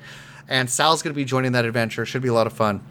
and 0.50 0.70
Sal's 0.70 1.02
going 1.02 1.14
to 1.14 1.16
be 1.18 1.24
joining 1.26 1.54
that 1.54 1.64
adventure. 1.66 2.06
Should 2.06 2.22
be 2.22 2.28
a 2.28 2.34
lot 2.34 2.46
of 2.48 2.54
fun. 2.54 2.84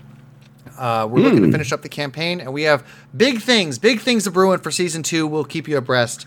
Uh, 0.79 1.07
we're 1.11 1.21
looking 1.21 1.43
to 1.43 1.53
finish 1.53 1.73
up 1.73 1.83
the 1.83 1.89
campaign, 1.91 2.41
and 2.41 2.53
we 2.55 2.63
have 2.63 2.87
big 3.15 3.43
things, 3.43 3.79
big 3.79 4.01
things 4.01 4.25
to 4.25 4.31
brewing 4.31 4.61
for 4.61 4.71
season 4.71 5.03
two. 5.03 5.27
We'll 5.27 5.45
keep 5.45 5.69
you 5.69 5.77
abreast. 5.77 6.27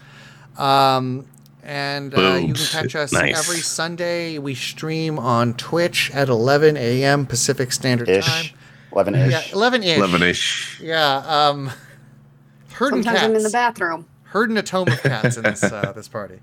Um, 0.56 1.26
and 1.64 2.14
uh, 2.14 2.36
you 2.36 2.54
can 2.54 2.66
catch 2.68 2.96
us 2.96 3.12
Nice. 3.12 3.38
every 3.40 3.62
Sunday. 3.62 4.38
We 4.38 4.54
stream 4.54 5.18
on 5.18 5.56
Twitch 5.56 6.12
at 6.12 6.30
11 6.30 6.78
a.m. 6.78 7.26
Pacific 7.26 7.72
Standard 7.72 8.06
Time. 8.08 8.20
Ish. 8.20 8.54
11 8.92 9.16
ish. 9.16 9.32
Yeah, 9.32 9.42
11 9.54 9.84
ish. 9.84 9.98
11 9.98 10.22
ish. 10.22 10.80
Yeah. 10.82 11.16
Um, 11.26 11.72
herding 12.76 13.04
Sometimes 13.04 13.24
I'm 13.24 13.36
in 13.36 13.44
the 13.44 13.50
bathroom. 13.50 14.06
Herding 14.24 14.58
a 14.58 14.64
tome 14.64 14.90
of 14.90 15.02
cats 15.02 15.38
in 15.38 15.44
this 15.44 15.64
uh, 15.64 15.92
this 15.96 16.08
party. 16.08 16.40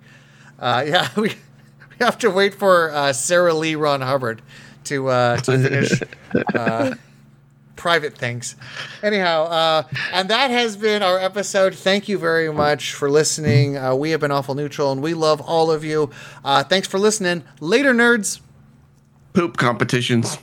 Uh, 0.59 0.85
yeah, 0.87 1.09
we, 1.17 1.29
we 1.29 1.97
have 2.01 2.19
to 2.19 2.31
wait 2.31 2.55
for 2.55 2.91
uh, 2.91 3.13
Sarah 3.13 3.55
Lee 3.55 3.75
Ron 3.75 4.01
Hubbard 4.01 4.43
to 4.85 5.09
uh, 5.09 5.37
to 5.39 5.59
finish 5.59 6.03
uh, 6.55 6.95
private 7.77 8.17
things. 8.17 8.57
Anyhow, 9.03 9.45
uh, 9.45 9.83
and 10.13 10.31
that 10.31 10.51
has 10.51 10.77
been 10.77 11.03
our 11.03 11.19
episode. 11.19 11.75
Thank 11.75 12.09
you 12.09 12.19
very 12.19 12.53
much 12.53 12.95
for 12.95 13.11
listening. 13.11 13.77
Uh, 13.77 13.95
we 13.95 14.11
have 14.11 14.21
been 14.21 14.31
awful 14.31 14.55
neutral, 14.55 14.93
and 14.93 15.03
we 15.03 15.15
love 15.15 15.41
all 15.41 15.71
of 15.71 15.85
you. 15.85 16.11
Uh, 16.45 16.65
thanks 16.65 16.89
for 16.89 16.99
listening. 16.99 17.45
Later, 17.61 17.93
nerds. 17.93 18.41
Poop 19.33 19.57
competitions. 19.57 20.39